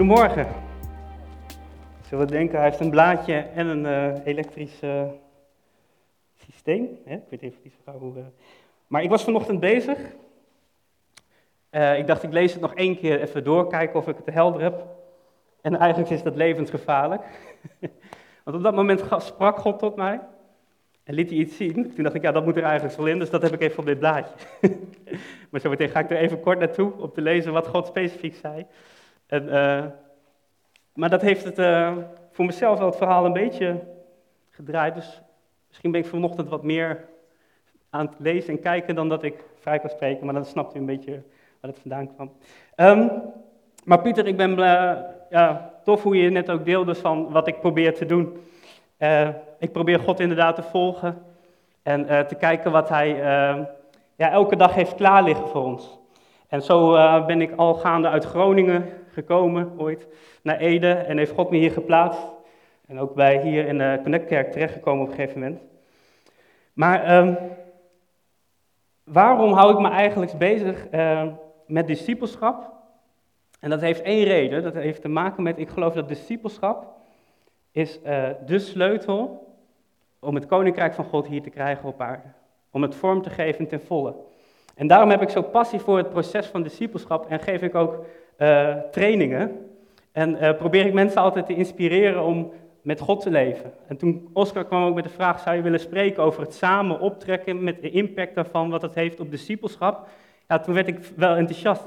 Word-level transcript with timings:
Goedemorgen. 0.00 0.46
Zullen 2.08 2.26
we 2.26 2.32
denken, 2.32 2.58
hij 2.58 2.68
heeft 2.68 2.80
een 2.80 2.90
blaadje 2.90 3.34
en 3.34 3.66
een 3.66 3.84
uh, 3.84 4.26
elektrisch 4.26 4.82
uh, 4.82 5.02
systeem. 6.46 6.88
Hè? 7.04 7.14
Ik 7.14 7.22
weet 7.28 7.42
even 7.42 7.58
niet 7.62 7.72
zo 7.84 7.90
hoe. 7.90 8.16
Uh... 8.16 8.22
Maar 8.86 9.02
ik 9.02 9.10
was 9.10 9.24
vanochtend 9.24 9.60
bezig. 9.60 9.98
ik 11.96 12.06
dacht, 12.06 12.22
ik 12.22 12.32
lees 12.32 12.52
het 12.52 12.60
nog 12.60 12.74
één 12.74 12.98
keer 12.98 13.20
even 13.20 13.44
door, 13.44 13.68
kijken 13.68 13.98
of 13.98 14.08
ik 14.08 14.16
het 14.24 14.34
helder 14.34 14.62
heb. 14.62 14.84
En 15.60 15.76
eigenlijk 15.76 16.10
is 16.10 16.22
dat 16.22 16.36
levensgevaarlijk. 16.36 17.22
Want 18.44 18.56
op 18.56 18.62
dat 18.62 18.74
moment 18.74 19.04
sprak 19.18 19.58
God 19.58 19.78
tot 19.78 19.96
mij 19.96 20.20
en 21.04 21.14
liet 21.14 21.30
hij 21.30 21.38
iets 21.38 21.56
zien. 21.56 21.92
Toen 21.94 22.04
dacht 22.04 22.14
ik, 22.14 22.22
ja, 22.22 22.32
dat 22.32 22.44
moet 22.44 22.56
er 22.56 22.62
eigenlijk 22.62 22.96
wel 22.96 23.06
in, 23.06 23.18
dus 23.18 23.30
dat 23.30 23.42
heb 23.42 23.52
ik 23.52 23.60
even 23.60 23.78
op 23.78 23.86
dit 23.86 23.98
blaadje. 23.98 24.34
maar 25.50 25.60
zo 25.60 25.68
meteen 25.68 25.88
ga 25.88 26.00
ik 26.00 26.10
er 26.10 26.16
even 26.16 26.40
kort 26.40 26.58
naartoe 26.58 26.92
om 26.96 27.12
te 27.12 27.20
lezen 27.20 27.52
wat 27.52 27.66
God 27.66 27.86
specifiek 27.86 28.34
zei. 28.34 28.66
En, 29.30 29.44
uh, 29.44 29.84
maar 30.94 31.10
dat 31.10 31.22
heeft 31.22 31.44
het 31.44 31.58
uh, 31.58 31.96
voor 32.30 32.44
mezelf 32.44 32.78
wel 32.78 32.86
het 32.86 32.96
verhaal 32.96 33.24
een 33.24 33.32
beetje 33.32 33.80
gedraaid. 34.50 34.94
Dus 34.94 35.22
misschien 35.68 35.90
ben 35.90 36.00
ik 36.00 36.06
vanochtend 36.06 36.48
wat 36.48 36.62
meer 36.62 37.04
aan 37.90 38.06
het 38.06 38.14
lezen 38.18 38.54
en 38.54 38.60
kijken 38.60 38.94
dan 38.94 39.08
dat 39.08 39.22
ik 39.22 39.44
vrij 39.60 39.78
kan 39.78 39.90
spreken. 39.90 40.24
Maar 40.24 40.34
dan 40.34 40.44
snapt 40.44 40.74
u 40.74 40.78
een 40.78 40.86
beetje 40.86 41.22
waar 41.60 41.70
het 41.70 41.80
vandaan 41.80 42.14
kwam. 42.14 42.32
Um, 42.76 43.10
maar 43.84 44.00
Pieter, 44.00 44.26
ik 44.26 44.36
ben 44.36 44.50
uh, 44.50 44.92
ja, 45.30 45.74
tof 45.84 46.02
hoe 46.02 46.16
je 46.16 46.30
net 46.30 46.50
ook 46.50 46.64
deelde 46.64 46.94
van 46.94 47.30
wat 47.30 47.46
ik 47.46 47.60
probeer 47.60 47.94
te 47.94 48.06
doen. 48.06 48.36
ik 49.58 49.72
probeer 49.72 49.98
God 50.00 50.20
inderdaad 50.20 50.54
te 50.54 50.62
volgen 50.62 51.22
en 51.82 52.26
te 52.26 52.34
kijken 52.34 52.72
wat 52.72 52.88
Hij 52.88 53.08
ja, 54.16 54.30
elke 54.30 54.56
dag 54.56 54.74
heeft 54.74 54.94
klaar 54.94 55.22
liggen 55.22 55.48
voor 55.48 55.64
ons. 55.64 55.99
En 56.50 56.62
zo 56.62 56.90
ben 57.26 57.40
ik 57.40 57.52
al 57.56 57.74
gaande 57.74 58.08
uit 58.08 58.24
Groningen 58.24 58.84
gekomen 59.12 59.74
ooit 59.78 60.06
naar 60.42 60.56
Ede 60.56 60.92
en 60.92 61.18
heeft 61.18 61.32
God 61.32 61.50
me 61.50 61.56
hier 61.56 61.70
geplaatst. 61.70 62.26
En 62.86 62.98
ook 62.98 63.14
bij 63.14 63.40
hier 63.40 63.66
in 63.66 63.78
de 63.78 63.98
Connectkerk 64.02 64.52
terechtgekomen 64.52 65.02
op 65.02 65.10
een 65.10 65.14
gegeven 65.14 65.40
moment. 65.40 65.60
Maar 66.72 67.18
um, 67.18 67.36
waarom 69.04 69.52
hou 69.52 69.72
ik 69.72 69.78
me 69.78 69.88
eigenlijk 69.88 70.38
bezig 70.38 70.86
uh, 70.92 71.26
met 71.66 71.86
discipelschap? 71.86 72.72
En 73.60 73.70
dat 73.70 73.80
heeft 73.80 74.02
één 74.02 74.24
reden. 74.24 74.62
Dat 74.62 74.74
heeft 74.74 75.02
te 75.02 75.08
maken 75.08 75.42
met, 75.42 75.58
ik 75.58 75.68
geloof 75.68 75.94
dat 75.94 76.08
discipelschap 76.08 76.86
is 77.72 78.00
uh, 78.06 78.28
de 78.46 78.58
sleutel 78.58 79.48
om 80.18 80.34
het 80.34 80.46
koninkrijk 80.46 80.94
van 80.94 81.04
God 81.04 81.26
hier 81.26 81.42
te 81.42 81.50
krijgen 81.50 81.88
op 81.88 82.00
aarde. 82.00 82.28
Om 82.70 82.82
het 82.82 82.94
vorm 82.94 83.22
te 83.22 83.30
geven 83.30 83.66
ten 83.66 83.80
volle. 83.80 84.14
En 84.80 84.86
daarom 84.86 85.10
heb 85.10 85.22
ik 85.22 85.28
zo 85.28 85.42
passie 85.42 85.78
voor 85.78 85.96
het 85.96 86.10
proces 86.10 86.46
van 86.46 86.62
discipelschap 86.62 87.26
en 87.30 87.40
geef 87.40 87.62
ik 87.62 87.74
ook 87.74 88.04
uh, 88.38 88.74
trainingen. 88.90 89.66
En 90.12 90.30
uh, 90.30 90.56
probeer 90.56 90.86
ik 90.86 90.92
mensen 90.92 91.20
altijd 91.20 91.46
te 91.46 91.54
inspireren 91.54 92.22
om 92.22 92.52
met 92.82 93.00
God 93.00 93.20
te 93.20 93.30
leven. 93.30 93.72
En 93.86 93.96
toen 93.96 94.28
Oscar 94.32 94.64
kwam 94.64 94.84
ook 94.84 94.94
met 94.94 95.04
de 95.04 95.10
vraag, 95.10 95.40
zou 95.40 95.56
je 95.56 95.62
willen 95.62 95.80
spreken 95.80 96.22
over 96.22 96.42
het 96.42 96.54
samen 96.54 97.00
optrekken 97.00 97.64
met 97.64 97.82
de 97.82 97.90
impact 97.90 98.34
daarvan, 98.34 98.70
wat 98.70 98.82
het 98.82 98.94
heeft 98.94 99.20
op 99.20 99.30
discipelschap? 99.30 100.08
Ja, 100.48 100.58
toen 100.58 100.74
werd 100.74 100.88
ik 100.88 100.98
wel 101.16 101.36
enthousiast. 101.36 101.84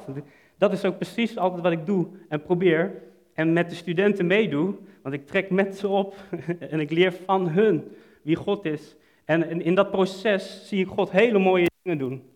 Dat 0.57 0.73
is 0.73 0.85
ook 0.85 0.97
precies 0.97 1.37
altijd 1.37 1.61
wat 1.61 1.71
ik 1.71 1.85
doe 1.85 2.07
en 2.29 2.41
probeer. 2.41 3.01
En 3.33 3.53
met 3.53 3.69
de 3.69 3.75
studenten 3.75 4.27
meedoe, 4.27 4.73
want 5.01 5.15
ik 5.15 5.27
trek 5.27 5.49
met 5.49 5.77
ze 5.77 5.87
op 5.87 6.15
en 6.71 6.79
ik 6.79 6.91
leer 6.91 7.13
van 7.25 7.47
hun 7.47 7.91
wie 8.21 8.35
God 8.35 8.65
is. 8.65 8.95
En 9.25 9.61
in 9.61 9.75
dat 9.75 9.91
proces 9.91 10.67
zie 10.67 10.81
ik 10.81 10.87
God 10.87 11.11
hele 11.11 11.39
mooie 11.39 11.69
dingen 11.83 11.97
doen. 11.97 12.31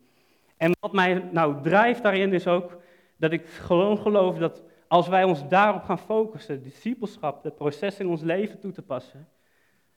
En 0.58 0.72
wat 0.80 0.94
mij 0.94 1.24
nou 1.32 1.62
drijft 1.62 2.04
daarin 2.04 2.34
is 2.34 2.48
ook 2.48 2.78
dat 3.18 3.32
ik 3.32 3.46
gewoon 3.48 3.98
geloof 3.98 4.38
dat 4.38 4.64
als 4.88 5.08
wij 5.08 5.24
ons 5.24 5.48
daarop 5.48 5.84
gaan 5.84 6.00
focussen, 6.00 6.64
discipelschap, 6.64 7.44
het 7.44 7.56
proces 7.56 8.00
in 8.00 8.08
ons 8.08 8.22
leven 8.22 8.60
toe 8.60 8.72
te 8.72 8.82
passen, 8.82 9.28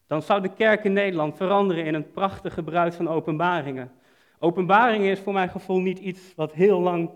dan 0.06 0.22
zou 0.22 0.42
de 0.42 0.52
kerk 0.52 0.84
in 0.84 0.92
Nederland 0.92 1.36
veranderen 1.36 1.84
in 1.84 1.94
een 1.94 2.10
prachtige 2.10 2.62
bruid 2.62 2.94
van 2.94 3.08
openbaringen. 3.08 3.92
Openbaringen 4.38 5.10
is 5.10 5.18
voor 5.20 5.32
mijn 5.32 5.48
gevoel 5.48 5.80
niet 5.80 5.98
iets 5.98 6.34
wat 6.34 6.52
heel 6.52 6.80
lang 6.80 7.10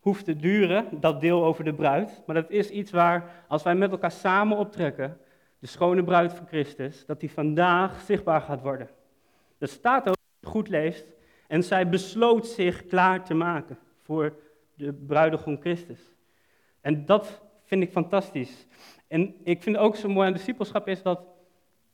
hoeft 0.00 0.24
te 0.24 0.36
duren, 0.36 0.86
dat 1.00 1.20
deel 1.20 1.44
over 1.44 1.64
de 1.64 1.74
bruid, 1.74 2.22
maar 2.26 2.34
dat 2.34 2.50
is 2.50 2.70
iets 2.70 2.90
waar, 2.90 3.44
als 3.48 3.62
wij 3.62 3.74
met 3.74 3.90
elkaar 3.90 4.10
samen 4.10 4.56
optrekken, 4.56 5.18
de 5.58 5.66
schone 5.66 6.04
bruid 6.04 6.32
van 6.32 6.46
Christus, 6.46 7.06
dat 7.06 7.20
die 7.20 7.30
vandaag 7.30 8.00
zichtbaar 8.00 8.40
gaat 8.40 8.62
worden. 8.62 8.88
Er 9.58 9.68
staat 9.68 10.08
ook, 10.08 10.16
goed 10.42 10.68
leest, 10.68 11.12
en 11.46 11.62
zij 11.62 11.88
besloot 11.88 12.46
zich 12.46 12.86
klaar 12.86 13.24
te 13.24 13.34
maken 13.34 13.78
voor 14.02 14.34
de 14.74 14.92
bruidegom 14.92 15.60
Christus. 15.60 16.00
En 16.80 17.06
dat 17.06 17.42
vind 17.64 17.82
ik 17.82 17.90
fantastisch. 17.90 18.66
En 19.08 19.34
ik 19.44 19.62
vind 19.62 19.76
ook 19.76 19.96
zo 19.96 20.08
mooi 20.08 20.26
aan 20.26 20.32
discipelschap 20.32 20.88
is 20.88 21.02
dat 21.02 21.20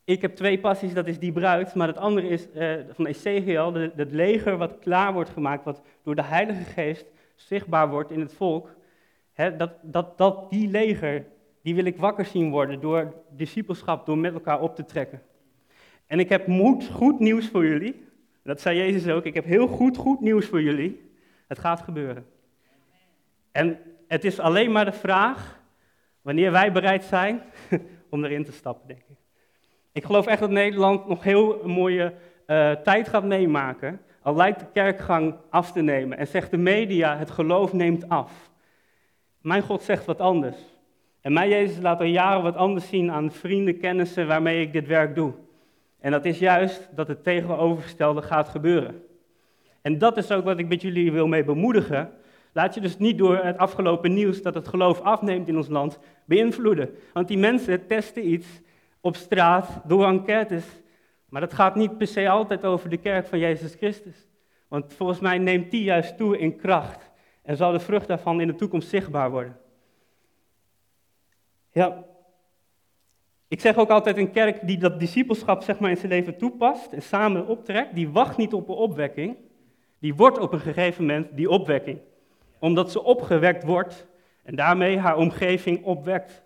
ik 0.04 0.22
heb 0.22 0.36
twee 0.36 0.60
passies, 0.60 0.94
dat 0.94 1.06
is 1.06 1.18
die 1.18 1.32
bruid, 1.32 1.74
maar 1.74 1.86
het 1.86 1.98
andere 1.98 2.28
is 2.28 2.48
uh, 2.54 2.74
van 2.90 3.06
Ezekiel, 3.06 3.74
het 3.74 4.12
leger 4.12 4.56
wat 4.56 4.78
klaar 4.78 5.12
wordt 5.12 5.30
gemaakt, 5.30 5.64
wat 5.64 5.82
door 6.02 6.14
de 6.14 6.22
Heilige 6.22 6.64
Geest 6.64 7.06
zichtbaar 7.34 7.88
wordt 7.88 8.10
in 8.10 8.20
het 8.20 8.34
volk. 8.34 8.78
Dat, 9.34 9.72
dat, 9.82 10.18
dat 10.18 10.50
die 10.50 10.68
leger, 10.68 11.26
die 11.62 11.74
wil 11.74 11.84
ik 11.84 11.96
wakker 11.96 12.24
zien 12.24 12.50
worden 12.50 12.80
door 12.80 13.14
discipelschap, 13.30 14.06
door 14.06 14.18
met 14.18 14.34
elkaar 14.34 14.60
op 14.60 14.74
te 14.74 14.84
trekken. 14.84 15.22
En 16.06 16.18
ik 16.18 16.28
heb 16.28 16.46
moed, 16.46 16.88
goed 16.88 17.18
nieuws 17.18 17.48
voor 17.48 17.66
jullie. 17.66 18.08
Dat 18.42 18.60
zei 18.60 18.76
Jezus 18.76 19.12
ook, 19.12 19.24
ik 19.24 19.34
heb 19.34 19.44
heel 19.44 19.66
goed, 19.66 19.96
goed 19.96 20.20
nieuws 20.20 20.46
voor 20.46 20.62
jullie. 20.62 21.10
Het 21.48 21.58
gaat 21.58 21.80
gebeuren. 21.80 22.26
En 23.52 23.78
het 24.08 24.24
is 24.24 24.38
alleen 24.38 24.72
maar 24.72 24.84
de 24.84 24.92
vraag 24.92 25.60
wanneer 26.22 26.52
wij 26.52 26.72
bereid 26.72 27.04
zijn 27.04 27.42
om 28.10 28.24
erin 28.24 28.44
te 28.44 28.52
stappen, 28.52 28.88
denk 28.88 29.00
ik. 29.08 29.16
Ik 29.92 30.04
geloof 30.04 30.26
echt 30.26 30.40
dat 30.40 30.50
Nederland 30.50 31.08
nog 31.08 31.22
heel 31.22 31.64
een 31.64 31.70
mooie 31.70 32.14
uh, 32.46 32.72
tijd 32.72 33.08
gaat 33.08 33.24
meemaken. 33.24 34.00
Al 34.22 34.36
lijkt 34.36 34.60
de 34.60 34.66
kerkgang 34.72 35.34
af 35.50 35.72
te 35.72 35.80
nemen 35.80 36.18
en 36.18 36.26
zegt 36.26 36.50
de 36.50 36.56
media, 36.56 37.16
het 37.16 37.30
geloof 37.30 37.72
neemt 37.72 38.08
af. 38.08 38.50
Mijn 39.40 39.62
God 39.62 39.82
zegt 39.82 40.04
wat 40.04 40.20
anders. 40.20 40.56
En 41.20 41.32
mij, 41.32 41.48
Jezus, 41.48 41.82
laat 41.82 42.00
al 42.00 42.06
jaren 42.06 42.42
wat 42.42 42.56
anders 42.56 42.88
zien 42.88 43.10
aan 43.10 43.32
vrienden, 43.32 43.78
kennissen 43.78 44.26
waarmee 44.26 44.60
ik 44.60 44.72
dit 44.72 44.86
werk 44.86 45.14
doe. 45.14 45.32
En 46.00 46.10
dat 46.10 46.24
is 46.24 46.38
juist 46.38 46.88
dat 46.94 47.08
het 47.08 47.24
tegenovergestelde 47.24 48.22
gaat 48.22 48.48
gebeuren. 48.48 49.02
En 49.82 49.98
dat 49.98 50.16
is 50.16 50.32
ook 50.32 50.44
wat 50.44 50.58
ik 50.58 50.68
met 50.68 50.82
jullie 50.82 51.12
wil 51.12 51.26
mee 51.26 51.44
bemoedigen. 51.44 52.10
Laat 52.52 52.74
je 52.74 52.80
dus 52.80 52.98
niet 52.98 53.18
door 53.18 53.36
het 53.36 53.58
afgelopen 53.58 54.14
nieuws 54.14 54.42
dat 54.42 54.54
het 54.54 54.68
geloof 54.68 55.00
afneemt 55.00 55.48
in 55.48 55.56
ons 55.56 55.68
land 55.68 55.98
beïnvloeden. 56.24 56.90
Want 57.12 57.28
die 57.28 57.38
mensen 57.38 57.86
testen 57.86 58.32
iets 58.32 58.46
op 59.00 59.16
straat 59.16 59.80
door 59.84 60.06
enquêtes. 60.06 60.64
Maar 61.28 61.40
dat 61.40 61.54
gaat 61.54 61.74
niet 61.74 61.98
per 61.98 62.06
se 62.06 62.28
altijd 62.28 62.64
over 62.64 62.88
de 62.88 62.96
kerk 62.96 63.26
van 63.26 63.38
Jezus 63.38 63.74
Christus. 63.74 64.28
Want 64.68 64.94
volgens 64.94 65.20
mij 65.20 65.38
neemt 65.38 65.70
die 65.70 65.82
juist 65.82 66.16
toe 66.16 66.38
in 66.38 66.56
kracht. 66.56 67.10
En 67.42 67.56
zal 67.56 67.72
de 67.72 67.80
vrucht 67.80 68.08
daarvan 68.08 68.40
in 68.40 68.46
de 68.46 68.54
toekomst 68.54 68.88
zichtbaar 68.88 69.30
worden. 69.30 69.56
Ja, 71.72 72.04
ik 73.50 73.60
zeg 73.60 73.76
ook 73.76 73.90
altijd 73.90 74.16
een 74.16 74.30
kerk 74.30 74.66
die 74.66 74.78
dat 74.78 75.00
discipelschap 75.00 75.62
zeg 75.62 75.78
maar, 75.78 75.90
in 75.90 75.96
zijn 75.96 76.12
leven 76.12 76.36
toepast 76.36 76.92
en 76.92 77.02
samen 77.02 77.46
optrekt, 77.46 77.94
die 77.94 78.08
wacht 78.08 78.36
niet 78.36 78.52
op 78.52 78.68
een 78.68 78.74
opwekking. 78.74 79.36
Die 79.98 80.14
wordt 80.14 80.38
op 80.38 80.52
een 80.52 80.60
gegeven 80.60 81.06
moment 81.06 81.36
die 81.36 81.50
opwekking 81.50 81.98
omdat 82.60 82.90
ze 82.90 83.02
opgewekt 83.02 83.64
wordt 83.64 84.06
en 84.42 84.54
daarmee 84.54 84.98
haar 84.98 85.16
omgeving 85.16 85.84
opwekt. 85.84 86.42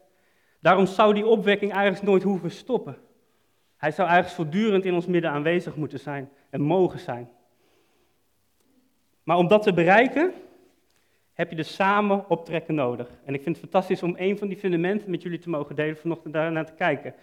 Daarom 0.60 0.86
zou 0.86 1.14
die 1.14 1.26
opwekking 1.26 1.72
eigenlijk 1.72 2.04
nooit 2.04 2.22
hoeven 2.22 2.50
stoppen. 2.50 2.96
Hij 3.76 3.90
zou 3.90 4.08
eigenlijk 4.08 4.36
voortdurend 4.36 4.84
in 4.84 4.94
ons 4.94 5.06
midden 5.06 5.30
aanwezig 5.30 5.76
moeten 5.76 5.98
zijn 5.98 6.30
en 6.50 6.60
mogen 6.60 6.98
zijn. 6.98 7.28
Maar 9.22 9.36
om 9.36 9.48
dat 9.48 9.62
te 9.62 9.72
bereiken, 9.72 10.32
heb 11.34 11.50
je 11.50 11.56
dus 11.56 11.74
samen 11.74 12.30
optrekken 12.30 12.74
nodig. 12.74 13.08
En 13.24 13.34
ik 13.34 13.42
vind 13.42 13.56
het 13.56 13.64
fantastisch 13.64 14.02
om 14.02 14.14
een 14.18 14.38
van 14.38 14.48
die 14.48 14.56
fundamenten 14.56 15.10
met 15.10 15.22
jullie 15.22 15.38
te 15.38 15.50
mogen 15.50 15.76
delen, 15.76 15.96
vanochtend 15.96 16.34
daar 16.34 16.52
naar 16.52 16.66
te 16.66 16.74
kijken. 16.74 17.14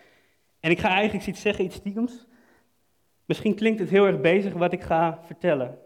En 0.60 0.72
ik 0.72 0.80
ga 0.80 0.90
eigenlijk 0.90 1.28
iets 1.28 1.42
zeggen, 1.42 1.66
iets 1.66 1.76
stiekems. 1.76 2.26
Misschien 3.26 3.56
klinkt 3.56 3.80
het 3.80 3.90
heel 3.90 4.06
erg 4.06 4.22
bezig 4.22 4.54
wat 4.54 4.74
ik 4.74 4.82
ga 4.82 5.20
vertellen 5.26 5.78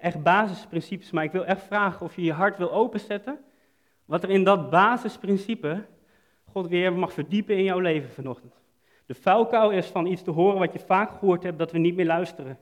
echt 0.00 0.22
basisprincipes, 0.22 1.10
maar 1.10 1.24
ik 1.24 1.32
wil 1.32 1.44
echt 1.44 1.62
vragen 1.62 2.06
of 2.06 2.16
je 2.16 2.22
je 2.22 2.32
hart 2.32 2.56
wil 2.56 2.72
openzetten. 2.72 3.38
Wat 4.04 4.22
er 4.22 4.30
in 4.30 4.44
dat 4.44 4.70
basisprincipe 4.70 5.84
God 6.50 6.68
weer 6.68 6.92
mag 6.92 7.12
verdiepen 7.12 7.56
in 7.56 7.64
jouw 7.64 7.78
leven 7.78 8.10
vanochtend. 8.10 8.54
De 9.06 9.14
vuilkou 9.14 9.74
is 9.74 9.86
van 9.86 10.06
iets 10.06 10.22
te 10.22 10.30
horen 10.30 10.58
wat 10.58 10.72
je 10.72 10.78
vaak 10.78 11.10
gehoord 11.10 11.42
hebt, 11.42 11.58
dat 11.58 11.72
we 11.72 11.78
niet 11.78 11.96
meer 11.96 12.06
luisteren. 12.06 12.58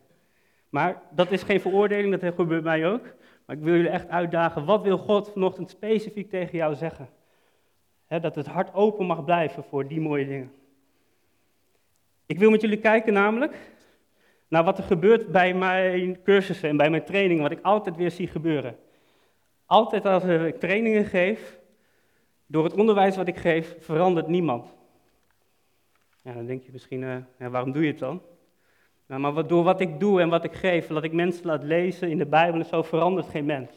Maar 0.69 1.02
dat 1.11 1.31
is 1.31 1.43
geen 1.43 1.61
veroordeling, 1.61 2.19
dat 2.19 2.35
gebeurt 2.35 2.64
mij 2.64 2.87
ook. 2.87 3.14
Maar 3.52 3.60
ik 3.60 3.66
wil 3.66 3.76
jullie 3.76 3.90
echt 3.90 4.08
uitdagen, 4.08 4.64
wat 4.64 4.82
wil 4.82 4.99
God 4.99 5.31
vanochtend 5.32 5.70
specifiek 5.70 6.31
tegen 6.31 6.58
jou 6.58 6.75
zeggen? 6.75 7.08
dat 8.08 8.34
het 8.34 8.46
hart 8.46 8.75
open 8.75 9.06
mag 9.06 9.25
blijven 9.25 9.64
voor 9.64 9.88
die 9.88 10.00
mooie 10.00 10.26
dingen. 10.26 10.52
Ik 12.26 12.38
wil 12.38 12.50
met 12.50 12.60
jullie 12.60 12.78
kijken 12.78 13.12
namelijk 13.12 13.54
naar 14.49 14.64
wat 14.64 14.78
er 14.78 14.84
gebeurt 14.84 15.26
bij 15.26 15.54
mijn 15.54 16.22
cursussen 16.22 16.69
en 16.69 16.76
bij 16.76 16.90
mijn 16.90 17.04
trainingen, 17.04 17.43
wat 17.43 17.52
ik 17.52 17.62
altijd 17.62 17.96
weer 17.96 18.10
zie 18.10 18.26
gebeuren. 18.26 18.76
Altijd 19.66 20.04
als 20.04 20.25
ik 20.25 20.60
trainingen 20.60 21.04
geef, 21.04 21.58
Door 22.46 22.64
het 22.64 22.75
onderwijs 22.75 23.16
wat 23.16 23.28
ik 23.28 23.37
geef 23.37 23.76
verandert 23.81 24.26
niemand. 24.26 24.75
Ja, 26.22 26.32
dan 26.32 26.46
denk 26.46 26.62
je 26.62 26.72
misschien, 26.72 27.00
ja, 27.38 27.50
waarom 27.50 27.72
doe 27.72 27.82
je 27.82 27.90
het 27.90 27.99
dan? 27.99 28.22
Nou, 29.06 29.20
maar 29.20 29.32
wat, 29.32 29.49
door 29.49 29.64
wat 29.64 29.81
ik 29.81 30.00
doe 30.00 30.20
en 30.20 30.28
wat 30.28 30.44
ik 30.44 30.52
geef, 30.52 30.87
dat 30.87 31.04
ik 31.04 31.12
mensen 31.12 31.46
laat 31.46 31.62
lezen 31.62 32.10
in 32.10 32.19
de 32.19 32.26
Bijbel 32.26 32.60
en 32.60 32.66
zo, 32.66 32.82
verandert 32.82 33.28
geen 33.28 33.44
mens. 33.44 33.70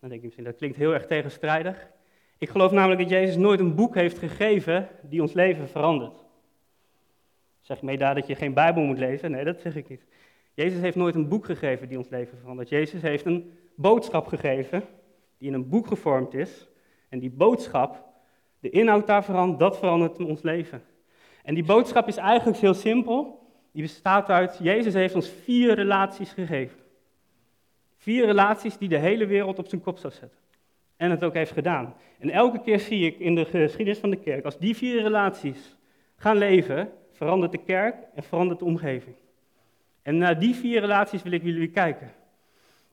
Dan 0.00 0.08
denk 0.08 0.20
je 0.20 0.26
misschien, 0.26 0.44
dat 0.44 0.56
klinkt 0.56 0.76
heel 0.76 0.92
erg 0.92 1.06
tegenstrijdig. 1.06 1.90
Ik 2.38 2.48
geloof 2.48 2.72
namelijk 2.72 3.00
dat 3.00 3.10
Jezus 3.10 3.36
nooit 3.36 3.60
een 3.60 3.74
boek 3.74 3.94
heeft 3.94 4.18
gegeven 4.18 4.88
die 5.02 5.20
ons 5.20 5.32
leven 5.32 5.68
verandert. 5.68 6.24
Zeg 7.60 7.82
mee 7.82 7.98
daar 7.98 8.14
dat 8.14 8.26
je 8.26 8.34
geen 8.34 8.54
Bijbel 8.54 8.82
moet 8.82 8.98
lezen? 8.98 9.30
Nee, 9.30 9.44
dat 9.44 9.60
zeg 9.60 9.76
ik 9.76 9.88
niet. 9.88 10.04
Jezus 10.54 10.80
heeft 10.80 10.96
nooit 10.96 11.14
een 11.14 11.28
boek 11.28 11.44
gegeven 11.44 11.88
die 11.88 11.98
ons 11.98 12.08
leven 12.08 12.38
verandert. 12.38 12.68
Jezus 12.68 13.02
heeft 13.02 13.24
een 13.24 13.52
boodschap 13.74 14.26
gegeven 14.26 14.82
die 15.38 15.48
in 15.48 15.54
een 15.54 15.68
boek 15.68 15.86
gevormd 15.86 16.34
is. 16.34 16.68
En 17.08 17.18
die 17.18 17.30
boodschap, 17.30 18.04
de 18.60 18.70
inhoud 18.70 19.06
daarvan, 19.06 19.56
dat 19.56 19.78
verandert 19.78 20.18
ons 20.18 20.42
leven. 20.42 20.82
En 21.42 21.54
die 21.54 21.64
boodschap 21.64 22.08
is 22.08 22.16
eigenlijk 22.16 22.58
heel 22.58 22.74
simpel. 22.74 23.39
Die 23.72 23.82
bestaat 23.82 24.28
uit, 24.28 24.58
Jezus 24.62 24.94
heeft 24.94 25.14
ons 25.14 25.28
vier 25.28 25.74
relaties 25.74 26.32
gegeven. 26.32 26.78
Vier 27.96 28.26
relaties 28.26 28.78
die 28.78 28.88
de 28.88 28.98
hele 28.98 29.26
wereld 29.26 29.58
op 29.58 29.68
zijn 29.68 29.80
kop 29.80 29.98
zou 29.98 30.12
zetten. 30.12 30.38
En 30.96 31.10
het 31.10 31.24
ook 31.24 31.34
heeft 31.34 31.52
gedaan. 31.52 31.94
En 32.18 32.30
elke 32.30 32.60
keer 32.60 32.80
zie 32.80 33.06
ik 33.06 33.18
in 33.18 33.34
de 33.34 33.44
geschiedenis 33.44 33.98
van 33.98 34.10
de 34.10 34.20
kerk, 34.20 34.44
als 34.44 34.58
die 34.58 34.76
vier 34.76 35.02
relaties 35.02 35.76
gaan 36.16 36.36
leven, 36.36 36.92
verandert 37.12 37.52
de 37.52 37.62
kerk 37.64 37.96
en 38.14 38.22
verandert 38.22 38.58
de 38.58 38.64
omgeving. 38.64 39.14
En 40.02 40.18
naar 40.18 40.38
die 40.38 40.54
vier 40.54 40.80
relaties 40.80 41.22
wil 41.22 41.32
ik 41.32 41.42
jullie 41.42 41.70
kijken. 41.70 42.12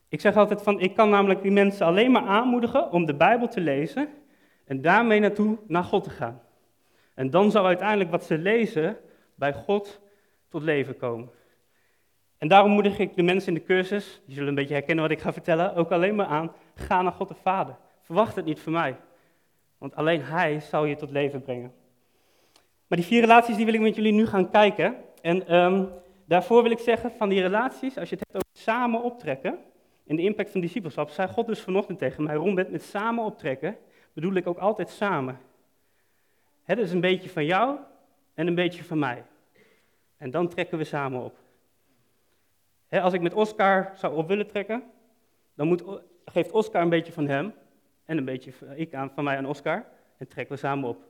Ik 0.09 0.21
zeg 0.21 0.35
altijd 0.35 0.61
van, 0.61 0.79
ik 0.79 0.95
kan 0.95 1.09
namelijk 1.09 1.41
die 1.41 1.51
mensen 1.51 1.85
alleen 1.85 2.11
maar 2.11 2.25
aanmoedigen 2.25 2.91
om 2.91 3.05
de 3.05 3.15
Bijbel 3.15 3.47
te 3.47 3.61
lezen 3.61 4.09
en 4.65 4.81
daarmee 4.81 5.19
naartoe 5.19 5.57
naar 5.67 5.83
God 5.83 6.03
te 6.03 6.09
gaan. 6.09 6.41
En 7.13 7.29
dan 7.29 7.51
zal 7.51 7.65
uiteindelijk 7.65 8.11
wat 8.11 8.25
ze 8.25 8.37
lezen 8.37 8.97
bij 9.35 9.53
God 9.53 10.01
tot 10.49 10.61
leven 10.61 10.97
komen. 10.97 11.29
En 12.37 12.47
daarom 12.47 12.71
moedig 12.71 12.99
ik 12.99 13.15
de 13.15 13.23
mensen 13.23 13.47
in 13.47 13.59
de 13.59 13.65
cursus, 13.65 14.21
die 14.25 14.33
zullen 14.33 14.49
een 14.49 14.55
beetje 14.55 14.73
herkennen 14.73 15.03
wat 15.03 15.13
ik 15.13 15.21
ga 15.21 15.33
vertellen, 15.33 15.75
ook 15.75 15.91
alleen 15.91 16.15
maar 16.15 16.25
aan, 16.25 16.51
ga 16.75 17.01
naar 17.01 17.11
God 17.11 17.27
de 17.27 17.35
Vader. 17.43 17.75
Verwacht 18.01 18.35
het 18.35 18.45
niet 18.45 18.59
van 18.59 18.73
mij, 18.73 18.95
want 19.77 19.95
alleen 19.95 20.21
Hij 20.21 20.59
zal 20.59 20.85
je 20.85 20.95
tot 20.95 21.11
leven 21.11 21.41
brengen. 21.41 21.73
Maar 22.87 22.97
die 22.97 23.07
vier 23.07 23.21
relaties 23.21 23.55
die 23.55 23.65
wil 23.65 23.73
ik 23.73 23.81
met 23.81 23.95
jullie 23.95 24.13
nu 24.13 24.25
gaan 24.25 24.49
kijken. 24.49 24.95
En 25.21 25.47
ehm, 25.47 25.85
daarvoor 26.25 26.63
wil 26.63 26.71
ik 26.71 26.79
zeggen, 26.79 27.11
van 27.11 27.29
die 27.29 27.41
relaties, 27.41 27.97
als 27.97 28.09
je 28.09 28.15
het 28.15 28.23
hebt 28.27 28.35
over 28.35 28.63
samen 28.63 29.03
optrekken, 29.03 29.59
in 30.05 30.15
de 30.15 30.21
impact 30.21 30.51
van 30.51 30.61
discipelschap, 30.61 31.09
zei 31.09 31.27
God 31.27 31.47
dus 31.47 31.59
vanochtend 31.59 31.99
tegen 31.99 32.23
mij, 32.23 32.35
Rombert, 32.35 32.71
met 32.71 32.83
samen 32.83 33.23
optrekken 33.23 33.77
bedoel 34.13 34.33
ik 34.33 34.47
ook 34.47 34.57
altijd 34.57 34.89
samen. 34.89 35.39
Het 36.63 36.77
is 36.77 36.91
een 36.91 37.01
beetje 37.01 37.29
van 37.29 37.45
jou 37.45 37.77
en 38.33 38.47
een 38.47 38.55
beetje 38.55 38.83
van 38.83 38.99
mij. 38.99 39.23
En 40.17 40.31
dan 40.31 40.47
trekken 40.47 40.77
we 40.77 40.83
samen 40.83 41.23
op. 41.23 41.37
als 42.89 43.13
ik 43.13 43.21
met 43.21 43.33
Oscar 43.33 43.91
zou 43.95 44.15
op 44.15 44.27
willen 44.27 44.47
trekken, 44.47 44.83
dan 45.53 45.67
moet, 45.67 45.83
geeft 46.25 46.51
Oscar 46.51 46.81
een 46.81 46.89
beetje 46.89 47.13
van 47.13 47.27
hem 47.27 47.53
en 48.05 48.17
een 48.17 48.25
beetje 48.25 48.51
ik 48.75 48.93
aan, 48.93 49.11
van 49.13 49.23
mij 49.23 49.37
aan 49.37 49.45
Oscar 49.45 49.85
en 50.17 50.27
trekken 50.27 50.55
we 50.55 50.61
samen 50.61 50.89
op. 50.89 51.05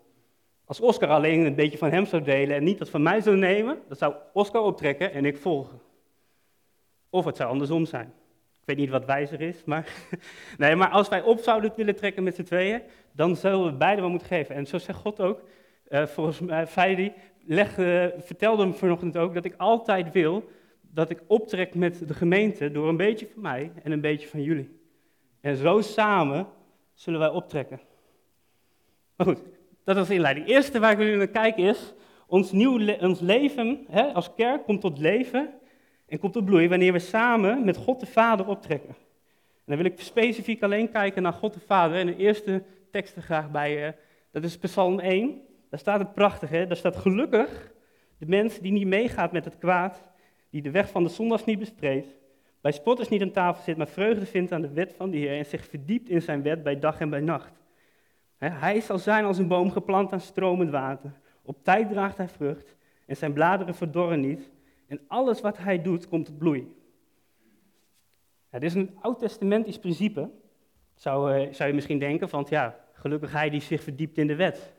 Als 0.65 0.79
Oscar 0.79 1.09
alleen 1.09 1.45
een 1.45 1.55
beetje 1.55 1.77
van 1.77 1.91
hem 1.91 2.05
zou 2.05 2.23
delen 2.23 2.55
en 2.55 2.63
niet 2.63 2.77
dat 2.77 2.89
van 2.89 3.01
mij 3.01 3.21
zou 3.21 3.37
nemen, 3.37 3.79
dan 3.87 3.97
zou 3.97 4.15
Oscar 4.33 4.61
optrekken 4.61 5.11
en 5.11 5.25
ik 5.25 5.37
volgen. 5.37 5.81
Of 7.09 7.25
het 7.25 7.35
zou 7.35 7.49
andersom 7.49 7.85
zijn. 7.85 8.13
Ik 8.51 8.63
weet 8.65 8.77
niet 8.77 8.89
wat 8.89 9.05
wijzer 9.05 9.41
is, 9.41 9.63
maar, 9.63 9.93
nee, 10.57 10.75
maar 10.75 10.89
als 10.89 11.09
wij 11.09 11.21
op 11.21 11.39
zouden 11.39 11.73
willen 11.75 11.95
trekken 11.95 12.23
met 12.23 12.35
z'n 12.35 12.43
tweeën, 12.43 12.81
dan 13.11 13.35
zullen 13.35 13.65
we 13.65 13.71
beide 13.71 14.01
wel 14.01 14.09
moeten 14.09 14.27
geven. 14.27 14.55
En 14.55 14.65
zo 14.65 14.77
zegt 14.77 14.99
God 14.99 15.19
ook, 15.19 15.41
uh, 15.89 16.05
volgens 16.05 16.39
mij, 16.39 16.67
Feidi, 16.67 17.13
leg, 17.47 17.77
uh, 17.77 18.05
vertelde 18.17 18.61
hem 18.61 18.73
vanochtend 18.73 19.17
ook, 19.17 19.33
dat 19.33 19.45
ik 19.45 19.53
altijd 19.57 20.11
wil 20.11 20.49
dat 20.81 21.09
ik 21.09 21.23
optrek 21.27 21.75
met 21.75 22.07
de 22.07 22.13
gemeente 22.13 22.71
door 22.71 22.87
een 22.87 22.97
beetje 22.97 23.27
van 23.33 23.41
mij 23.41 23.71
en 23.83 23.91
een 23.91 24.01
beetje 24.01 24.27
van 24.27 24.41
jullie. 24.41 24.79
En 25.41 25.55
zo 25.55 25.81
samen 25.81 26.47
zullen 26.93 27.19
wij 27.19 27.29
optrekken. 27.29 27.79
Maar 29.15 29.27
goed, 29.27 29.41
dat 29.83 29.95
was 29.95 30.07
de 30.07 30.13
inleiding. 30.13 30.45
Het 30.45 30.55
eerste 30.55 30.79
waar 30.79 30.91
ik 30.91 30.97
wil 30.97 31.17
naar 31.17 31.27
kijken 31.27 31.63
is, 31.63 31.93
ons, 32.27 32.51
nieuw 32.51 32.97
ons 32.99 33.19
leven 33.19 33.85
hè, 33.89 34.01
als 34.01 34.33
kerk 34.35 34.63
komt 34.63 34.81
tot 34.81 34.99
leven 34.99 35.53
en 36.05 36.19
komt 36.19 36.33
tot 36.33 36.45
bloei 36.45 36.67
wanneer 36.67 36.93
we 36.93 36.99
samen 36.99 37.65
met 37.65 37.77
God 37.77 37.99
de 37.99 38.05
Vader 38.05 38.47
optrekken. 38.47 38.89
En 38.89 39.75
dan 39.75 39.77
wil 39.77 39.85
ik 39.85 39.99
specifiek 39.99 40.63
alleen 40.63 40.91
kijken 40.91 41.21
naar 41.21 41.33
God 41.33 41.53
de 41.53 41.59
Vader. 41.59 41.97
En 41.97 42.05
de 42.05 42.15
eerste 42.15 42.63
tekst 42.91 43.15
er 43.15 43.21
graag 43.21 43.51
bij, 43.51 43.95
dat 44.31 44.43
is 44.43 44.57
Psalm 44.57 44.99
1. 44.99 45.41
Daar 45.69 45.79
staat 45.79 45.99
het 45.99 46.13
prachtig, 46.13 46.49
hè? 46.49 46.67
daar 46.67 46.77
staat 46.77 46.95
gelukkig 46.95 47.71
de 48.17 48.25
mens 48.25 48.59
die 48.59 48.71
niet 48.71 48.87
meegaat 48.87 49.31
met 49.31 49.45
het 49.45 49.57
kwaad, 49.57 50.01
die 50.49 50.61
de 50.61 50.71
weg 50.71 50.89
van 50.89 51.03
de 51.03 51.09
zondags 51.09 51.45
niet 51.45 51.59
bestreedt, 51.59 52.07
bij 52.61 52.71
spotters 52.71 53.09
niet 53.09 53.21
aan 53.21 53.31
tafel 53.31 53.63
zit, 53.63 53.77
maar 53.77 53.87
vreugde 53.87 54.25
vindt 54.25 54.51
aan 54.51 54.61
de 54.61 54.73
wet 54.73 54.93
van 54.93 55.09
de 55.09 55.17
Heer 55.17 55.37
en 55.37 55.45
zich 55.45 55.65
verdiept 55.65 56.09
in 56.09 56.21
zijn 56.21 56.41
wet 56.41 56.63
bij 56.63 56.79
dag 56.79 56.99
en 56.99 57.09
bij 57.09 57.19
nacht. 57.19 57.53
Hij 58.37 58.81
zal 58.81 58.99
zijn 58.99 59.25
als 59.25 59.37
een 59.37 59.47
boom 59.47 59.71
geplant 59.71 60.13
aan 60.13 60.19
stromend 60.19 60.69
water. 60.69 61.11
Op 61.41 61.63
tijd 61.63 61.89
draagt 61.89 62.17
hij 62.17 62.29
vrucht 62.29 62.75
en 63.05 63.17
zijn 63.17 63.33
bladeren 63.33 63.75
verdorren 63.75 64.19
niet. 64.19 64.51
En 64.87 64.99
alles 65.07 65.41
wat 65.41 65.57
hij 65.57 65.81
doet 65.81 66.07
komt 66.07 66.25
tot 66.25 66.37
bloei. 66.37 66.75
Dit 68.49 68.63
is 68.63 68.73
een 68.73 68.97
oud-testamentisch 69.01 69.79
principe. 69.79 70.29
Zou, 70.95 71.39
uh, 71.39 71.53
zou 71.53 71.69
je 71.69 71.75
misschien 71.75 71.99
denken 71.99 72.29
van, 72.29 72.45
ja, 72.49 72.79
gelukkig 72.93 73.31
hij 73.31 73.49
die 73.49 73.61
zich 73.61 73.83
verdiept 73.83 74.17
in 74.17 74.27
de 74.27 74.35
wet. 74.35 74.73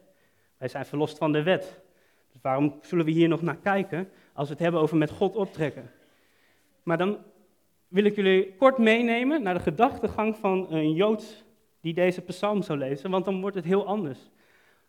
Wij 0.58 0.68
zijn 0.68 0.86
verlost 0.86 1.18
van 1.18 1.32
de 1.32 1.42
wet. 1.42 1.80
Dus 2.32 2.42
waarom 2.42 2.78
zullen 2.80 3.04
we 3.04 3.10
hier 3.10 3.28
nog 3.28 3.42
naar 3.42 3.56
kijken 3.56 4.08
als 4.32 4.46
we 4.46 4.52
het 4.52 4.62
hebben 4.62 4.80
over 4.80 4.96
met 4.96 5.10
God 5.10 5.36
optrekken? 5.36 5.90
Maar 6.82 6.98
dan 6.98 7.18
wil 7.88 8.04
ik 8.04 8.16
jullie 8.16 8.54
kort 8.54 8.78
meenemen 8.78 9.42
naar 9.42 9.54
de 9.54 9.60
gedachtegang 9.60 10.36
van 10.36 10.66
een 10.70 10.92
Joods 10.92 11.44
die 11.80 11.94
deze 11.94 12.20
psalm 12.20 12.62
zou 12.62 12.78
lezen, 12.78 13.10
want 13.10 13.24
dan 13.24 13.40
wordt 13.40 13.56
het 13.56 13.64
heel 13.64 13.86
anders. 13.86 14.18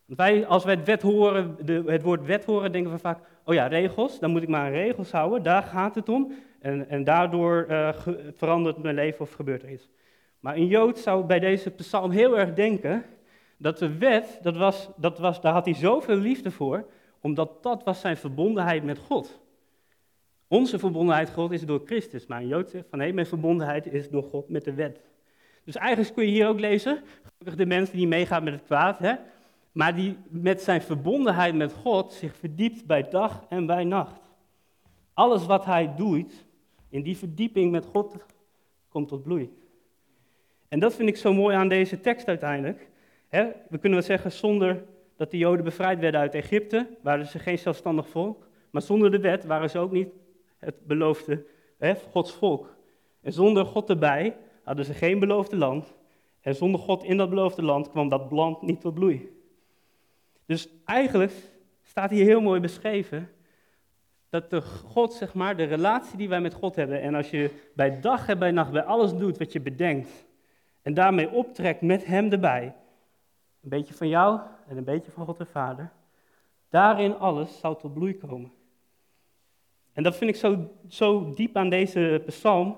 Want 0.06 0.20
wij, 0.20 0.46
als 0.46 0.64
wij 0.64 0.76
het, 0.76 0.86
wet 0.86 1.02
horen, 1.02 1.58
de, 1.66 1.84
het 1.86 2.02
woord 2.02 2.26
wet 2.26 2.46
horen, 2.46 2.72
denken 2.72 2.92
we 2.92 2.98
vaak, 2.98 3.20
oh 3.46 3.54
ja, 3.54 3.68
regels, 3.68 4.20
dan 4.20 4.32
moet 4.32 4.42
ik 4.42 4.50
maar 4.50 4.66
aan 4.66 4.72
regels 4.72 5.12
houden, 5.12 5.44
daar 5.44 5.64
gaat 5.64 5.96
het 5.96 6.10
om. 6.10 6.34
En, 6.60 6.90
en 6.90 7.04
daardoor 7.04 7.66
uh, 7.70 7.90
verandert 8.36 8.78
mijn 8.78 8.96
leven 8.96 9.22
of 9.22 9.32
gebeurt 9.32 9.64
er 9.64 9.72
iets. 9.72 9.90
Maar 10.40 10.56
een 10.56 10.68
Jood 10.68 11.00
zou 11.00 11.26
bij 11.26 11.40
deze 11.40 11.70
psalm 11.70 12.12
heel 12.12 12.38
erg 12.38 12.54
denken 12.54 13.06
dat 13.62 13.78
de 13.78 13.98
wet, 13.98 14.40
dat 14.42 14.58
was, 14.58 14.90
dat 14.96 15.20
was, 15.20 15.42
daar 15.42 15.54
had 15.54 15.66
hij 15.66 15.74
zoveel 15.74 16.16
liefde 16.16 16.52
voor, 16.52 16.86
omdat 17.22 17.64
dat 17.64 17.84
was 17.84 18.00
zijn 18.00 18.18
verbondenheid 18.18 18.84
met 18.84 18.98
God. 18.98 19.40
Onze 20.48 20.80
verbondenheid 20.80 21.30
God 21.30 21.52
is 21.52 21.66
door 21.66 21.82
Christus, 21.86 22.26
maar 22.26 22.42
een 22.42 22.48
Jood 22.48 22.70
zegt 22.70 22.90
van 22.90 23.00
hé, 23.00 23.12
mijn 23.12 23.26
verbondenheid 23.26 23.94
is 23.94 24.10
door 24.10 24.24
God 24.24 24.50
met 24.50 24.64
de 24.64 24.74
wet. 24.74 25.02
Dus 25.64 25.76
eigenlijk 25.76 26.16
kun 26.16 26.26
je 26.26 26.32
hier 26.32 26.48
ook 26.48 26.60
lezen, 26.60 27.04
gelukkig 27.22 27.56
de 27.56 27.66
mensen 27.66 27.98
die 27.98 28.08
meegaan 28.08 28.44
met 28.44 28.54
het 28.54 28.64
kwaad, 28.64 29.00
hè, 29.00 29.14
maar 29.72 29.96
die 29.96 30.18
met 30.30 30.62
zijn 30.62 30.82
verbondenheid 30.82 31.56
met 31.56 31.74
God 31.74 32.14
zich 32.14 32.36
verdiept 32.36 32.86
bij 32.86 33.10
dag 33.10 33.46
en 33.50 33.66
bij 33.66 33.84
nacht. 33.84 34.22
Alles 35.14 35.46
wat 35.46 35.66
hij 35.66 35.96
doet, 35.96 36.46
in 36.90 37.04
die 37.04 37.18
verdieping 37.18 37.72
met 37.72 37.86
God, 37.86 38.16
komt 38.90 39.08
tot 39.08 39.24
bloei. 39.24 39.58
En 40.68 40.80
dat 40.80 40.96
vind 40.96 41.10
ik 41.10 41.18
zo 41.18 41.34
mooi 41.34 41.56
aan 41.56 41.68
deze 41.68 42.00
tekst 42.00 42.28
uiteindelijk. 42.28 42.89
We 43.30 43.78
kunnen 43.80 43.92
wel 43.92 44.02
zeggen, 44.02 44.32
zonder 44.32 44.84
dat 45.16 45.32
de 45.32 45.38
Joden 45.38 45.64
bevrijd 45.64 46.00
werden 46.00 46.20
uit 46.20 46.34
Egypte, 46.34 46.88
waren 47.02 47.26
ze 47.26 47.40
geen 47.40 47.60
zelfstandig 47.60 48.08
volk. 48.08 48.48
Maar 48.70 48.82
zonder 48.82 49.12
de 49.12 49.20
wet 49.20 49.46
waren 49.46 49.70
ze 49.70 49.80
ook 49.80 49.92
niet 49.92 50.10
het 50.58 50.86
beloofde 50.86 51.46
Gods 52.12 52.34
volk. 52.34 52.78
En 53.22 53.34
zonder 53.34 53.66
God 53.66 53.90
erbij 53.90 54.38
hadden 54.64 54.86
ze 54.86 54.94
geen 54.94 55.20
beloofde 55.20 55.58
land. 55.58 55.94
En 56.42 56.56
zonder 56.56 56.80
God 56.80 57.04
in 57.04 57.18
dat 57.18 57.30
beloofde 57.30 57.62
land 57.62 57.90
kwam 57.90 58.10
dat 58.10 58.32
land 58.32 58.62
niet 58.62 58.82
tot 58.82 58.94
bloei. 58.94 59.38
Dus 60.46 60.70
eigenlijk 60.86 61.34
staat 61.84 62.10
hier 62.10 62.26
heel 62.26 62.42
mooi 62.42 62.60
beschreven 62.60 63.30
dat 64.30 64.50
de 64.50 64.62
God, 64.62 65.14
zeg 65.14 65.34
maar, 65.34 65.58
de 65.58 65.64
relatie 65.64 66.18
die 66.18 66.30
wij 66.30 66.42
met 66.42 66.54
God 66.54 66.76
hebben, 66.76 67.02
en 67.02 67.16
als 67.16 67.30
je 67.30 67.50
bij 67.76 68.00
dag 68.00 68.28
en 68.28 68.40
bij 68.40 68.52
nacht 68.52 68.72
bij 68.72 68.84
alles 68.84 69.14
doet 69.14 69.38
wat 69.38 69.52
je 69.52 69.62
bedenkt, 69.62 70.26
en 70.82 70.94
daarmee 70.94 71.32
optrekt 71.32 71.82
met 71.82 72.06
Hem 72.06 72.32
erbij, 72.32 72.76
een 73.64 73.70
beetje 73.70 73.94
van 73.94 74.08
jou 74.08 74.40
en 74.68 74.78
een 74.78 74.84
beetje 74.84 75.12
van 75.12 75.26
God 75.26 75.38
de 75.38 75.46
Vader, 75.46 75.92
daarin 76.70 77.18
alles 77.18 77.60
zal 77.60 77.76
tot 77.76 77.94
bloei 77.94 78.18
komen. 78.18 78.52
En 79.94 80.04
dat 80.04 80.16
vind 80.16 80.30
ik 80.30 80.36
zo, 80.36 80.72
zo 80.88 81.34
diep 81.34 81.56
aan 81.56 81.70
deze 81.70 82.24
psalm, 82.26 82.78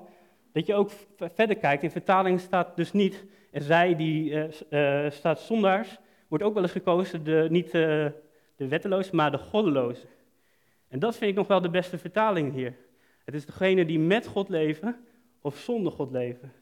dat 0.52 0.66
je 0.66 0.74
ook 0.74 0.90
verder 1.16 1.56
kijkt. 1.56 1.82
In 1.82 1.90
vertalingen 1.90 2.40
staat 2.40 2.76
dus 2.76 2.92
niet, 2.92 3.24
en 3.50 3.62
zij 3.62 3.96
die 3.96 4.48
uh, 4.70 5.10
staat 5.10 5.40
zondaars, 5.40 5.98
wordt 6.28 6.44
ook 6.44 6.54
wel 6.54 6.62
eens 6.62 6.72
gekozen, 6.72 7.24
de, 7.24 7.46
niet 7.50 7.66
uh, 7.66 7.72
de 8.56 8.68
wetteloze, 8.68 9.14
maar 9.14 9.30
de 9.30 9.38
goddeloze. 9.38 10.06
En 10.88 10.98
dat 10.98 11.16
vind 11.16 11.30
ik 11.30 11.36
nog 11.36 11.46
wel 11.46 11.60
de 11.60 11.70
beste 11.70 11.98
vertaling 11.98 12.52
hier. 12.52 12.76
Het 13.24 13.34
is 13.34 13.46
degene 13.46 13.84
die 13.84 13.98
met 13.98 14.26
God 14.26 14.48
leven 14.48 14.96
of 15.40 15.56
zonder 15.56 15.92
God 15.92 16.10
leven. 16.10 16.52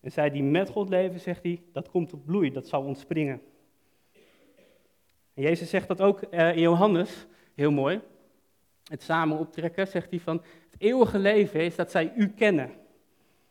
En 0.00 0.12
zij 0.12 0.30
die 0.30 0.42
met 0.42 0.68
God 0.68 0.88
leven, 0.88 1.20
zegt 1.20 1.42
hij, 1.42 1.62
dat 1.72 1.90
komt 1.90 2.12
op 2.12 2.24
bloei, 2.24 2.52
dat 2.52 2.68
zal 2.68 2.82
ontspringen. 2.82 3.40
Jezus 5.40 5.70
zegt 5.70 5.88
dat 5.88 6.00
ook 6.00 6.22
uh, 6.30 6.56
in 6.56 6.60
Johannes, 6.60 7.26
heel 7.54 7.70
mooi. 7.70 8.00
Het 8.84 9.02
samen 9.02 9.38
optrekken, 9.38 9.86
zegt 9.86 10.10
hij 10.10 10.20
van, 10.20 10.42
het 10.70 10.80
eeuwige 10.80 11.18
leven 11.18 11.60
is 11.60 11.76
dat 11.76 11.90
zij 11.90 12.12
u 12.16 12.28
kennen. 12.28 12.70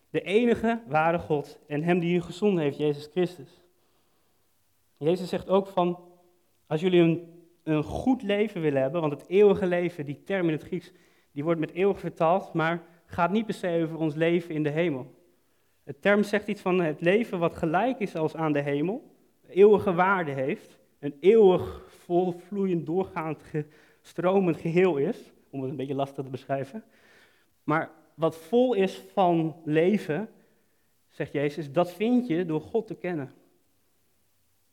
De 0.10 0.22
enige 0.22 0.82
ware 0.88 1.20
God 1.20 1.60
en 1.68 1.84
hem 1.84 2.00
die 2.00 2.16
u 2.16 2.22
gezonden 2.22 2.64
heeft, 2.64 2.78
Jezus 2.78 3.10
Christus. 3.12 3.62
Jezus 4.98 5.30
zegt 5.30 5.50
ook 5.50 5.68
van, 5.68 6.00
als 6.68 6.82
jullie 6.82 7.02
een, 7.02 7.44
een 7.64 7.84
goed 7.84 8.22
leven 8.22 8.62
willen 8.62 8.82
hebben, 8.82 9.02
want 9.02 9.14
het 9.14 9.28
eeuwige 9.28 9.68
leven, 9.68 10.06
die 10.06 10.24
term 10.24 10.46
in 10.46 10.54
het 10.54 10.64
Grieks, 10.64 10.92
die 11.32 11.44
wordt 11.44 11.60
met 11.60 11.72
eeuwig 11.72 12.00
vertaald, 12.00 12.54
maar 12.54 12.84
gaat 13.06 13.32
niet 13.32 13.46
per 13.46 13.54
se 13.54 13.82
over 13.84 13.98
ons 13.98 14.16
leven 14.16 14.56
in 14.56 14.64
de 14.64 14.70
hemel. 14.70 15.16
Het 15.84 16.02
term 16.02 16.24
zegt 16.24 16.48
iets 16.48 16.62
van 16.62 16.82
het 16.82 17.02
leven 17.02 17.40
wat 17.40 17.56
gelijk 17.56 18.00
is 18.00 18.16
als 18.16 18.36
aan 18.36 18.54
de 18.54 18.62
hemel, 18.62 19.16
eeuwige 19.48 19.94
waarde 19.94 20.32
heeft, 20.32 20.80
een 21.00 21.18
eeuwig 21.20 21.86
volvloeiend, 21.88 22.86
doorgaand, 22.86 23.42
stromend 24.02 24.58
geheel 24.58 24.98
is, 24.98 25.32
om 25.50 25.62
het 25.62 25.70
een 25.70 25.76
beetje 25.76 25.94
lastig 25.94 26.24
te 26.24 26.32
beschrijven. 26.32 26.84
Maar 27.64 27.92
wat 28.14 28.38
vol 28.38 28.74
is 28.74 28.96
van 29.14 29.56
leven, 29.64 30.30
zegt 31.08 31.32
Jezus, 31.32 31.72
dat 31.72 31.94
vind 31.94 32.28
je 32.28 32.46
door 32.46 32.62
God 32.62 32.88
te 32.88 32.96
kennen. 32.96 33.34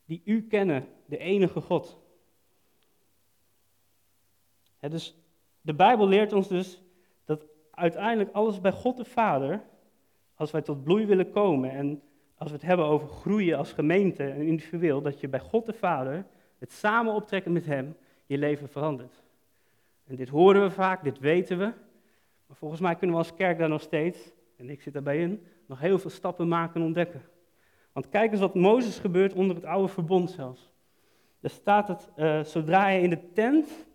Die 0.04 0.22
u 0.24 0.46
kennen, 0.46 0.88
de 1.06 1.18
enige 1.18 1.60
God. 1.60 1.98
dus 4.80 5.16
de 5.60 5.74
Bijbel 5.74 6.08
leert 6.08 6.32
ons 6.32 6.48
dus 6.48 6.82
dat 7.24 7.46
uiteindelijk 7.70 8.32
alles 8.32 8.60
bij 8.60 8.72
God 8.72 8.96
de 8.96 9.04
Vader, 9.04 9.62
als 10.34 10.50
wij 10.50 10.62
tot 10.62 10.84
bloei 10.84 11.06
willen 11.06 11.30
komen 11.30 11.70
en 11.70 12.02
als 12.38 12.48
we 12.50 12.56
het 12.56 12.66
hebben 12.66 12.86
over 12.86 13.08
groeien 13.08 13.58
als 13.58 13.72
gemeente 13.72 14.24
en 14.24 14.40
individueel, 14.40 15.02
dat 15.02 15.20
je 15.20 15.28
bij 15.28 15.40
God 15.40 15.66
de 15.66 15.72
Vader, 15.72 16.26
het 16.58 16.72
samen 16.72 17.12
optrekken 17.12 17.52
met 17.52 17.66
Hem, 17.66 17.96
je 18.26 18.38
leven 18.38 18.68
verandert. 18.68 19.22
En 20.06 20.16
dit 20.16 20.28
horen 20.28 20.62
we 20.62 20.70
vaak, 20.70 21.04
dit 21.04 21.18
weten 21.18 21.58
we, 21.58 21.72
maar 22.46 22.56
volgens 22.56 22.80
mij 22.80 22.94
kunnen 22.94 23.16
we 23.16 23.22
als 23.22 23.34
kerk 23.34 23.58
daar 23.58 23.68
nog 23.68 23.80
steeds, 23.80 24.32
en 24.56 24.70
ik 24.70 24.82
zit 24.82 24.92
daarbij 24.92 25.20
in, 25.20 25.46
nog 25.66 25.80
heel 25.80 25.98
veel 25.98 26.10
stappen 26.10 26.48
maken 26.48 26.80
en 26.80 26.86
ontdekken. 26.86 27.22
Want 27.92 28.08
kijk 28.08 28.30
eens 28.30 28.40
wat 28.40 28.54
Mozes 28.54 28.98
gebeurt 28.98 29.32
onder 29.32 29.56
het 29.56 29.64
oude 29.64 29.88
verbond 29.88 30.30
zelfs. 30.30 30.70
Daar 31.40 31.50
staat 31.50 31.88
het, 31.88 32.10
uh, 32.16 32.44
zodra 32.44 32.80
hij 32.80 33.02
in 33.02 33.10
de 33.10 33.32
tent 33.32 33.86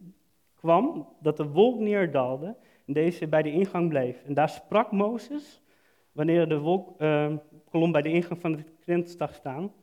kwam, 0.56 1.08
dat 1.20 1.38
de 1.38 1.48
wolk 1.48 1.80
neerdaalde 1.80 2.56
en 2.86 2.94
deze 2.94 3.28
bij 3.28 3.42
de 3.42 3.52
ingang 3.52 3.90
bleef. 3.90 4.24
En 4.24 4.34
daar 4.34 4.50
sprak 4.50 4.92
Mozes, 4.92 5.62
wanneer 6.12 6.50
de 6.50 6.60
wolkkolom 6.60 7.88
uh, 7.88 7.92
bij 7.92 8.02
de 8.02 8.12
ingang 8.12 8.40
van 8.40 8.52
de 8.52 8.64
tent 8.86 9.10
zag 9.10 9.34
staan. 9.34 9.74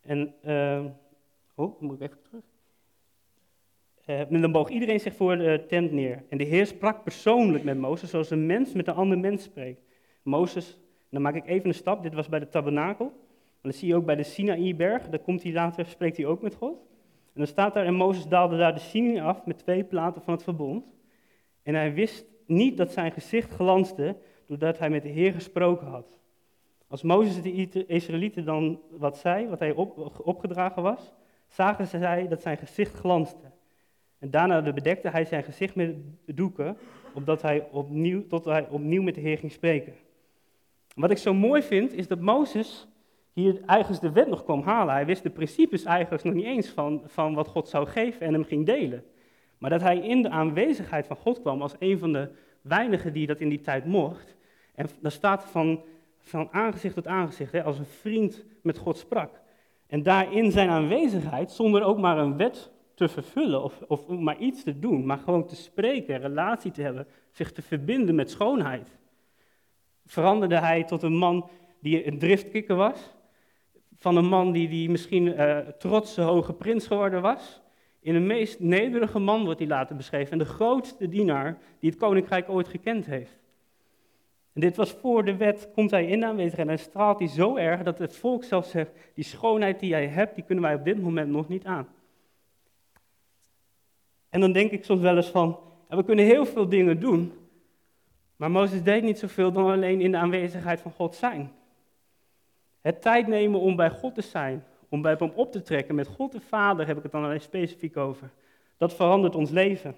En, 0.00 0.34
uh, 0.44 0.84
oh, 1.54 1.80
moet 1.80 1.94
ik 1.94 2.00
even 2.00 2.22
terug. 2.22 2.42
Uh, 4.06 4.40
dan 4.40 4.52
boog 4.52 4.68
iedereen 4.68 5.00
zich 5.00 5.14
voor 5.14 5.36
de 5.36 5.64
tent 5.68 5.92
neer. 5.92 6.24
En 6.28 6.38
de 6.38 6.44
Heer 6.44 6.66
sprak 6.66 7.02
persoonlijk 7.02 7.64
met 7.64 7.78
Mozes, 7.78 8.10
zoals 8.10 8.30
een 8.30 8.46
mens 8.46 8.72
met 8.72 8.88
een 8.88 8.94
ander 8.94 9.18
mens 9.18 9.42
spreekt. 9.42 9.80
Mozes, 10.22 10.78
dan 11.08 11.22
maak 11.22 11.34
ik 11.34 11.46
even 11.46 11.68
een 11.68 11.74
stap, 11.74 12.02
dit 12.02 12.14
was 12.14 12.28
bij 12.28 12.38
de 12.38 12.48
tabernakel. 12.48 13.06
En 13.62 13.70
dat 13.70 13.74
zie 13.74 13.88
je 13.88 13.96
ook 13.96 14.04
bij 14.04 14.16
de 14.16 14.22
Sinaïberg, 14.22 15.08
daar 15.08 15.20
komt 15.20 15.42
hij 15.42 15.52
later, 15.52 15.86
spreekt 15.86 16.16
hij 16.16 16.26
ook 16.26 16.42
met 16.42 16.54
God. 16.54 16.78
En 17.32 17.40
dan 17.40 17.46
staat 17.46 17.74
daar, 17.74 17.84
en 17.84 17.94
Mozes 17.94 18.26
daalde 18.26 18.56
daar 18.56 18.74
de 18.74 18.80
Sinai 18.80 19.20
af 19.20 19.46
met 19.46 19.58
twee 19.58 19.84
platen 19.84 20.22
van 20.22 20.34
het 20.34 20.42
verbond. 20.42 20.84
En 21.62 21.74
hij 21.74 21.94
wist 21.94 22.24
niet 22.46 22.76
dat 22.76 22.92
zijn 22.92 23.12
gezicht 23.12 23.50
glansde, 23.50 24.16
doordat 24.58 24.78
hij 24.78 24.90
met 24.90 25.02
de 25.02 25.08
Heer 25.08 25.32
gesproken 25.32 25.86
had. 25.86 26.06
Als 26.88 27.02
Mozes 27.02 27.42
de 27.42 27.86
Israëlieten 27.86 28.44
dan 28.44 28.80
wat 28.90 29.18
zei, 29.18 29.48
wat 29.48 29.58
hij 29.58 29.72
op, 29.72 30.20
opgedragen 30.24 30.82
was, 30.82 31.12
zagen 31.48 31.86
zij 31.86 32.28
dat 32.28 32.42
zijn 32.42 32.56
gezicht 32.56 32.94
glansde. 32.94 33.50
En 34.18 34.30
daarna 34.30 34.72
bedekte 34.72 35.08
hij 35.08 35.24
zijn 35.24 35.42
gezicht 35.42 35.74
met 35.74 35.96
doeken, 36.26 36.76
opdat 37.14 37.42
hij 37.42 37.68
opnieuw, 37.70 38.26
tot 38.26 38.44
hij 38.44 38.68
opnieuw 38.68 39.02
met 39.02 39.14
de 39.14 39.20
Heer 39.20 39.38
ging 39.38 39.52
spreken. 39.52 39.94
Wat 40.94 41.10
ik 41.10 41.18
zo 41.18 41.34
mooi 41.34 41.62
vind, 41.62 41.92
is 41.92 42.08
dat 42.08 42.20
Mozes 42.20 42.88
hier 43.32 43.60
eigenlijk 43.66 44.02
de 44.02 44.12
wet 44.12 44.28
nog 44.28 44.44
kwam 44.44 44.62
halen. 44.62 44.94
Hij 44.94 45.06
wist 45.06 45.22
de 45.22 45.30
principes 45.30 45.84
eigenlijk 45.84 46.24
nog 46.24 46.34
niet 46.34 46.44
eens 46.44 46.68
van, 46.68 47.02
van 47.06 47.34
wat 47.34 47.48
God 47.48 47.68
zou 47.68 47.86
geven 47.86 48.26
en 48.26 48.32
hem 48.32 48.44
ging 48.44 48.66
delen. 48.66 49.04
Maar 49.58 49.70
dat 49.70 49.80
hij 49.80 49.98
in 49.98 50.22
de 50.22 50.30
aanwezigheid 50.30 51.06
van 51.06 51.16
God 51.16 51.40
kwam 51.40 51.62
als 51.62 51.74
een 51.78 51.98
van 51.98 52.12
de 52.12 52.28
weinigen 52.62 53.12
die 53.12 53.26
dat 53.26 53.40
in 53.40 53.48
die 53.48 53.60
tijd 53.60 53.84
mocht. 53.84 54.36
En 54.74 54.88
dan 55.00 55.10
staat 55.10 55.44
van, 55.44 55.82
van 56.18 56.48
aangezicht 56.52 56.94
tot 56.94 57.06
aangezicht, 57.06 57.52
hè, 57.52 57.62
als 57.62 57.78
een 57.78 57.84
vriend 57.84 58.44
met 58.62 58.78
God 58.78 58.98
sprak. 58.98 59.40
En 59.86 60.02
daarin 60.02 60.50
zijn 60.50 60.68
aanwezigheid, 60.68 61.50
zonder 61.50 61.82
ook 61.82 61.98
maar 61.98 62.18
een 62.18 62.36
wet 62.36 62.70
te 62.94 63.08
vervullen 63.08 63.62
of, 63.62 63.82
of 63.88 64.08
maar 64.08 64.38
iets 64.38 64.62
te 64.62 64.78
doen, 64.78 65.06
maar 65.06 65.18
gewoon 65.18 65.46
te 65.46 65.56
spreken, 65.56 66.20
relatie 66.20 66.70
te 66.70 66.82
hebben, 66.82 67.06
zich 67.30 67.52
te 67.52 67.62
verbinden 67.62 68.14
met 68.14 68.30
schoonheid. 68.30 68.98
Veranderde 70.06 70.58
hij 70.58 70.84
tot 70.84 71.02
een 71.02 71.16
man 71.16 71.50
die 71.80 72.06
een 72.06 72.18
driftkikker 72.18 72.76
was, 72.76 73.14
van 73.96 74.16
een 74.16 74.28
man 74.28 74.52
die, 74.52 74.68
die 74.68 74.90
misschien 74.90 75.26
uh, 75.26 75.58
trotse 75.58 76.20
hoge 76.20 76.52
prins 76.52 76.86
geworden 76.86 77.22
was. 77.22 77.60
In 78.00 78.14
een 78.14 78.26
meest 78.26 78.60
nederige 78.60 79.18
man 79.18 79.44
wordt 79.44 79.58
hij 79.58 79.68
later 79.68 79.96
beschreven 79.96 80.32
en 80.32 80.38
de 80.38 80.44
grootste 80.44 81.08
dienaar 81.08 81.58
die 81.78 81.90
het 81.90 81.98
koninkrijk 81.98 82.48
ooit 82.48 82.68
gekend 82.68 83.06
heeft. 83.06 83.41
En 84.52 84.60
dit 84.60 84.76
was 84.76 84.90
voor 84.90 85.24
de 85.24 85.36
wet, 85.36 85.68
komt 85.74 85.90
hij 85.90 86.06
in 86.06 86.20
de 86.20 86.26
aanwezigheid 86.26 86.68
en 86.68 86.78
straalt 86.78 87.18
hij 87.18 87.28
zo 87.28 87.56
erg 87.56 87.82
dat 87.82 87.98
het 87.98 88.16
volk 88.16 88.44
zelf 88.44 88.66
zegt, 88.66 88.90
die 89.14 89.24
schoonheid 89.24 89.80
die 89.80 89.88
jij 89.88 90.06
hebt, 90.06 90.34
die 90.34 90.44
kunnen 90.44 90.64
wij 90.64 90.74
op 90.74 90.84
dit 90.84 91.02
moment 91.02 91.30
nog 91.30 91.48
niet 91.48 91.64
aan. 91.64 91.88
En 94.28 94.40
dan 94.40 94.52
denk 94.52 94.70
ik 94.70 94.84
soms 94.84 95.00
wel 95.00 95.16
eens 95.16 95.30
van, 95.30 95.58
we 95.88 96.04
kunnen 96.04 96.24
heel 96.24 96.46
veel 96.46 96.68
dingen 96.68 97.00
doen, 97.00 97.32
maar 98.36 98.50
Mozes 98.50 98.82
deed 98.82 99.02
niet 99.02 99.18
zoveel 99.18 99.52
dan 99.52 99.70
alleen 99.70 100.00
in 100.00 100.10
de 100.10 100.16
aanwezigheid 100.16 100.80
van 100.80 100.92
God 100.92 101.14
zijn. 101.14 101.52
Het 102.80 103.02
tijd 103.02 103.26
nemen 103.26 103.60
om 103.60 103.76
bij 103.76 103.90
God 103.90 104.14
te 104.14 104.22
zijn, 104.22 104.64
om 104.88 105.02
bij 105.02 105.14
hem 105.18 105.32
op 105.34 105.52
te 105.52 105.62
trekken, 105.62 105.94
met 105.94 106.06
God 106.06 106.32
de 106.32 106.40
Vader 106.40 106.86
heb 106.86 106.96
ik 106.96 107.02
het 107.02 107.12
dan 107.12 107.24
alleen 107.24 107.40
specifiek 107.40 107.96
over. 107.96 108.30
Dat 108.76 108.94
verandert 108.94 109.34
ons 109.34 109.50
leven. 109.50 109.94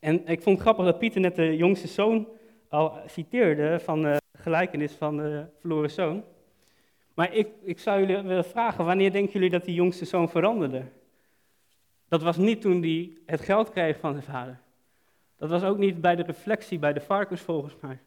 En 0.00 0.26
ik 0.26 0.42
vond 0.42 0.56
het 0.56 0.66
grappig 0.66 0.84
dat 0.84 0.98
Pieter 0.98 1.20
net 1.20 1.36
de 1.36 1.56
jongste 1.56 1.86
zoon 1.86 2.28
al 2.68 2.98
citeerde 3.06 3.80
van 3.80 4.02
de 4.02 4.16
gelijkenis 4.32 4.92
van 4.92 5.16
de 5.16 5.44
verloren 5.58 5.90
zoon. 5.90 6.24
Maar 7.14 7.34
ik, 7.34 7.48
ik 7.62 7.78
zou 7.78 8.00
jullie 8.00 8.22
willen 8.22 8.44
vragen, 8.44 8.84
wanneer 8.84 9.12
denken 9.12 9.32
jullie 9.32 9.50
dat 9.50 9.64
die 9.64 9.74
jongste 9.74 10.04
zoon 10.04 10.28
veranderde? 10.28 10.82
Dat 12.08 12.22
was 12.22 12.36
niet 12.36 12.60
toen 12.60 12.82
hij 12.82 13.10
het 13.26 13.40
geld 13.40 13.70
kreeg 13.70 13.98
van 13.98 14.12
zijn 14.12 14.24
vader. 14.24 14.60
Dat 15.36 15.50
was 15.50 15.62
ook 15.62 15.78
niet 15.78 16.00
bij 16.00 16.16
de 16.16 16.22
reflectie 16.22 16.78
bij 16.78 16.92
de 16.92 17.00
varkens 17.00 17.40
volgens 17.40 17.76
mij. 17.80 17.98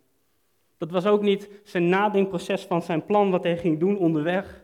Dat 0.78 0.92
was 0.92 1.06
ook 1.06 1.22
niet 1.22 1.50
zijn 1.64 1.90
nadenkproces 1.90 2.64
van 2.64 2.82
zijn 2.82 3.06
plan 3.06 3.32
wat 3.32 3.44
hij 3.44 3.58
ging 3.58 3.80
doen 3.80 3.98
onderweg. 3.98 4.63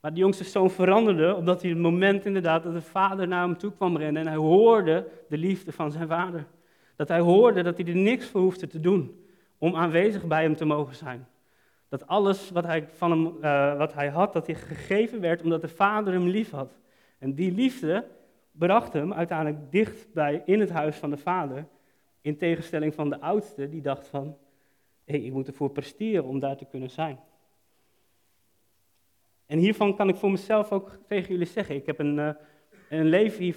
Maar 0.00 0.14
de 0.14 0.20
jongste 0.20 0.44
zoon 0.44 0.70
veranderde 0.70 1.34
omdat 1.34 1.60
hij 1.60 1.70
het 1.70 1.78
moment 1.78 2.24
inderdaad 2.24 2.62
dat 2.62 2.72
de 2.72 2.80
vader 2.80 3.28
naar 3.28 3.42
hem 3.42 3.56
toe 3.56 3.72
kwam 3.72 3.96
rennen 3.96 4.22
en 4.22 4.28
hij 4.28 4.36
hoorde 4.36 5.08
de 5.28 5.38
liefde 5.38 5.72
van 5.72 5.92
zijn 5.92 6.08
vader. 6.08 6.46
Dat 6.96 7.08
hij 7.08 7.20
hoorde 7.20 7.62
dat 7.62 7.76
hij 7.76 7.86
er 7.86 7.96
niks 7.96 8.26
voor 8.26 8.40
hoefde 8.40 8.66
te 8.66 8.80
doen 8.80 9.24
om 9.58 9.76
aanwezig 9.76 10.26
bij 10.26 10.42
hem 10.42 10.56
te 10.56 10.64
mogen 10.64 10.94
zijn. 10.94 11.26
Dat 11.88 12.06
alles 12.06 12.50
wat 12.50 12.64
hij, 12.64 12.88
van 12.92 13.10
hem, 13.10 13.36
uh, 13.42 13.76
wat 13.76 13.94
hij 13.94 14.08
had, 14.08 14.32
dat 14.32 14.46
hij 14.46 14.54
gegeven 14.54 15.20
werd 15.20 15.42
omdat 15.42 15.60
de 15.60 15.68
vader 15.68 16.12
hem 16.12 16.26
lief 16.26 16.50
had. 16.50 16.78
En 17.18 17.34
die 17.34 17.52
liefde 17.52 18.04
bracht 18.52 18.92
hem 18.92 19.12
uiteindelijk 19.12 19.72
dicht 19.72 20.12
bij 20.12 20.42
in 20.44 20.60
het 20.60 20.70
huis 20.70 20.96
van 20.96 21.10
de 21.10 21.16
vader. 21.16 21.66
In 22.20 22.36
tegenstelling 22.36 22.94
van 22.94 23.08
de 23.10 23.20
oudste, 23.20 23.68
die 23.68 23.80
dacht 23.80 24.06
van, 24.06 24.36
hé, 25.04 25.16
hey, 25.16 25.26
ik 25.26 25.32
moet 25.32 25.46
ervoor 25.46 25.70
presteren 25.70 26.24
om 26.24 26.38
daar 26.38 26.56
te 26.56 26.64
kunnen 26.64 26.90
zijn. 26.90 27.18
En 29.48 29.58
hiervan 29.58 29.96
kan 29.96 30.08
ik 30.08 30.16
voor 30.16 30.30
mezelf 30.30 30.72
ook 30.72 30.98
tegen 31.06 31.32
jullie 31.32 31.46
zeggen. 31.46 31.74
Ik 31.74 31.86
heb 31.86 31.98
een, 31.98 32.16
uh, 32.18 32.30
een 32.88 33.04
leven, 33.04 33.44
uh, 33.44 33.54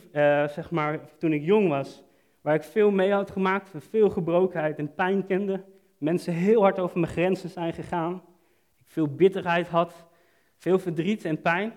zeg 0.47 0.71
maar, 0.71 1.17
toen 1.17 1.33
ik 1.33 1.43
jong 1.43 1.69
was, 1.69 2.03
waar 2.41 2.55
ik 2.55 2.63
veel 2.63 2.91
mee 2.91 3.11
had 3.11 3.31
gemaakt, 3.31 3.71
veel 3.77 4.09
gebrokenheid 4.09 4.77
en 4.77 4.93
pijn 4.93 5.25
kende. 5.25 5.63
Mensen 5.97 6.33
heel 6.33 6.61
hard 6.61 6.79
over 6.79 6.99
mijn 6.99 7.11
grenzen 7.11 7.49
zijn 7.49 7.73
gegaan. 7.73 8.23
Ik 8.79 8.85
veel 8.87 9.15
bitterheid 9.15 9.67
had, 9.67 10.05
veel 10.57 10.79
verdriet 10.79 11.25
en 11.25 11.41
pijn. 11.41 11.73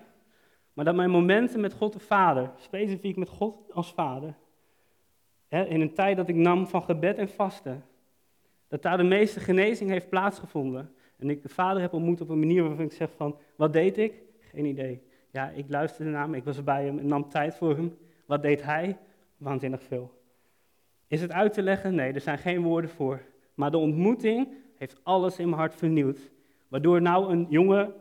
Maar 0.73 0.85
dat 0.85 0.95
mijn 0.95 1.09
momenten 1.09 1.59
met 1.59 1.73
God 1.73 1.93
de 1.93 1.99
Vader, 1.99 2.51
specifiek 2.57 3.15
met 3.15 3.29
God 3.29 3.73
als 3.73 3.93
Vader, 3.93 4.35
hè, 5.47 5.65
in 5.65 5.81
een 5.81 5.93
tijd 5.93 6.17
dat 6.17 6.29
ik 6.29 6.35
nam 6.35 6.67
van 6.67 6.83
gebed 6.83 7.17
en 7.17 7.29
vasten, 7.29 7.85
dat 8.67 8.81
daar 8.81 8.97
de 8.97 9.03
meeste 9.03 9.39
genezing 9.39 9.89
heeft 9.89 10.09
plaatsgevonden. 10.09 10.94
En 11.25 11.31
ik 11.31 11.43
de 11.43 11.49
Vader 11.49 11.81
heb 11.81 11.93
ontmoet 11.93 12.21
op 12.21 12.29
een 12.29 12.39
manier 12.39 12.63
waarvan 12.63 12.85
ik 12.85 12.91
zeg 12.91 13.09
van, 13.15 13.37
wat 13.55 13.73
deed 13.73 13.97
ik? 13.97 14.13
Geen 14.39 14.65
idee. 14.65 15.01
Ja, 15.31 15.49
ik 15.49 15.65
luisterde 15.67 16.11
naar 16.11 16.23
hem, 16.23 16.33
ik 16.33 16.43
was 16.43 16.63
bij 16.63 16.85
hem 16.85 16.99
en 16.99 17.07
nam 17.07 17.29
tijd 17.29 17.55
voor 17.55 17.75
hem. 17.75 17.97
Wat 18.25 18.41
deed 18.41 18.63
hij? 18.63 18.97
Waanzinnig 19.37 19.83
veel. 19.83 20.11
Is 21.07 21.21
het 21.21 21.31
uit 21.31 21.53
te 21.53 21.61
leggen? 21.61 21.95
Nee, 21.95 22.13
er 22.13 22.21
zijn 22.21 22.37
geen 22.37 22.61
woorden 22.61 22.89
voor. 22.89 23.21
Maar 23.53 23.71
de 23.71 23.77
ontmoeting 23.77 24.53
heeft 24.75 24.99
alles 25.03 25.39
in 25.39 25.45
mijn 25.45 25.59
hart 25.59 25.75
vernieuwd. 25.75 26.31
Waardoor 26.67 27.01
nou 27.01 27.31
een 27.31 27.45
jonge 27.49 27.93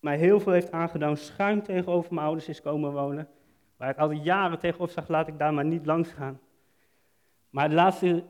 mij 0.00 0.16
heel 0.16 0.40
veel 0.40 0.52
heeft 0.52 0.72
aangedaan, 0.72 1.16
schuin 1.16 1.62
tegenover 1.62 2.14
mijn 2.14 2.26
ouders 2.26 2.48
is 2.48 2.60
komen 2.60 2.92
wonen. 2.92 3.28
Waar 3.76 3.90
ik 3.90 3.98
al 3.98 4.10
jaren 4.10 4.58
tegenop 4.58 4.90
zag, 4.90 5.08
laat 5.08 5.28
ik 5.28 5.38
daar 5.38 5.54
maar 5.54 5.64
niet 5.64 5.86
langs 5.86 6.10
gaan. 6.10 6.40
Maar 7.50 7.68
de 7.68 7.74
laatste, 7.74 8.24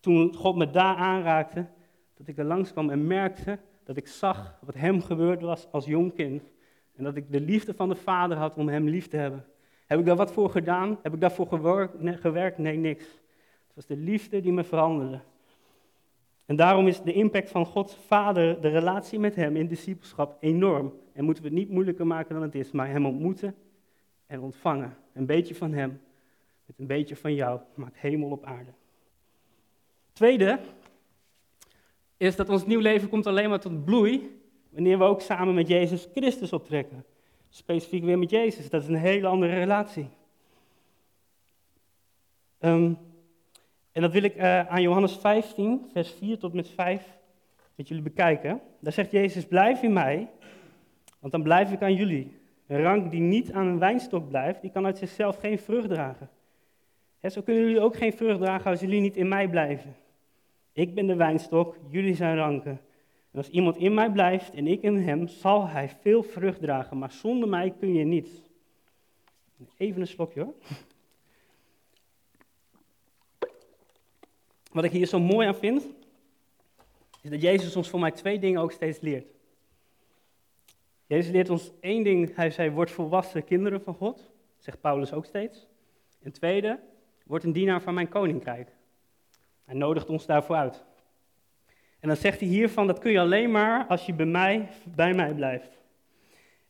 toen 0.00 0.34
God 0.34 0.56
me 0.56 0.70
daar 0.70 0.96
aanraakte, 0.96 1.66
dat 2.14 2.28
ik 2.28 2.38
er 2.38 2.44
langs 2.44 2.72
kwam 2.72 2.90
en 2.90 3.06
merkte 3.06 3.58
dat 3.84 3.96
ik 3.96 4.06
zag 4.06 4.58
wat 4.60 4.74
hem 4.74 5.02
gebeurd 5.02 5.40
was 5.40 5.68
als 5.70 5.84
jong 5.84 6.14
kind. 6.14 6.52
En 6.96 7.04
dat 7.04 7.16
ik 7.16 7.32
de 7.32 7.40
liefde 7.40 7.74
van 7.74 7.88
de 7.88 7.94
Vader 7.94 8.36
had 8.36 8.54
om 8.54 8.68
hem 8.68 8.88
lief 8.88 9.08
te 9.08 9.16
hebben. 9.16 9.44
Heb 9.86 9.98
ik 9.98 10.06
daar 10.06 10.16
wat 10.16 10.32
voor 10.32 10.50
gedaan? 10.50 10.98
Heb 11.02 11.14
ik 11.14 11.20
daarvoor 11.20 11.46
gewerkt? 12.02 12.58
Nee, 12.58 12.76
niks. 12.76 13.04
Het 13.66 13.74
was 13.74 13.86
de 13.86 13.96
liefde 13.96 14.40
die 14.40 14.52
me 14.52 14.64
veranderde. 14.64 15.20
En 16.46 16.56
daarom 16.56 16.86
is 16.86 17.02
de 17.02 17.12
impact 17.12 17.50
van 17.50 17.66
Gods 17.66 17.94
Vader, 17.94 18.60
de 18.60 18.68
relatie 18.68 19.18
met 19.18 19.34
Hem 19.34 19.56
in 19.56 19.66
discipelschap, 19.66 20.36
enorm. 20.40 20.92
En 21.12 21.24
moeten 21.24 21.42
we 21.42 21.48
het 21.48 21.58
niet 21.58 21.70
moeilijker 21.70 22.06
maken 22.06 22.34
dan 22.34 22.42
het 22.42 22.54
is, 22.54 22.70
maar 22.70 22.88
Hem 22.88 23.06
ontmoeten 23.06 23.54
en 24.26 24.40
ontvangen. 24.40 24.96
Een 25.12 25.26
beetje 25.26 25.54
van 25.54 25.72
Hem 25.72 26.00
met 26.66 26.78
een 26.78 26.86
beetje 26.86 27.16
van 27.16 27.34
jou 27.34 27.60
maakt 27.74 27.98
hemel 27.98 28.30
op 28.30 28.44
aarde. 28.44 28.70
Tweede 30.12 30.58
is 32.22 32.36
dat 32.36 32.48
ons 32.48 32.66
nieuw 32.66 32.80
leven 32.80 33.08
komt 33.08 33.26
alleen 33.26 33.48
maar 33.48 33.60
tot 33.60 33.84
bloei 33.84 34.40
wanneer 34.70 34.98
we 34.98 35.04
ook 35.04 35.20
samen 35.20 35.54
met 35.54 35.68
Jezus 35.68 36.08
Christus 36.14 36.52
optrekken. 36.52 37.04
Specifiek 37.48 38.04
weer 38.04 38.18
met 38.18 38.30
Jezus, 38.30 38.70
dat 38.70 38.82
is 38.82 38.88
een 38.88 38.94
hele 38.94 39.26
andere 39.26 39.58
relatie. 39.58 40.08
Um, 42.60 42.98
en 43.92 44.02
dat 44.02 44.12
wil 44.12 44.22
ik 44.22 44.36
uh, 44.36 44.68
aan 44.68 44.82
Johannes 44.82 45.16
15, 45.16 45.86
vers 45.92 46.10
4 46.10 46.38
tot 46.38 46.52
met 46.52 46.68
5 46.68 47.18
met 47.74 47.88
jullie 47.88 48.02
bekijken. 48.02 48.60
Daar 48.80 48.92
zegt 48.92 49.10
Jezus, 49.10 49.46
blijf 49.46 49.82
in 49.82 49.92
mij, 49.92 50.28
want 51.18 51.32
dan 51.32 51.42
blijf 51.42 51.72
ik 51.72 51.82
aan 51.82 51.94
jullie. 51.94 52.36
Een 52.66 52.82
rank 52.82 53.10
die 53.10 53.20
niet 53.20 53.52
aan 53.52 53.66
een 53.66 53.78
wijnstok 53.78 54.28
blijft, 54.28 54.60
die 54.60 54.70
kan 54.70 54.86
uit 54.86 54.98
zichzelf 54.98 55.36
geen 55.36 55.58
vrucht 55.58 55.88
dragen. 55.88 56.28
Zo 57.22 57.42
kunnen 57.42 57.62
jullie 57.62 57.80
ook 57.80 57.96
geen 57.96 58.12
vrucht 58.12 58.40
dragen 58.40 58.70
als 58.70 58.80
jullie 58.80 59.00
niet 59.00 59.16
in 59.16 59.28
mij 59.28 59.48
blijven. 59.48 59.94
Ik 60.72 60.94
ben 60.94 61.06
de 61.06 61.14
wijnstok, 61.14 61.76
jullie 61.88 62.14
zijn 62.14 62.36
ranken. 62.36 62.80
En 63.30 63.38
als 63.38 63.48
iemand 63.48 63.76
in 63.76 63.94
mij 63.94 64.10
blijft 64.10 64.54
en 64.54 64.66
ik 64.66 64.82
in 64.82 64.96
hem, 64.96 65.26
zal 65.26 65.68
hij 65.68 65.88
veel 65.88 66.22
vrucht 66.22 66.60
dragen, 66.60 66.98
maar 66.98 67.12
zonder 67.12 67.48
mij 67.48 67.74
kun 67.78 67.94
je 67.94 68.04
niets. 68.04 68.30
Even 69.76 70.00
een 70.00 70.06
slokje 70.06 70.42
hoor. 70.42 70.54
Wat 74.72 74.84
ik 74.84 74.90
hier 74.90 75.06
zo 75.06 75.20
mooi 75.20 75.46
aan 75.46 75.54
vind, 75.54 75.88
is 77.22 77.30
dat 77.30 77.42
Jezus 77.42 77.76
ons 77.76 77.88
voor 77.88 78.00
mij 78.00 78.10
twee 78.10 78.38
dingen 78.38 78.60
ook 78.60 78.72
steeds 78.72 79.00
leert. 79.00 79.26
Jezus 81.06 81.32
leert 81.32 81.50
ons 81.50 81.70
één 81.80 82.04
ding, 82.04 82.34
hij 82.34 82.50
zei, 82.50 82.70
word 82.70 82.90
volwassen 82.90 83.44
kinderen 83.44 83.82
van 83.82 83.94
God, 83.94 84.30
zegt 84.58 84.80
Paulus 84.80 85.12
ook 85.12 85.24
steeds. 85.24 85.66
En 86.22 86.32
tweede, 86.32 86.80
word 87.26 87.44
een 87.44 87.52
dienaar 87.52 87.82
van 87.82 87.94
mijn 87.94 88.08
koninkrijk. 88.08 88.68
Hij 89.72 89.80
nodigt 89.80 90.08
ons 90.08 90.26
daarvoor 90.26 90.56
uit. 90.56 90.84
En 92.00 92.08
dan 92.08 92.16
zegt 92.16 92.40
hij 92.40 92.48
hiervan, 92.48 92.86
dat 92.86 92.98
kun 92.98 93.12
je 93.12 93.20
alleen 93.20 93.50
maar 93.50 93.86
als 93.86 94.06
je 94.06 94.14
bij 94.14 94.26
mij, 94.26 94.68
bij 94.94 95.14
mij 95.14 95.34
blijft. 95.34 95.78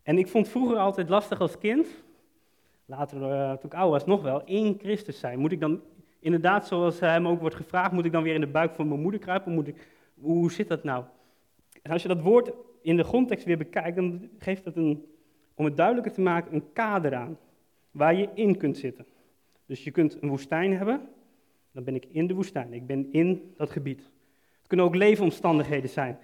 En 0.03 0.19
ik 0.19 0.29
vond 0.29 0.49
vroeger 0.49 0.77
altijd 0.77 1.09
lastig 1.09 1.41
als 1.41 1.59
kind, 1.59 1.87
later 2.85 3.21
uh, 3.21 3.53
toen 3.53 3.71
ik 3.71 3.75
ouder 3.75 3.91
was 3.91 4.07
nog 4.07 4.23
wel, 4.23 4.45
in 4.45 4.79
Christus 4.79 5.19
zijn. 5.19 5.39
Moet 5.39 5.53
ik 5.53 5.61
dan 5.61 5.81
inderdaad, 6.21 6.67
zoals 6.67 7.01
hem 7.01 7.29
ook 7.29 7.41
wordt 7.41 7.57
gevraagd, 7.57 7.93
moet 7.93 8.05
ik 8.05 8.13
dan 8.13 8.23
weer 8.23 8.35
in 8.35 8.41
de 8.41 8.47
buik 8.47 8.75
van 8.75 8.89
mijn 8.89 9.01
moeder 9.01 9.21
kruipen? 9.21 9.53
Moet 9.53 9.69
ik, 9.69 9.89
hoe 10.21 10.53
zit 10.53 10.69
dat 10.69 10.85
nou? 10.85 11.05
En 11.83 11.91
als 11.91 12.03
je 12.03 12.09
dat 12.09 12.21
woord 12.21 12.53
in 12.83 12.97
de 12.97 13.05
grondtekst 13.05 13.45
weer 13.45 13.59
bekijkt, 13.59 13.97
dan 13.97 14.29
geeft 14.39 14.65
het 14.65 14.77
een, 14.77 15.05
om 15.55 15.65
het 15.65 15.77
duidelijker 15.77 16.13
te 16.13 16.21
maken, 16.21 16.55
een 16.55 16.73
kader 16.73 17.15
aan. 17.15 17.39
Waar 17.91 18.15
je 18.15 18.29
in 18.35 18.57
kunt 18.57 18.77
zitten. 18.77 19.07
Dus 19.67 19.85
je 19.85 19.91
kunt 19.91 20.23
een 20.23 20.29
woestijn 20.29 20.77
hebben, 20.77 21.09
dan 21.73 21.85
ben 21.85 21.95
ik 21.95 22.07
in 22.11 22.27
de 22.27 22.35
woestijn. 22.35 22.73
Ik 22.73 22.87
ben 22.87 23.13
in 23.13 23.55
dat 23.57 23.71
gebied. 23.71 24.01
Het 24.59 24.67
kunnen 24.67 24.87
ook 24.87 24.95
leefomstandigheden 24.95 25.91
zijn. 25.91 26.19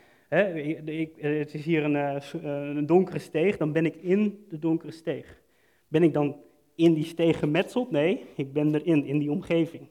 ik, 0.84 1.10
het 1.16 1.54
is 1.54 1.64
hier 1.64 1.84
een, 1.84 1.96
eh, 1.96 2.76
een 2.76 2.86
donkere 2.86 3.18
steeg, 3.18 3.56
dan 3.56 3.72
ben 3.72 3.86
ik 3.86 3.96
in 3.96 4.46
de 4.48 4.58
donkere 4.58 4.92
steeg. 4.92 5.40
Ben 5.88 6.02
ik 6.02 6.12
dan 6.12 6.36
in 6.74 6.94
die 6.94 7.04
steeg 7.04 7.38
gemetseld. 7.38 7.90
Nee, 7.90 8.24
ik 8.36 8.52
ben 8.52 8.74
erin, 8.74 9.04
in 9.04 9.18
die 9.18 9.30
omgeving. 9.30 9.88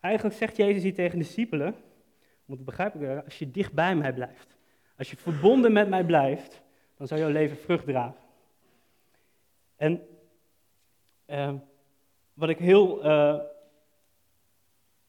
eigenlijk 0.00 0.36
zegt 0.36 0.56
Jezus 0.56 0.82
hier 0.82 0.94
tegen 0.94 1.18
de 1.18 1.24
discipelen, 1.24 1.74
moet 2.44 2.64
begrijpen, 2.64 3.24
als 3.24 3.38
je 3.38 3.50
dicht 3.50 3.72
bij 3.72 3.96
mij 3.96 4.12
blijft, 4.12 4.56
als 4.96 5.10
je 5.10 5.16
verbonden 5.16 5.72
met 5.72 5.88
mij 5.88 6.04
blijft, 6.04 6.62
dan 6.96 7.06
zal 7.06 7.18
jouw 7.18 7.30
leven 7.30 7.56
vrucht 7.56 7.86
dragen. 7.86 8.20
En 9.76 10.02
uh, 11.26 11.54
wat 12.34 12.48
ik 12.48 12.58
heel, 12.58 13.04
uh, 13.04 13.40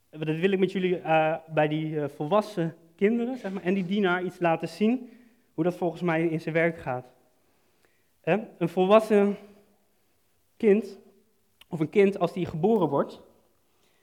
dat 0.10 0.36
wil 0.36 0.52
ik 0.52 0.60
met 0.60 0.72
jullie 0.72 1.00
uh, 1.00 1.36
bij 1.54 1.68
die 1.68 2.08
volwassen 2.08 2.76
kinderen 2.96 3.38
zeg 3.38 3.52
maar, 3.52 3.64
en 3.64 3.74
die 3.74 3.86
dienaar 3.86 4.24
iets 4.24 4.40
laten 4.40 4.68
zien, 4.68 5.10
hoe 5.54 5.64
dat 5.64 5.76
volgens 5.76 6.02
mij 6.02 6.28
in 6.28 6.42
zijn 6.42 6.56
werk 6.56 6.78
gaat. 6.78 7.06
Een 8.24 8.70
volwassen 8.70 9.38
kind, 10.58 11.00
of 11.68 11.80
een 11.80 11.90
kind 11.90 12.20
als 12.20 12.34
die 12.34 12.46
geboren 12.46 12.90
wordt, 12.90 13.22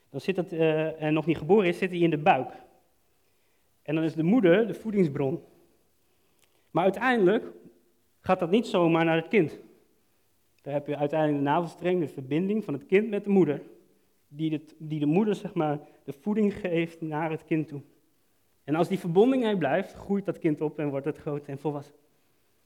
dan 0.09 0.21
zit 0.21 0.35
het, 0.35 0.53
uh, 0.53 1.01
en 1.01 1.13
nog 1.13 1.25
niet 1.25 1.37
geboren 1.37 1.67
is, 1.67 1.77
zit 1.77 1.89
hij 1.89 1.99
in 1.99 2.09
de 2.09 2.17
buik. 2.17 2.51
En 3.81 3.95
dan 3.95 4.03
is 4.03 4.13
de 4.13 4.23
moeder 4.23 4.67
de 4.67 4.73
voedingsbron. 4.73 5.43
Maar 6.71 6.83
uiteindelijk 6.83 7.45
gaat 8.19 8.39
dat 8.39 8.49
niet 8.49 8.67
zomaar 8.67 9.05
naar 9.05 9.15
het 9.15 9.27
kind. 9.27 9.59
Daar 10.61 10.73
heb 10.73 10.87
je 10.87 10.97
uiteindelijk 10.97 11.39
de 11.39 11.49
navelstreng, 11.49 11.99
de 11.99 12.07
verbinding 12.07 12.63
van 12.63 12.73
het 12.73 12.85
kind 12.85 13.09
met 13.09 13.23
de 13.23 13.29
moeder. 13.29 13.61
Die 14.27 14.49
de, 14.49 14.61
die 14.77 14.99
de 14.99 15.05
moeder 15.05 15.35
zeg 15.35 15.53
maar, 15.53 15.79
de 16.03 16.13
voeding 16.13 16.53
geeft 16.53 17.01
naar 17.01 17.31
het 17.31 17.43
kind 17.43 17.67
toe. 17.67 17.81
En 18.63 18.75
als 18.75 18.87
die 18.87 18.99
verbonding 18.99 19.57
blijft, 19.57 19.93
groeit 19.93 20.25
dat 20.25 20.39
kind 20.39 20.61
op 20.61 20.79
en 20.79 20.89
wordt 20.89 21.05
het 21.05 21.17
groot 21.17 21.45
en 21.45 21.59
volwassen. 21.59 21.95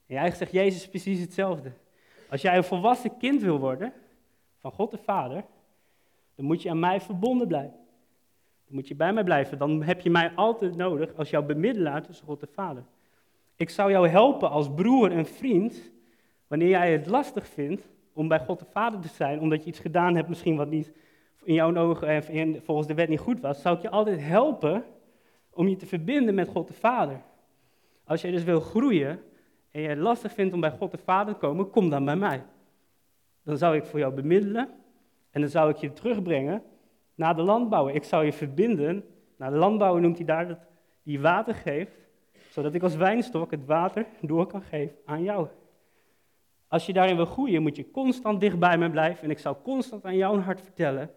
En 0.07 0.17
eigenlijk 0.17 0.51
zegt 0.51 0.65
Jezus 0.65 0.87
precies 0.89 1.19
hetzelfde. 1.19 1.71
Als 2.29 2.41
jij 2.41 2.57
een 2.57 2.63
volwassen 2.63 3.17
kind 3.17 3.41
wil 3.41 3.59
worden 3.59 3.93
van 4.57 4.71
God 4.71 4.91
de 4.91 4.97
Vader, 4.97 5.43
dan 6.35 6.45
moet 6.45 6.61
je 6.61 6.69
aan 6.69 6.79
mij 6.79 7.01
verbonden 7.01 7.47
blijven. 7.47 7.79
Dan 8.65 8.75
moet 8.75 8.87
je 8.87 8.95
bij 8.95 9.13
mij 9.13 9.23
blijven. 9.23 9.57
Dan 9.57 9.83
heb 9.83 10.01
je 10.01 10.09
mij 10.09 10.31
altijd 10.35 10.75
nodig 10.75 11.15
als 11.15 11.29
jouw 11.29 11.43
bemiddelaar 11.43 12.03
tussen 12.03 12.25
God 12.25 12.39
de 12.39 12.47
Vader. 12.53 12.83
Ik 13.55 13.69
zou 13.69 13.91
jou 13.91 14.07
helpen 14.07 14.49
als 14.49 14.73
broer 14.73 15.11
en 15.11 15.25
vriend 15.25 15.91
wanneer 16.47 16.69
jij 16.69 16.91
het 16.91 17.07
lastig 17.07 17.47
vindt 17.47 17.89
om 18.13 18.27
bij 18.27 18.39
God 18.39 18.59
de 18.59 18.65
Vader 18.65 18.99
te 18.99 19.07
zijn, 19.07 19.39
omdat 19.39 19.63
je 19.63 19.69
iets 19.69 19.79
gedaan 19.79 20.15
hebt 20.15 20.29
misschien 20.29 20.55
wat 20.55 20.69
niet 20.69 20.91
in 21.43 21.53
jouw 21.53 21.75
ogen 21.75 22.07
en 22.27 22.61
volgens 22.63 22.87
de 22.87 22.93
wet 22.93 23.09
niet 23.09 23.19
goed 23.19 23.39
was, 23.39 23.61
zou 23.61 23.75
ik 23.75 23.81
je 23.81 23.89
altijd 23.89 24.21
helpen 24.21 24.83
om 25.49 25.67
je 25.67 25.75
te 25.75 25.85
verbinden 25.85 26.35
met 26.35 26.47
God 26.47 26.67
de 26.67 26.73
Vader. 26.73 27.21
Als 28.03 28.21
jij 28.21 28.31
dus 28.31 28.43
wil 28.43 28.59
groeien, 28.59 29.19
en 29.71 29.81
je 29.81 29.87
het 29.87 29.97
lastig 29.97 30.33
vindt 30.33 30.53
om 30.53 30.59
bij 30.59 30.71
God 30.71 30.91
de 30.91 30.97
Vader 30.97 31.33
te 31.33 31.39
komen, 31.39 31.69
kom 31.69 31.89
dan 31.89 32.05
bij 32.05 32.15
mij. 32.15 32.43
Dan 33.43 33.57
zou 33.57 33.75
ik 33.75 33.85
voor 33.85 33.99
jou 33.99 34.13
bemiddelen 34.13 34.69
en 35.31 35.41
dan 35.41 35.49
zou 35.49 35.69
ik 35.69 35.75
je 35.75 35.93
terugbrengen 35.93 36.63
naar 37.15 37.35
de 37.35 37.41
landbouwer. 37.41 37.95
Ik 37.95 38.03
zou 38.03 38.25
je 38.25 38.33
verbinden 38.33 39.05
naar 39.37 39.51
de 39.51 39.57
landbouwer, 39.57 40.01
noemt 40.01 40.17
hij 40.17 40.25
daar, 40.25 40.47
dat 40.47 40.59
die 41.03 41.19
water 41.19 41.55
geeft, 41.55 41.97
zodat 42.49 42.73
ik 42.73 42.83
als 42.83 42.95
wijnstok 42.95 43.51
het 43.51 43.65
water 43.65 44.05
door 44.21 44.47
kan 44.47 44.61
geven 44.61 44.95
aan 45.05 45.23
jou. 45.23 45.47
Als 46.67 46.85
je 46.85 46.93
daarin 46.93 47.15
wil 47.15 47.25
groeien, 47.25 47.61
moet 47.61 47.75
je 47.75 47.91
constant 47.91 48.39
dicht 48.39 48.59
bij 48.59 48.77
me 48.77 48.89
blijven 48.89 49.23
en 49.23 49.29
ik 49.29 49.39
zou 49.39 49.55
constant 49.63 50.05
aan 50.05 50.17
jouw 50.17 50.39
hart 50.39 50.61
vertellen 50.61 51.11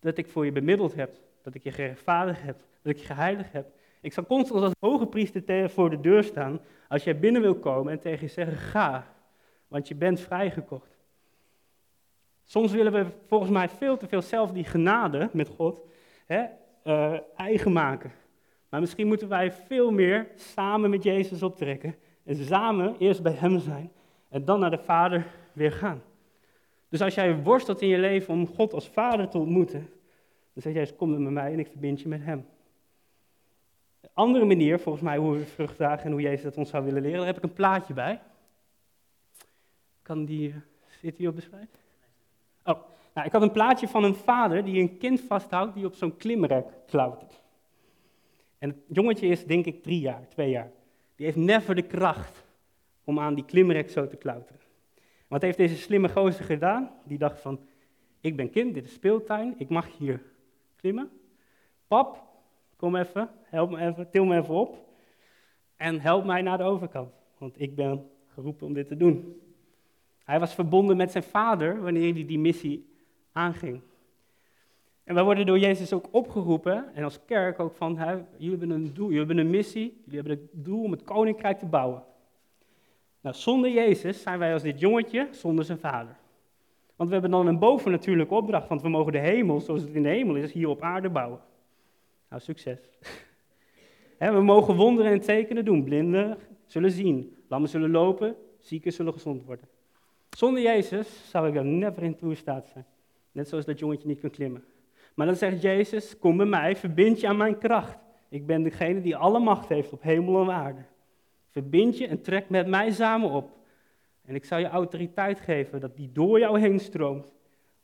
dat 0.00 0.16
ik 0.16 0.28
voor 0.28 0.44
je 0.44 0.52
bemiddeld 0.52 0.94
heb, 0.94 1.16
dat 1.42 1.54
ik 1.54 1.62
je 1.62 1.72
gerechtvaardigd 1.72 2.42
heb, 2.42 2.56
dat 2.82 2.92
ik 2.92 2.98
je 2.98 3.06
geheiligd 3.06 3.52
heb, 3.52 3.72
ik 4.00 4.12
zal 4.12 4.26
constant 4.26 4.62
als 4.62 4.72
hoge 4.80 5.06
priester 5.06 5.70
voor 5.70 5.90
de 5.90 6.00
deur 6.00 6.24
staan 6.24 6.60
als 6.88 7.04
jij 7.04 7.18
binnen 7.18 7.42
wil 7.42 7.54
komen 7.54 7.92
en 7.92 8.00
tegen 8.00 8.26
je 8.26 8.32
zeggen, 8.32 8.56
ga, 8.56 9.06
want 9.68 9.88
je 9.88 9.94
bent 9.94 10.20
vrijgekocht. 10.20 10.98
Soms 12.44 12.72
willen 12.72 12.92
we 12.92 13.06
volgens 13.26 13.50
mij 13.50 13.68
veel 13.68 13.96
te 13.96 14.08
veel 14.08 14.22
zelf 14.22 14.52
die 14.52 14.64
genade 14.64 15.28
met 15.32 15.48
God 15.48 15.80
hè, 16.26 16.44
uh, 16.84 17.18
eigen 17.36 17.72
maken. 17.72 18.12
Maar 18.68 18.80
misschien 18.80 19.06
moeten 19.06 19.28
wij 19.28 19.52
veel 19.52 19.90
meer 19.90 20.26
samen 20.34 20.90
met 20.90 21.02
Jezus 21.02 21.42
optrekken. 21.42 21.94
En 22.24 22.36
samen 22.36 22.96
eerst 22.98 23.22
bij 23.22 23.32
Hem 23.32 23.58
zijn 23.58 23.92
en 24.28 24.44
dan 24.44 24.60
naar 24.60 24.70
de 24.70 24.78
Vader 24.78 25.26
weer 25.52 25.72
gaan. 25.72 26.02
Dus 26.90 27.02
als 27.02 27.14
jij 27.14 27.42
worstelt 27.42 27.80
in 27.80 27.88
je 27.88 27.98
leven 27.98 28.34
om 28.34 28.46
God 28.46 28.72
als 28.72 28.88
Vader 28.88 29.28
te 29.28 29.38
ontmoeten, 29.38 29.90
dan 30.52 30.62
zeg 30.62 30.72
jij, 30.72 30.92
kom 30.96 31.22
met 31.22 31.32
mij 31.32 31.52
en 31.52 31.58
ik 31.58 31.68
verbind 31.68 32.00
je 32.00 32.08
met 32.08 32.24
Hem 32.24 32.46
andere 34.20 34.44
manier, 34.44 34.78
volgens 34.78 35.04
mij, 35.04 35.16
hoe 35.16 35.36
we 35.36 35.46
vrucht 35.46 35.76
dragen 35.76 36.04
en 36.04 36.12
hoe 36.12 36.20
Jezus 36.20 36.42
dat 36.42 36.56
ons 36.56 36.70
zou 36.70 36.84
willen 36.84 37.02
leren, 37.02 37.18
daar 37.18 37.26
heb 37.26 37.36
ik 37.36 37.42
een 37.42 37.52
plaatje 37.52 37.94
bij. 37.94 38.20
Kan 40.02 40.24
die, 40.24 40.54
zit 41.00 41.16
die 41.16 41.28
op 41.28 41.34
de 41.34 41.40
slide? 41.40 41.68
Oh, 42.64 42.78
nou, 43.14 43.26
ik 43.26 43.32
had 43.32 43.42
een 43.42 43.52
plaatje 43.52 43.88
van 43.88 44.04
een 44.04 44.14
vader 44.14 44.64
die 44.64 44.80
een 44.80 44.98
kind 44.98 45.20
vasthoudt 45.20 45.74
die 45.74 45.86
op 45.86 45.94
zo'n 45.94 46.16
klimrek 46.16 46.66
klautert. 46.86 47.40
En 48.58 48.68
het 48.68 48.78
jongetje 48.96 49.26
is 49.26 49.44
denk 49.44 49.64
ik 49.64 49.82
drie 49.82 50.00
jaar, 50.00 50.28
twee 50.28 50.50
jaar. 50.50 50.70
Die 51.16 51.26
heeft 51.26 51.38
never 51.38 51.74
de 51.74 51.82
kracht 51.82 52.44
om 53.04 53.18
aan 53.18 53.34
die 53.34 53.44
klimrek 53.44 53.90
zo 53.90 54.06
te 54.06 54.16
klauteren. 54.16 54.59
Wat 55.30 55.42
heeft 55.42 55.56
deze 55.56 55.76
slimme 55.76 56.08
gozer 56.08 56.44
gedaan? 56.44 56.90
Die 57.04 57.18
dacht 57.18 57.40
van, 57.40 57.60
ik 58.20 58.36
ben 58.36 58.50
kind, 58.50 58.74
dit 58.74 58.84
is 58.84 58.92
speeltuin, 58.92 59.54
ik 59.56 59.68
mag 59.68 59.96
hier 59.96 60.22
klimmen. 60.76 61.10
Pap, 61.86 62.22
kom 62.76 62.96
even, 62.96 63.30
help 63.42 63.70
me 63.70 63.78
even, 63.80 64.10
til 64.10 64.24
me 64.24 64.36
even 64.36 64.54
op 64.54 64.88
en 65.76 66.00
help 66.00 66.24
mij 66.24 66.42
naar 66.42 66.58
de 66.58 66.64
overkant, 66.64 67.12
want 67.38 67.60
ik 67.60 67.74
ben 67.74 68.10
geroepen 68.26 68.66
om 68.66 68.72
dit 68.72 68.88
te 68.88 68.96
doen. 68.96 69.40
Hij 70.24 70.40
was 70.40 70.54
verbonden 70.54 70.96
met 70.96 71.10
zijn 71.10 71.24
vader 71.24 71.82
wanneer 71.82 72.12
hij 72.12 72.26
die 72.26 72.38
missie 72.38 72.88
aanging. 73.32 73.80
En 75.04 75.14
wij 75.14 75.24
worden 75.24 75.46
door 75.46 75.58
Jezus 75.58 75.92
ook 75.92 76.08
opgeroepen, 76.10 76.94
en 76.94 77.04
als 77.04 77.24
kerk 77.24 77.60
ook 77.60 77.74
van, 77.74 77.94
jullie 78.36 78.58
hebben 78.58 78.70
een 78.70 78.94
doel, 78.94 79.04
jullie 79.04 79.18
hebben 79.18 79.38
een 79.38 79.50
missie, 79.50 80.00
jullie 80.04 80.20
hebben 80.20 80.38
het 80.38 80.64
doel 80.64 80.82
om 80.82 80.90
het 80.90 81.04
koninkrijk 81.04 81.58
te 81.58 81.66
bouwen. 81.66 82.02
Nou, 83.20 83.34
zonder 83.36 83.70
Jezus 83.70 84.22
zijn 84.22 84.38
wij 84.38 84.52
als 84.52 84.62
dit 84.62 84.80
jongetje 84.80 85.28
zonder 85.30 85.64
zijn 85.64 85.78
vader. 85.78 86.16
Want 86.96 87.08
we 87.08 87.18
hebben 87.18 87.30
dan 87.38 87.46
een 87.46 87.58
bovennatuurlijke 87.58 88.34
opdracht, 88.34 88.68
want 88.68 88.82
we 88.82 88.88
mogen 88.88 89.12
de 89.12 89.18
hemel, 89.18 89.60
zoals 89.60 89.82
het 89.82 89.94
in 89.94 90.02
de 90.02 90.08
hemel 90.08 90.36
is, 90.36 90.52
hier 90.52 90.68
op 90.68 90.82
aarde 90.82 91.08
bouwen. 91.08 91.40
Nou, 92.28 92.42
succes. 92.42 92.78
we 94.18 94.42
mogen 94.42 94.76
wonderen 94.76 95.12
en 95.12 95.20
tekenen 95.20 95.64
doen. 95.64 95.84
Blinden 95.84 96.38
zullen 96.66 96.90
zien, 96.90 97.36
lammen 97.48 97.70
zullen 97.70 97.90
lopen, 97.90 98.36
zieken 98.58 98.92
zullen 98.92 99.12
gezond 99.12 99.44
worden. 99.44 99.68
Zonder 100.30 100.62
Jezus 100.62 101.30
zou 101.30 101.48
ik 101.48 101.56
er 101.56 101.64
never 101.64 102.02
in 102.02 102.16
toe 102.16 102.34
staat 102.34 102.68
zijn. 102.68 102.84
Net 103.32 103.48
zoals 103.48 103.64
dat 103.64 103.78
jongetje 103.78 104.08
niet 104.08 104.20
kan 104.20 104.30
klimmen. 104.30 104.64
Maar 105.14 105.26
dan 105.26 105.36
zegt 105.36 105.62
Jezus, 105.62 106.18
kom 106.18 106.36
bij 106.36 106.46
mij, 106.46 106.76
verbind 106.76 107.20
je 107.20 107.28
aan 107.28 107.36
mijn 107.36 107.58
kracht. 107.58 107.98
Ik 108.28 108.46
ben 108.46 108.62
degene 108.62 109.00
die 109.00 109.16
alle 109.16 109.38
macht 109.38 109.68
heeft 109.68 109.92
op 109.92 110.02
hemel 110.02 110.42
en 110.42 110.50
aarde. 110.50 110.80
Verbind 111.50 111.98
je 111.98 112.06
en 112.06 112.22
trek 112.22 112.48
met 112.48 112.66
mij 112.66 112.90
samen 112.90 113.30
op. 113.30 113.58
En 114.22 114.34
ik 114.34 114.44
zal 114.44 114.58
je 114.58 114.68
autoriteit 114.68 115.40
geven 115.40 115.80
dat 115.80 115.96
die 115.96 116.12
door 116.12 116.38
jou 116.38 116.60
heen 116.60 116.80
stroomt, 116.80 117.32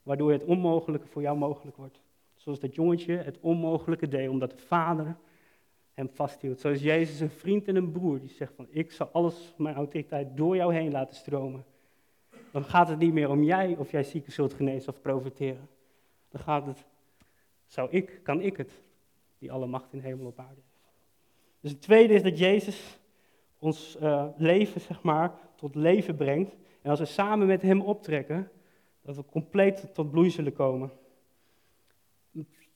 waardoor 0.03 0.31
het 0.31 0.43
onmogelijke 0.43 1.07
voor 1.07 1.21
jou 1.21 1.37
mogelijk 1.37 1.77
wordt. 1.77 2.01
Zoals 2.35 2.59
dat 2.59 2.75
jongetje 2.75 3.15
het 3.15 3.39
onmogelijke 3.39 4.07
deed, 4.07 4.29
omdat 4.29 4.51
de 4.51 4.57
vader 4.57 5.17
hem 5.93 6.09
vasthield. 6.13 6.59
Zoals 6.59 6.81
Jezus 6.81 7.19
een 7.19 7.29
vriend 7.29 7.67
en 7.67 7.75
een 7.75 7.91
broer 7.91 8.19
die 8.19 8.29
zegt 8.29 8.53
van 8.55 8.67
ik 8.69 8.91
zal 8.91 9.09
alles, 9.11 9.53
mijn 9.57 9.75
autoriteit 9.75 10.37
door 10.37 10.55
jou 10.55 10.73
heen 10.73 10.91
laten 10.91 11.15
stromen. 11.15 11.65
Dan 12.51 12.63
gaat 12.63 12.87
het 12.87 12.99
niet 12.99 13.13
meer 13.13 13.29
om 13.29 13.43
jij 13.43 13.75
of 13.77 13.91
jij 13.91 14.03
zieken 14.03 14.31
zult 14.31 14.53
genezen 14.53 14.93
of 14.93 15.01
profiteren. 15.01 15.69
Dan 16.29 16.41
gaat 16.41 16.65
het, 16.65 16.85
zou 17.65 17.89
ik, 17.91 18.19
kan 18.23 18.41
ik 18.41 18.57
het, 18.57 18.81
die 19.39 19.51
alle 19.51 19.65
macht 19.65 19.93
in 19.93 19.99
hemel 19.99 20.25
op 20.25 20.39
aarde 20.39 20.61
heeft. 20.71 20.91
Dus 21.59 21.71
het 21.71 21.81
tweede 21.81 22.13
is 22.13 22.23
dat 22.23 22.39
Jezus 22.39 22.99
ons 23.59 23.97
uh, 24.01 24.25
leven, 24.37 24.81
zeg 24.81 25.01
maar, 25.01 25.31
tot 25.55 25.75
leven 25.75 26.15
brengt. 26.15 26.55
En 26.81 26.89
als 26.89 26.99
we 26.99 27.05
samen 27.05 27.47
met 27.47 27.61
Hem 27.61 27.81
optrekken, 27.81 28.51
dat 29.01 29.15
we 29.15 29.25
compleet 29.25 29.93
tot 29.93 30.11
bloei 30.11 30.29
zullen 30.29 30.53
komen. 30.53 30.91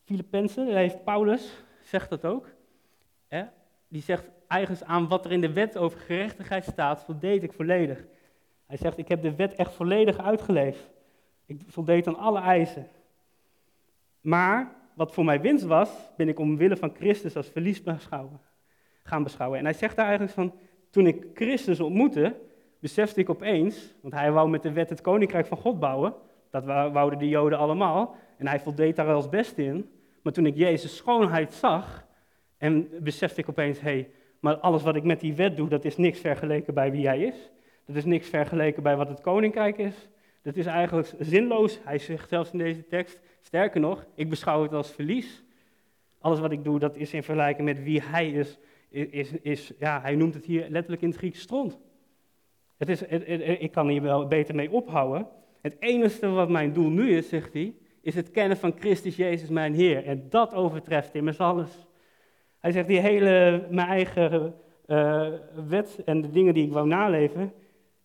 Filippenzen, 0.04 0.66
daar 0.66 0.76
heeft 0.76 1.04
Paulus, 1.04 1.64
zegt 1.84 2.10
dat 2.10 2.26
ook. 2.26 2.50
Hè? 3.28 3.44
Die 3.88 4.02
zegt 4.02 4.30
eigens 4.48 4.84
aan 4.84 5.08
wat 5.08 5.26
er 5.26 5.32
in 5.32 5.42
de 5.42 5.54
wet 5.54 5.78
over 5.78 6.00
gerechtigheid 6.00 6.64
staat, 6.64 7.04
voldeed 7.04 7.44
ik 7.44 7.54
volledig. 7.54 8.06
Hij 8.66 8.78
zegt, 8.78 8.98
ik 8.98 9.08
heb 9.08 9.22
de 9.22 9.36
wet 9.36 9.56
echt 9.56 9.74
volledig 9.74 10.18
uitgeleefd. 10.18 10.90
Ik 11.46 11.62
voldeed 11.68 12.08
aan 12.08 12.18
alle 12.18 12.40
eisen. 12.40 12.88
Maar 14.22 14.76
wat 14.94 15.14
voor 15.14 15.26
mij 15.26 15.42
winst 15.42 15.66
was, 15.66 15.90
ben 16.18 16.30
ik 16.30 16.40
omwille 16.40 16.78
van 16.78 16.96
Christus 16.96 17.36
als 17.36 17.50
verlies 17.50 17.84
beschouwen, 17.84 18.40
gaan 19.04 19.24
beschouwen. 19.24 19.60
En 19.60 19.66
hij 19.66 19.74
zegt 19.74 19.96
daar 19.96 20.08
eigenlijk 20.08 20.36
van, 20.36 20.54
toen 20.92 21.08
ik 21.08 21.26
Christus 21.34 21.80
ontmoette, 21.80 22.36
besefte 22.80 23.20
ik 23.20 23.30
opeens, 23.30 23.94
want 24.02 24.14
hij 24.14 24.32
wou 24.32 24.50
met 24.50 24.64
de 24.64 24.72
wet 24.72 24.90
het 24.90 25.02
koninkrijk 25.02 25.46
van 25.46 25.58
God 25.58 25.80
bouwen. 25.80 26.14
Dat 26.50 26.66
wouden 26.66 27.20
de 27.20 27.28
Joden 27.28 27.58
allemaal. 27.58 28.16
En 28.38 28.48
hij 28.48 28.60
voldeed 28.60 28.96
daar 28.96 29.14
als 29.14 29.30
beste 29.30 29.64
in. 29.64 29.90
Maar 30.22 30.34
toen 30.34 30.46
ik 30.46 30.56
Jezus' 30.56 30.96
schoonheid 30.96 31.54
zag, 31.54 32.08
en 32.58 32.90
besefte 33.00 33.42
ik 33.42 33.50
opeens, 33.50 33.80
hé, 33.80 33.90
hey, 33.90 34.10
maar 34.40 34.56
alles 34.56 34.84
wat 34.84 34.96
ik 34.96 35.04
met 35.04 35.20
die 35.20 35.34
wet 35.34 35.58
doe, 35.58 35.70
dat 35.70 35.86
is 35.86 35.98
niks 35.98 36.20
vergeleken 36.20 36.74
bij 36.74 36.92
wie 36.92 37.08
hij 37.08 37.22
is. 37.22 37.52
Dat 37.86 37.96
is 37.96 38.06
niks 38.06 38.30
vergeleken 38.30 38.84
bij 38.84 38.96
wat 38.96 39.08
het 39.08 39.22
koninkrijk 39.22 39.78
is. 39.78 40.10
Dat 40.42 40.56
is 40.56 40.66
eigenlijk 40.66 41.14
zinloos. 41.20 41.80
Hij 41.84 41.98
zegt 41.98 42.30
zelfs 42.30 42.52
in 42.52 42.58
deze 42.58 42.88
tekst, 42.88 43.20
sterker 43.42 43.80
nog, 43.80 44.06
ik 44.16 44.30
beschouw 44.30 44.64
het 44.64 44.74
als 44.74 44.92
verlies. 44.92 45.44
Alles 46.20 46.40
wat 46.40 46.52
ik 46.52 46.64
doe, 46.64 46.80
dat 46.80 46.96
is 46.96 47.14
in 47.14 47.24
vergelijking 47.24 47.68
met 47.68 47.84
wie 47.84 48.02
hij 48.02 48.30
is, 48.30 48.58
is, 48.92 49.32
is, 49.32 49.72
ja, 49.80 50.02
hij 50.02 50.16
noemt 50.16 50.34
het 50.34 50.46
hier 50.46 50.66
letterlijk 50.70 51.02
in 51.02 51.10
het 51.10 51.18
Grieks 51.18 51.40
stront. 51.40 51.80
Het 52.78 52.90
is, 52.90 53.02
ik 53.60 53.72
kan 53.72 53.88
hier 53.88 54.02
wel 54.02 54.28
beter 54.28 54.56
mee 54.56 54.72
ophouden. 54.72 55.28
Het 55.62 55.76
enige 55.80 56.28
wat 56.28 56.50
mijn 56.50 56.74
doel 56.74 56.90
nu 56.90 57.16
is, 57.16 57.30
zegt 57.30 57.54
hij, 57.54 57.76
is 58.02 58.16
het 58.16 58.32
kennen 58.32 58.58
van 58.58 58.74
Christus 58.80 59.16
Jezus 59.16 59.50
mijn 59.50 59.74
Heer. 59.74 60.06
En 60.06 60.26
dat 60.30 60.54
overtreft 60.54 61.14
immers 61.14 61.40
alles. 61.40 61.88
Hij 62.60 62.72
zegt, 62.72 62.88
die 62.88 63.00
hele, 63.00 63.66
mijn 63.70 63.88
eigen 63.88 64.56
uh, 64.88 65.28
wet 65.68 66.02
en 66.06 66.22
de 66.22 66.30
dingen 66.30 66.54
die 66.54 66.66
ik 66.66 66.72
wou 66.72 66.88
naleven, 66.88 67.54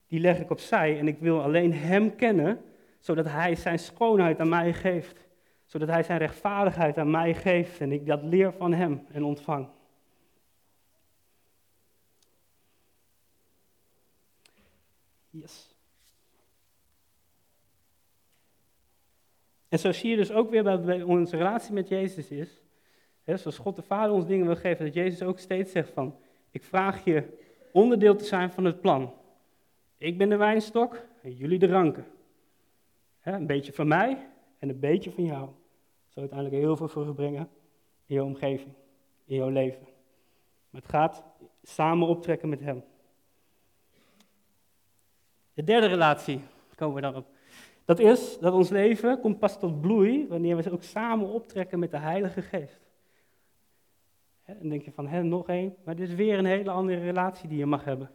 die 0.09 0.21
leg 0.21 0.41
ik 0.41 0.51
opzij. 0.51 0.99
En 0.99 1.09
ik 1.09 1.19
wil 1.19 1.43
alleen 1.43 1.73
Hem 1.73 2.15
kennen, 2.17 2.61
zodat 2.99 3.27
Hij 3.29 3.55
zijn 3.55 3.79
schoonheid 3.79 4.41
aan 4.41 4.49
mij 4.49 4.73
geeft. 4.73 5.29
Zodat 5.65 5.89
Hij 5.89 6.03
zijn 6.03 6.19
rechtvaardigheid 6.19 6.99
aan 6.99 7.11
mij 7.11 7.35
geeft 7.35 7.81
en 7.81 7.93
ik 7.93 8.07
dat 8.07 8.23
leer 8.23 8.53
van 8.53 8.73
Hem 8.73 9.07
en 9.13 9.25
ontvang. 9.25 9.69
Yes. 15.41 15.75
En 19.69 19.79
zo 19.79 19.93
zie 19.93 20.11
je 20.11 20.17
dus 20.17 20.33
ook 20.33 20.51
weer 20.51 20.63
bij 20.63 21.03
onze 21.03 21.37
relatie 21.37 21.73
met 21.73 21.89
Jezus 21.89 22.29
is. 22.29 22.63
Hè, 23.23 23.37
zoals 23.37 23.59
God 23.59 23.77
de 23.77 23.83
Vader 23.83 24.15
ons 24.15 24.27
dingen 24.27 24.47
wil 24.47 24.57
geven, 24.57 24.85
dat 24.85 24.95
Jezus 24.95 25.23
ook 25.23 25.39
steeds 25.39 25.73
zegt 25.73 25.91
van, 25.91 26.19
ik 26.51 26.65
vraag 26.65 27.05
je 27.05 27.39
onderdeel 27.73 28.17
te 28.17 28.25
zijn 28.25 28.51
van 28.51 28.65
het 28.65 28.81
plan. 28.81 29.13
Ik 29.97 30.19
ben 30.19 30.29
de 30.29 30.37
wijnstok 30.37 31.07
en 31.23 31.33
jullie 31.33 31.59
de 31.59 31.67
ranken. 31.67 32.07
Hè, 33.21 33.33
een 33.33 33.47
beetje 33.47 33.73
van 33.73 33.89
mij 33.89 34.29
en 34.59 34.69
een 34.69 34.81
beetje 34.81 35.11
van 35.11 35.25
jou. 35.25 35.49
Zal 36.09 36.23
uiteindelijk 36.23 36.63
heel 36.63 36.77
veel 36.77 36.89
voor 36.89 37.15
brengen 37.15 37.49
in 38.07 38.15
je 38.15 38.25
omgeving, 38.25 38.73
in 39.25 39.37
jouw 39.37 39.49
leven. 39.49 39.87
Maar 40.71 40.81
het 40.81 40.91
gaat 40.91 41.23
samen 41.63 42.09
optrekken 42.09 42.49
met 42.49 42.61
Hem. 42.61 42.85
De 45.57 45.65
derde 45.65 45.87
relatie, 45.87 46.41
komen 46.75 46.95
we 46.95 47.01
dan 47.01 47.17
op. 47.17 47.27
Dat 47.85 47.99
is 47.99 48.39
dat 48.39 48.53
ons 48.53 48.69
leven 48.69 49.21
komt 49.21 49.39
pas 49.39 49.59
tot 49.59 49.81
bloei 49.81 50.27
wanneer 50.29 50.57
we 50.57 50.73
ook 50.73 50.83
samen 50.83 51.29
optrekken 51.29 51.79
met 51.79 51.91
de 51.91 51.99
Heilige 51.99 52.43
Geest. 52.43 52.81
En 54.43 54.59
dan 54.59 54.69
denk 54.69 54.83
je 54.83 54.93
van, 54.93 55.09
hè, 55.09 55.23
nog 55.23 55.49
één, 55.49 55.77
maar 55.85 55.97
dit 55.97 56.09
is 56.09 56.15
weer 56.15 56.39
een 56.39 56.45
hele 56.45 56.71
andere 56.71 57.01
relatie 57.01 57.49
die 57.49 57.59
je 57.59 57.67
mag 57.67 57.85
hebben. 57.85 58.11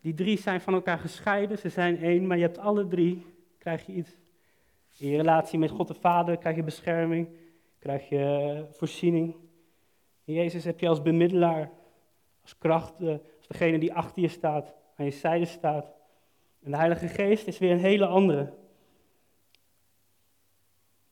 Die 0.00 0.14
drie 0.14 0.38
zijn 0.38 0.60
van 0.60 0.74
elkaar 0.74 0.98
gescheiden, 0.98 1.58
ze 1.58 1.68
zijn 1.68 1.98
één, 1.98 2.26
maar 2.26 2.36
je 2.36 2.42
hebt 2.42 2.58
alle 2.58 2.88
drie, 2.88 3.26
krijg 3.58 3.86
je 3.86 3.92
iets. 3.92 4.18
In 4.98 5.08
je 5.08 5.16
relatie 5.16 5.58
met 5.58 5.70
God 5.70 5.88
de 5.88 5.94
Vader 5.94 6.36
krijg 6.36 6.56
je 6.56 6.62
bescherming, 6.62 7.28
krijg 7.78 8.08
je 8.08 8.18
eh, 8.18 8.76
voorziening. 8.76 9.36
In 10.24 10.34
Jezus 10.34 10.64
heb 10.64 10.80
je 10.80 10.88
als 10.88 11.02
bemiddelaar, 11.02 11.70
als 12.42 12.58
kracht, 12.58 13.00
als 13.00 13.48
degene 13.48 13.78
die 13.78 13.94
achter 13.94 14.22
je 14.22 14.28
staat, 14.28 14.74
aan 14.96 15.04
je 15.04 15.10
zijde 15.10 15.44
staat. 15.44 15.92
En 16.64 16.70
de 16.70 16.76
Heilige 16.76 17.08
Geest 17.08 17.46
is 17.46 17.58
weer 17.58 17.70
een 17.70 17.78
hele 17.78 18.06
andere. 18.06 18.52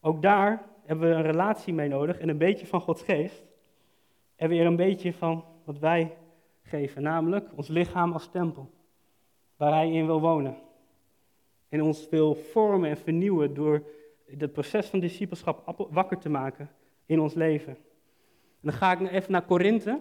Ook 0.00 0.22
daar 0.22 0.68
hebben 0.84 1.08
we 1.08 1.14
een 1.14 1.22
relatie 1.22 1.74
mee 1.74 1.88
nodig 1.88 2.18
en 2.18 2.28
een 2.28 2.38
beetje 2.38 2.66
van 2.66 2.80
Gods 2.80 3.02
Geest. 3.02 3.44
En 4.36 4.48
weer 4.48 4.66
een 4.66 4.76
beetje 4.76 5.12
van 5.12 5.44
wat 5.64 5.78
wij 5.78 6.16
geven, 6.62 7.02
namelijk 7.02 7.50
ons 7.56 7.68
lichaam 7.68 8.12
als 8.12 8.30
tempel, 8.30 8.70
waar 9.56 9.72
Hij 9.72 9.92
in 9.92 10.06
wil 10.06 10.20
wonen. 10.20 10.56
En 11.68 11.82
ons 11.82 12.08
wil 12.08 12.34
vormen 12.34 12.90
en 12.90 12.96
vernieuwen 12.96 13.54
door 13.54 13.82
het 14.26 14.52
proces 14.52 14.86
van 14.86 15.00
discipelschap 15.00 15.86
wakker 15.90 16.18
te 16.18 16.28
maken 16.28 16.70
in 17.06 17.20
ons 17.20 17.34
leven. 17.34 17.72
En 17.72 18.68
dan 18.68 18.72
ga 18.72 18.92
ik 18.92 19.10
even 19.10 19.32
naar 19.32 19.44
Korinthe, 19.44 20.00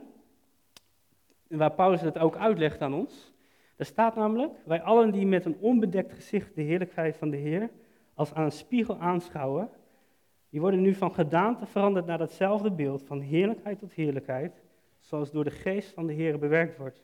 waar 1.48 1.74
Paulus 1.74 2.02
het 2.02 2.18
ook 2.18 2.36
uitlegt 2.36 2.82
aan 2.82 2.94
ons. 2.94 3.31
Er 3.82 3.88
staat 3.88 4.16
namelijk, 4.16 4.54
wij 4.66 4.82
allen 4.82 5.12
die 5.12 5.26
met 5.26 5.46
een 5.46 5.58
onbedekt 5.60 6.14
gezicht 6.14 6.56
de 6.56 6.62
heerlijkheid 6.62 7.16
van 7.18 7.30
de 7.30 7.38
Heer 7.38 7.70
als 8.14 8.34
aan 8.34 8.44
een 8.44 8.52
spiegel 8.52 9.00
aanschouwen, 9.00 9.70
die 10.50 10.60
worden 10.60 10.82
nu 10.82 10.94
van 10.94 11.14
gedaante 11.14 11.66
veranderd 11.66 12.06
naar 12.06 12.18
datzelfde 12.18 12.72
beeld, 12.72 13.04
van 13.04 13.20
heerlijkheid 13.20 13.80
tot 13.80 13.94
heerlijkheid, 13.94 14.62
zoals 15.00 15.32
door 15.32 15.44
de 15.44 15.52
geest 15.52 15.94
van 15.94 16.08
de 16.08 16.14
Heer 16.14 16.40
bewerkt 16.40 16.78
wordt. 16.78 17.04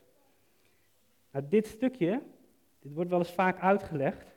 Nou, 1.32 1.44
dit 1.48 1.66
stukje, 1.66 2.22
dit 2.78 2.92
wordt 2.92 3.10
wel 3.10 3.18
eens 3.18 3.32
vaak 3.32 3.60
uitgelegd, 3.60 4.36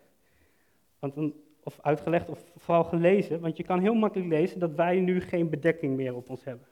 want 0.99 1.33
of 1.63 1.79
uitgelegd 1.81 2.29
of 2.29 2.51
vooral 2.55 2.83
gelezen, 2.83 3.39
want 3.39 3.57
je 3.57 3.63
kan 3.63 3.79
heel 3.79 3.95
makkelijk 3.95 4.29
lezen 4.29 4.59
dat 4.59 4.75
wij 4.75 4.99
nu 4.99 5.21
geen 5.21 5.49
bedekking 5.49 5.95
meer 5.95 6.15
op 6.15 6.29
ons 6.29 6.43
hebben. 6.43 6.67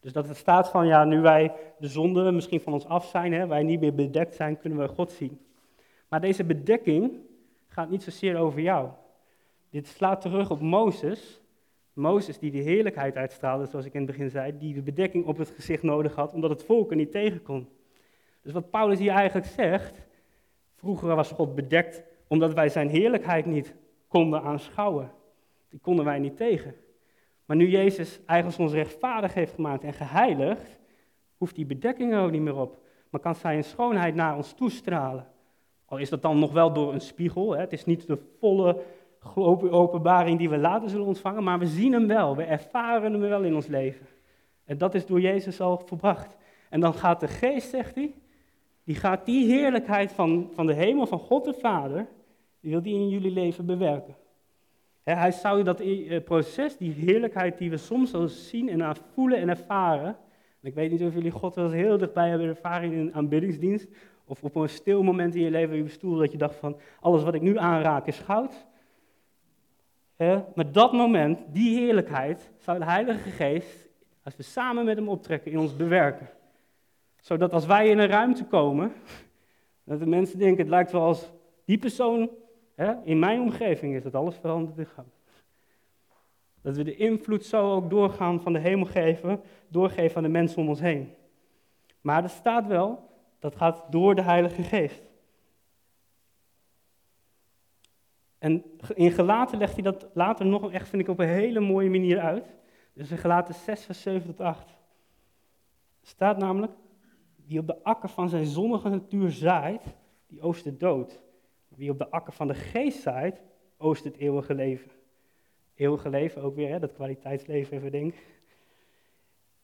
Dus 0.00 0.12
dat 0.12 0.28
het 0.28 0.36
staat 0.36 0.70
van, 0.70 0.86
ja, 0.86 1.04
nu 1.04 1.20
wij 1.20 1.52
de 1.78 1.88
zonde 1.88 2.30
misschien 2.30 2.60
van 2.60 2.72
ons 2.72 2.86
af 2.86 3.06
zijn, 3.06 3.32
hè, 3.32 3.46
wij 3.46 3.62
niet 3.62 3.80
meer 3.80 3.94
bedekt 3.94 4.34
zijn, 4.34 4.58
kunnen 4.58 4.78
we 4.78 4.88
God 4.88 5.10
zien. 5.10 5.40
Maar 6.08 6.20
deze 6.20 6.44
bedekking 6.44 7.12
gaat 7.68 7.90
niet 7.90 8.02
zozeer 8.02 8.36
over 8.36 8.60
jou. 8.60 8.88
Dit 9.70 9.86
slaat 9.86 10.20
terug 10.20 10.50
op 10.50 10.60
Mozes. 10.60 11.40
Mozes 11.92 12.38
die 12.38 12.50
de 12.50 12.58
heerlijkheid 12.58 13.16
uitstraalde, 13.16 13.66
zoals 13.66 13.84
ik 13.84 13.94
in 13.94 14.00
het 14.00 14.10
begin 14.10 14.30
zei, 14.30 14.58
die 14.58 14.74
de 14.74 14.82
bedekking 14.82 15.26
op 15.26 15.36
het 15.36 15.50
gezicht 15.50 15.82
nodig 15.82 16.14
had, 16.14 16.32
omdat 16.32 16.50
het 16.50 16.62
volk 16.62 16.90
er 16.90 16.96
niet 16.96 17.10
tegen 17.10 17.42
kon. 17.42 17.68
Dus 18.42 18.52
wat 18.52 18.70
Paulus 18.70 18.98
hier 18.98 19.12
eigenlijk 19.12 19.46
zegt, 19.46 20.06
vroeger 20.74 21.14
was 21.14 21.30
God 21.30 21.54
bedekt 21.54 22.02
omdat 22.26 22.54
wij 22.54 22.68
zijn 22.68 22.88
heerlijkheid 22.88 23.46
niet 23.46 23.74
konden 24.08 24.42
aanschouwen. 24.42 25.10
Die 25.68 25.80
konden 25.80 26.04
wij 26.04 26.18
niet 26.18 26.36
tegen. 26.36 26.74
Maar 27.48 27.56
nu 27.56 27.68
Jezus 27.68 28.20
eigenlijk 28.26 28.60
ons 28.60 28.72
rechtvaardig 28.72 29.34
heeft 29.34 29.54
gemaakt 29.54 29.84
en 29.84 29.92
geheiligd, 29.92 30.78
hoeft 31.36 31.54
die 31.54 31.66
bedekking 31.66 32.12
er 32.12 32.20
ook 32.20 32.30
niet 32.30 32.42
meer 32.42 32.56
op. 32.56 32.78
Maar 33.10 33.20
kan 33.20 33.34
zijn 33.34 33.64
schoonheid 33.64 34.14
naar 34.14 34.36
ons 34.36 34.52
toestralen. 34.52 35.26
Al 35.84 35.98
is 35.98 36.08
dat 36.08 36.22
dan 36.22 36.38
nog 36.38 36.52
wel 36.52 36.72
door 36.72 36.92
een 36.92 37.00
spiegel. 37.00 37.52
Hè? 37.52 37.60
Het 37.60 37.72
is 37.72 37.84
niet 37.84 38.06
de 38.06 38.18
volle 38.38 38.82
openbaring 39.70 40.38
die 40.38 40.50
we 40.50 40.58
later 40.58 40.88
zullen 40.88 41.06
ontvangen, 41.06 41.44
maar 41.44 41.58
we 41.58 41.66
zien 41.66 41.92
hem 41.92 42.06
wel. 42.06 42.36
We 42.36 42.42
ervaren 42.42 43.12
hem 43.12 43.20
wel 43.20 43.42
in 43.42 43.54
ons 43.54 43.66
leven. 43.66 44.06
En 44.64 44.78
dat 44.78 44.94
is 44.94 45.06
door 45.06 45.20
Jezus 45.20 45.60
al 45.60 45.82
verbracht. 45.84 46.36
En 46.70 46.80
dan 46.80 46.94
gaat 46.94 47.20
de 47.20 47.28
geest, 47.28 47.68
zegt 47.68 47.94
hij, 47.94 48.14
die 48.84 48.94
gaat 48.94 49.24
die 49.24 49.46
heerlijkheid 49.46 50.12
van, 50.12 50.50
van 50.52 50.66
de 50.66 50.74
hemel, 50.74 51.06
van 51.06 51.18
God 51.18 51.44
de 51.44 51.54
Vader, 51.54 52.06
die 52.60 52.70
wil 52.70 52.82
die 52.82 52.94
in 52.94 53.08
jullie 53.08 53.32
leven 53.32 53.66
bewerken. 53.66 54.16
Hij 55.02 55.32
zou 55.32 55.62
dat 55.62 55.80
eh, 55.80 56.22
proces, 56.24 56.76
die 56.76 56.92
heerlijkheid 56.92 57.58
die 57.58 57.70
we 57.70 57.76
soms 57.76 58.14
al 58.14 58.28
zien 58.28 58.68
en 58.68 58.96
voelen 59.14 59.38
en 59.38 59.48
ervaren. 59.48 60.16
ik 60.62 60.74
weet 60.74 60.90
niet 60.90 61.02
of 61.02 61.14
jullie 61.14 61.30
God 61.30 61.54
wel 61.54 61.64
eens 61.64 61.74
heel 61.74 61.98
dichtbij 61.98 62.28
hebben 62.28 62.48
ervaren 62.48 62.92
in 62.92 62.98
een 62.98 63.14
aanbiddingsdienst. 63.14 63.88
Of 64.24 64.42
op 64.42 64.54
een 64.54 64.68
stil 64.68 65.02
moment 65.02 65.34
in 65.34 65.42
je 65.42 65.50
leven 65.50 65.76
in 65.76 65.82
je 65.82 65.88
stoel 65.88 66.16
dat 66.16 66.32
je 66.32 66.38
dacht 66.38 66.56
van, 66.56 66.76
alles 67.00 67.22
wat 67.22 67.34
ik 67.34 67.42
nu 67.42 67.58
aanraak 67.58 68.06
is 68.06 68.18
goud. 68.18 68.66
Maar 70.54 70.72
dat 70.72 70.92
moment, 70.92 71.38
die 71.52 71.78
heerlijkheid, 71.78 72.50
zou 72.58 72.78
de 72.78 72.84
Heilige 72.84 73.30
Geest, 73.30 73.88
als 74.22 74.36
we 74.36 74.42
samen 74.42 74.84
met 74.84 74.96
hem 74.96 75.08
optrekken, 75.08 75.52
in 75.52 75.58
ons 75.58 75.76
bewerken. 75.76 76.28
Zodat 77.20 77.52
als 77.52 77.66
wij 77.66 77.88
in 77.88 77.98
een 77.98 78.08
ruimte 78.08 78.44
komen, 78.44 78.92
dat 79.84 79.98
de 79.98 80.06
mensen 80.06 80.38
denken, 80.38 80.58
het 80.58 80.68
lijkt 80.68 80.92
wel 80.92 81.02
als 81.02 81.32
die 81.64 81.78
persoon 81.78 82.30
in 83.04 83.18
mijn 83.18 83.40
omgeving 83.40 83.94
is, 83.94 84.02
dat 84.02 84.14
alles 84.14 84.36
veranderd 84.36 84.78
in. 84.78 84.86
Dat 86.60 86.76
we 86.76 86.84
de 86.84 86.96
invloed 86.96 87.44
zo 87.44 87.74
ook 87.74 87.90
doorgaan 87.90 88.40
van 88.40 88.52
de 88.52 88.58
hemel 88.58 88.86
geven, 88.86 89.40
doorgeven 89.68 90.16
aan 90.16 90.22
de 90.22 90.28
mensen 90.28 90.58
om 90.58 90.68
ons 90.68 90.80
heen. 90.80 91.14
Maar 92.00 92.22
er 92.22 92.28
staat 92.28 92.66
wel, 92.66 93.10
dat 93.38 93.56
gaat 93.56 93.84
door 93.90 94.14
de 94.14 94.22
Heilige 94.22 94.62
Geest. 94.62 95.02
En 98.38 98.64
in 98.94 99.10
Gelaten 99.10 99.58
legt 99.58 99.74
hij 99.74 99.82
dat 99.82 100.08
later 100.12 100.46
nog 100.46 100.72
echt, 100.72 100.88
vind 100.88 101.02
ik, 101.02 101.08
op 101.08 101.18
een 101.18 101.28
hele 101.28 101.60
mooie 101.60 101.90
manier 101.90 102.20
uit. 102.20 102.56
Dus 102.92 103.10
in 103.10 103.18
Gelaten 103.18 103.54
6, 103.54 103.84
vers 103.84 104.02
7 104.02 104.26
tot 104.26 104.40
8. 104.40 104.76
staat 106.02 106.38
namelijk, 106.38 106.72
wie 107.46 107.58
op 107.58 107.66
de 107.66 107.82
akker 107.82 108.08
van 108.08 108.28
zijn 108.28 108.46
zonnige 108.46 108.88
natuur 108.88 109.30
zaait, 109.30 109.82
die 110.26 110.40
oost 110.40 110.64
de 110.64 110.76
dood. 110.76 111.20
Wie 111.78 111.90
op 111.90 111.98
de 111.98 112.10
akker 112.10 112.32
van 112.32 112.46
de 112.46 112.54
geest 112.54 113.00
zaait, 113.02 113.40
oost 113.76 114.04
het 114.04 114.16
eeuwige 114.16 114.54
leven. 114.54 114.90
Eeuwige 115.74 116.10
leven 116.10 116.42
ook 116.42 116.54
weer, 116.54 116.68
hè, 116.68 116.78
dat 116.78 116.92
kwaliteitsleven 116.92 117.76
even 117.76 117.90
denk. 117.90 118.14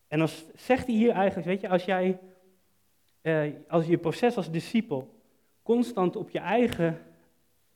En 0.08 0.18
dan 0.18 0.28
zegt 0.54 0.86
hij 0.86 0.94
hier 0.94 1.10
eigenlijk, 1.10 1.46
weet 1.46 1.60
je, 1.60 1.68
als 1.68 1.84
jij, 1.84 2.18
eh, 3.20 3.52
als 3.68 3.86
je 3.86 3.98
proces 3.98 4.36
als 4.36 4.50
discipel 4.50 5.14
constant 5.62 6.16
op 6.16 6.30
je 6.30 6.38
eigen 6.38 6.98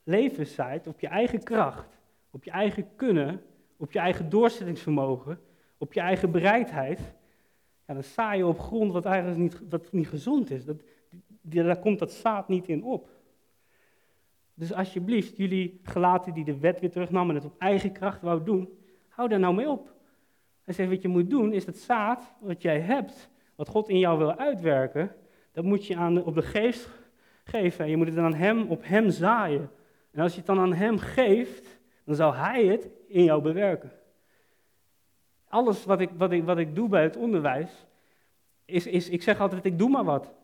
leven 0.03 0.46
zaait, 0.46 0.87
op 0.87 1.01
je 1.01 1.09
eigen 1.09 1.42
kracht, 1.42 1.98
op 2.31 2.44
je 2.44 2.51
eigen 2.51 2.88
kunnen, 2.96 3.42
op 3.77 3.92
je 3.92 3.98
eigen 3.98 4.31
doorzettingsvermogen, 4.31 5.40
op 5.79 5.92
je 5.92 6.01
eigen 6.01 6.31
bereidheid, 6.31 7.01
ja, 7.87 7.94
dan 7.94 8.03
saai 8.03 8.38
je 8.38 8.46
op 8.46 8.59
grond 8.59 8.92
wat 8.92 9.05
eigenlijk 9.05 9.38
niet, 9.38 9.61
wat 9.70 9.92
niet 9.92 10.09
gezond 10.09 10.51
is. 10.51 10.64
Dat, 10.64 10.77
daar 11.40 11.79
komt 11.79 11.98
dat 11.98 12.12
zaad 12.12 12.48
niet 12.48 12.68
in 12.68 12.85
op. 12.85 13.16
Dus 14.59 14.73
alsjeblieft, 14.73 15.37
jullie 15.37 15.81
gelaten 15.83 16.35
die 16.35 16.44
de 16.44 16.59
wet 16.59 16.81
weer 16.81 16.90
terugnamen 16.90 17.29
en 17.29 17.42
het 17.42 17.53
op 17.53 17.59
eigen 17.59 17.92
kracht 17.92 18.23
wou 18.23 18.44
doen, 18.44 18.68
hou 19.09 19.29
daar 19.29 19.38
nou 19.38 19.55
mee 19.55 19.68
op. 19.68 19.94
En 20.64 20.75
zeg, 20.75 20.88
wat 20.88 21.03
je 21.03 21.09
moet 21.09 21.31
doen, 21.31 21.53
is 21.53 21.64
dat 21.64 21.77
zaad 21.77 22.35
wat 22.40 22.62
jij 22.62 22.81
hebt, 22.81 23.31
wat 23.55 23.68
God 23.68 23.88
in 23.88 23.99
jou 23.99 24.18
wil 24.18 24.35
uitwerken, 24.35 25.14
dat 25.53 25.64
moet 25.64 25.87
je 25.87 25.97
aan, 25.97 26.25
op 26.25 26.35
de 26.35 26.42
geest 26.42 26.88
geven. 27.44 27.85
En 27.85 27.90
je 27.90 27.97
moet 27.97 28.07
het 28.07 28.14
dan 28.14 28.25
aan 28.25 28.35
hem, 28.35 28.68
op 28.68 28.81
hem 28.85 29.11
zaaien. 29.11 29.71
En 30.11 30.23
als 30.23 30.33
je 30.33 30.38
het 30.38 30.47
dan 30.47 30.59
aan 30.59 30.75
hem 30.75 30.99
geeft, 30.99 31.81
dan 32.05 32.14
zal 32.14 32.35
hij 32.35 32.66
het 32.66 32.88
in 33.07 33.25
jou 33.25 33.42
bewerken. 33.42 33.92
Alles 35.49 35.85
wat 35.85 36.01
ik, 36.01 36.11
wat 36.16 36.33
ik, 36.33 36.44
wat 36.44 36.59
ik 36.59 36.75
doe 36.75 36.88
bij 36.88 37.03
het 37.03 37.16
onderwijs, 37.16 37.87
is, 38.64 38.87
is, 38.87 39.09
ik 39.09 39.23
zeg 39.23 39.40
altijd, 39.40 39.64
ik 39.64 39.79
doe 39.79 39.88
maar 39.88 40.05
wat. 40.05 40.35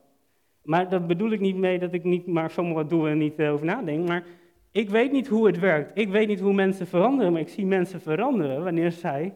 Maar 0.64 0.88
dat 0.88 1.07
bedoel 1.07 1.31
ik 1.31 1.40
niet 1.40 1.57
mee 1.57 1.79
dat 1.79 1.92
ik 1.92 2.05
niet 2.05 2.27
maar 2.27 2.50
zomaar 2.50 2.74
wat 2.74 2.90
doe 2.90 3.09
en 3.09 3.18
niet 3.18 3.38
uh, 3.38 3.53
over 3.53 3.66
nadenk. 3.66 4.09
Maar 4.09 4.24
ik 4.70 4.90
weet 4.90 5.12
niet 5.12 5.27
hoe 5.27 5.46
het 5.46 5.59
werkt. 5.59 5.98
Ik 5.98 6.09
weet 6.09 6.29
niet 6.29 6.40
hoe 6.40 6.53
mensen 6.53 6.87
veranderen, 6.87 7.33
maar 7.33 7.40
ik 7.40 7.48
zie 7.48 7.66
mensen 7.66 8.00
veranderen 8.00 8.64
wanneer 8.64 8.92
zij 8.92 9.35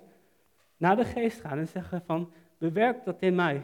naar 0.77 0.97
de 0.97 1.05
geest 1.05 1.41
gaan 1.41 1.59
en 1.59 1.69
zeggen 1.69 2.03
van, 2.07 2.33
bewerk 2.59 3.05
dat 3.05 3.17
in 3.21 3.35
mij. 3.35 3.63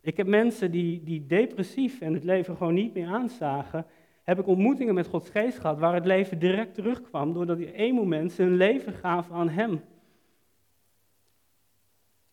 Ik 0.00 0.16
heb 0.16 0.26
mensen 0.26 0.70
die, 0.70 1.02
die 1.02 1.26
depressief 1.26 2.00
en 2.00 2.14
het 2.14 2.24
leven 2.24 2.56
gewoon 2.56 2.74
niet 2.74 2.94
meer 2.94 3.06
aanzagen, 3.06 3.86
heb 4.22 4.38
ik 4.38 4.46
ontmoetingen 4.46 4.94
met 4.94 5.06
Gods 5.06 5.30
geest 5.30 5.58
gehad 5.58 5.78
waar 5.78 5.94
het 5.94 6.06
leven 6.06 6.38
direct 6.38 6.74
terugkwam, 6.74 7.32
doordat 7.32 7.58
die 7.58 7.72
één 7.72 7.94
moment 7.94 8.36
hun 8.36 8.56
leven 8.56 8.92
gaven 8.92 9.34
aan 9.34 9.48
Hem. 9.48 9.80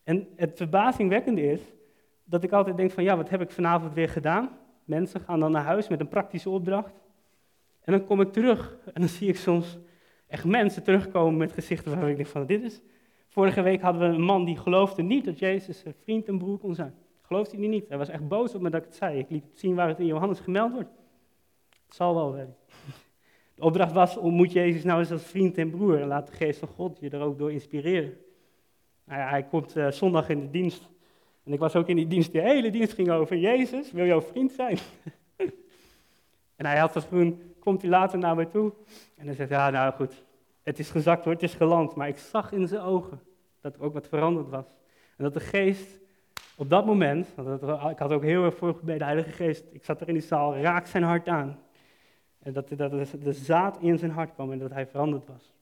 En 0.04 0.28
het 0.36 0.52
verbazingwekkende 0.56 1.52
is 1.52 1.62
dat 2.30 2.44
ik 2.44 2.52
altijd 2.52 2.78
denk 2.78 2.92
van 2.92 3.04
ja, 3.04 3.18
wat 3.18 3.30
heb 3.30 3.42
ik 3.42 3.52
vanavond 3.52 3.94
weer 3.94 4.10
gedaan? 4.10 4.50
Mensen 4.84 5.20
gaan 5.20 5.40
dan 5.40 5.52
naar 5.52 5.64
huis 5.64 5.88
met 5.88 6.00
een 6.00 6.08
praktische 6.08 6.50
opdracht. 6.50 6.94
En 7.82 7.92
dan 7.92 8.06
kom 8.06 8.22
ik 8.22 8.32
terug 8.32 8.78
en 8.94 9.02
dan 9.02 9.10
zie 9.10 9.28
ik 9.28 9.38
soms 9.38 9.78
echt 10.28 10.46
mensen 10.46 10.84
terugkomen 10.84 11.38
met 11.38 11.52
gezichten 11.52 12.00
waar 12.00 12.10
ik 12.10 12.16
denk 12.16 12.28
van 12.28 12.46
dit 12.46 12.64
is... 12.64 12.82
Vorige 13.30 13.62
week 13.62 13.82
hadden 13.82 14.02
we 14.02 14.16
een 14.16 14.22
man 14.22 14.46
die 14.46 14.58
geloofde 14.58 15.02
niet 15.02 15.26
dat 15.26 15.40
Jezus 15.40 15.80
zijn 15.80 15.94
vriend 16.04 16.28
en 16.28 16.38
broer 16.38 16.58
kon 16.58 16.76
zijn. 16.76 16.94
Geloofde 17.22 17.58
hij 17.58 17.68
niet. 17.68 17.88
Hij 17.88 17.98
was 17.98 18.10
echt 18.10 18.28
boos 18.28 18.56
op 18.56 18.62
me 18.62 18.70
dat 18.70 18.80
ik 18.80 18.86
het 18.88 18.96
zei. 18.96 19.18
Ik 19.18 19.30
liet 19.30 19.46
zien 19.54 19.76
waar 19.76 19.88
het 19.88 20.00
in 20.00 20.06
Johannes 20.06 20.40
gemeld 20.40 20.72
wordt. 20.72 20.90
Het 21.86 21.96
zal 21.96 22.16
wel 22.16 22.34
wel. 22.34 22.58
De 23.56 23.62
opdracht 23.62 23.92
was, 23.92 24.18
ontmoet 24.18 24.52
Jezus 24.52 24.84
nou 24.84 25.00
eens 25.00 25.12
als 25.12 25.24
vriend 25.24 25.58
en 25.58 25.70
broer 25.70 26.02
en 26.02 26.08
laat 26.08 26.28
de 26.28 26.34
geest 26.34 26.60
van 26.60 26.68
God 26.68 26.98
je 27.00 27.10
er 27.10 27.22
ook 27.22 27.38
door 27.38 27.52
inspireren. 27.52 28.18
Nou 29.06 29.22
hij 29.22 29.44
komt 29.44 29.78
uh, 29.78 29.92
zondag 29.92 30.30
in 30.30 30.40
de 30.40 30.50
dienst 30.50 30.90
en 31.50 31.56
ik 31.56 31.62
was 31.62 31.76
ook 31.76 31.88
in 31.88 31.96
die 31.96 32.08
dienst, 32.08 32.32
de 32.32 32.42
hele 32.42 32.70
dienst 32.70 32.94
ging 32.94 33.10
over 33.10 33.38
Jezus, 33.38 33.92
wil 33.92 34.06
jouw 34.06 34.22
vriend 34.22 34.52
zijn? 34.52 34.78
en 36.56 36.66
hij 36.66 36.78
had 36.78 36.96
als 36.96 37.08
toen, 37.08 37.54
komt 37.60 37.82
hij 37.82 37.92
later 37.92 38.20
naar 38.20 38.36
mij 38.36 38.46
toe 38.46 38.74
en 39.16 39.26
hij 39.26 39.36
zegt, 39.36 39.50
ja 39.50 39.70
nou 39.70 39.94
goed, 39.94 40.24
het 40.64 40.80
is 40.80 40.90
gezakt 40.90 41.24
hoor, 41.24 41.34
het 41.34 41.44
is 41.44 41.54
geland, 41.54 41.96
maar 41.96 42.08
ik 42.08 42.18
zag 42.18 42.52
in 42.52 42.68
zijn 42.68 42.82
ogen 42.82 43.22
dat 43.62 43.76
er 43.76 43.82
ook 43.82 43.94
wat 43.94 44.08
veranderd 44.08 44.50
was. 44.50 44.66
En 45.18 45.24
dat 45.24 45.34
de 45.34 45.40
geest 45.40 46.00
op 46.56 46.70
dat 46.70 46.86
moment, 46.86 47.28
want 47.36 47.62
ik 47.92 48.00
had 48.00 48.12
ook 48.12 48.24
heel 48.24 48.44
erg 48.44 48.56
voor 48.56 48.80
bij 48.84 48.98
de 48.98 49.04
Heilige 49.04 49.32
Geest, 49.32 49.66
ik 49.72 49.84
zat 49.84 50.02
er 50.02 50.08
in 50.08 50.14
die 50.14 50.24
zaal, 50.24 50.58
raakt 50.58 50.90
zijn 50.90 51.04
hart 51.04 51.28
aan. 51.28 51.60
En 52.40 52.54
dat, 52.54 52.70
dat 52.70 52.92
de 53.22 53.34
zaad 53.34 53.78
in 53.82 53.98
zijn 53.98 54.12
hart 54.12 54.34
kwam 54.34 54.52
en 54.52 54.60
dat 54.60 54.72
hij 54.72 54.88
veranderd 54.88 55.28
was. 55.28 55.54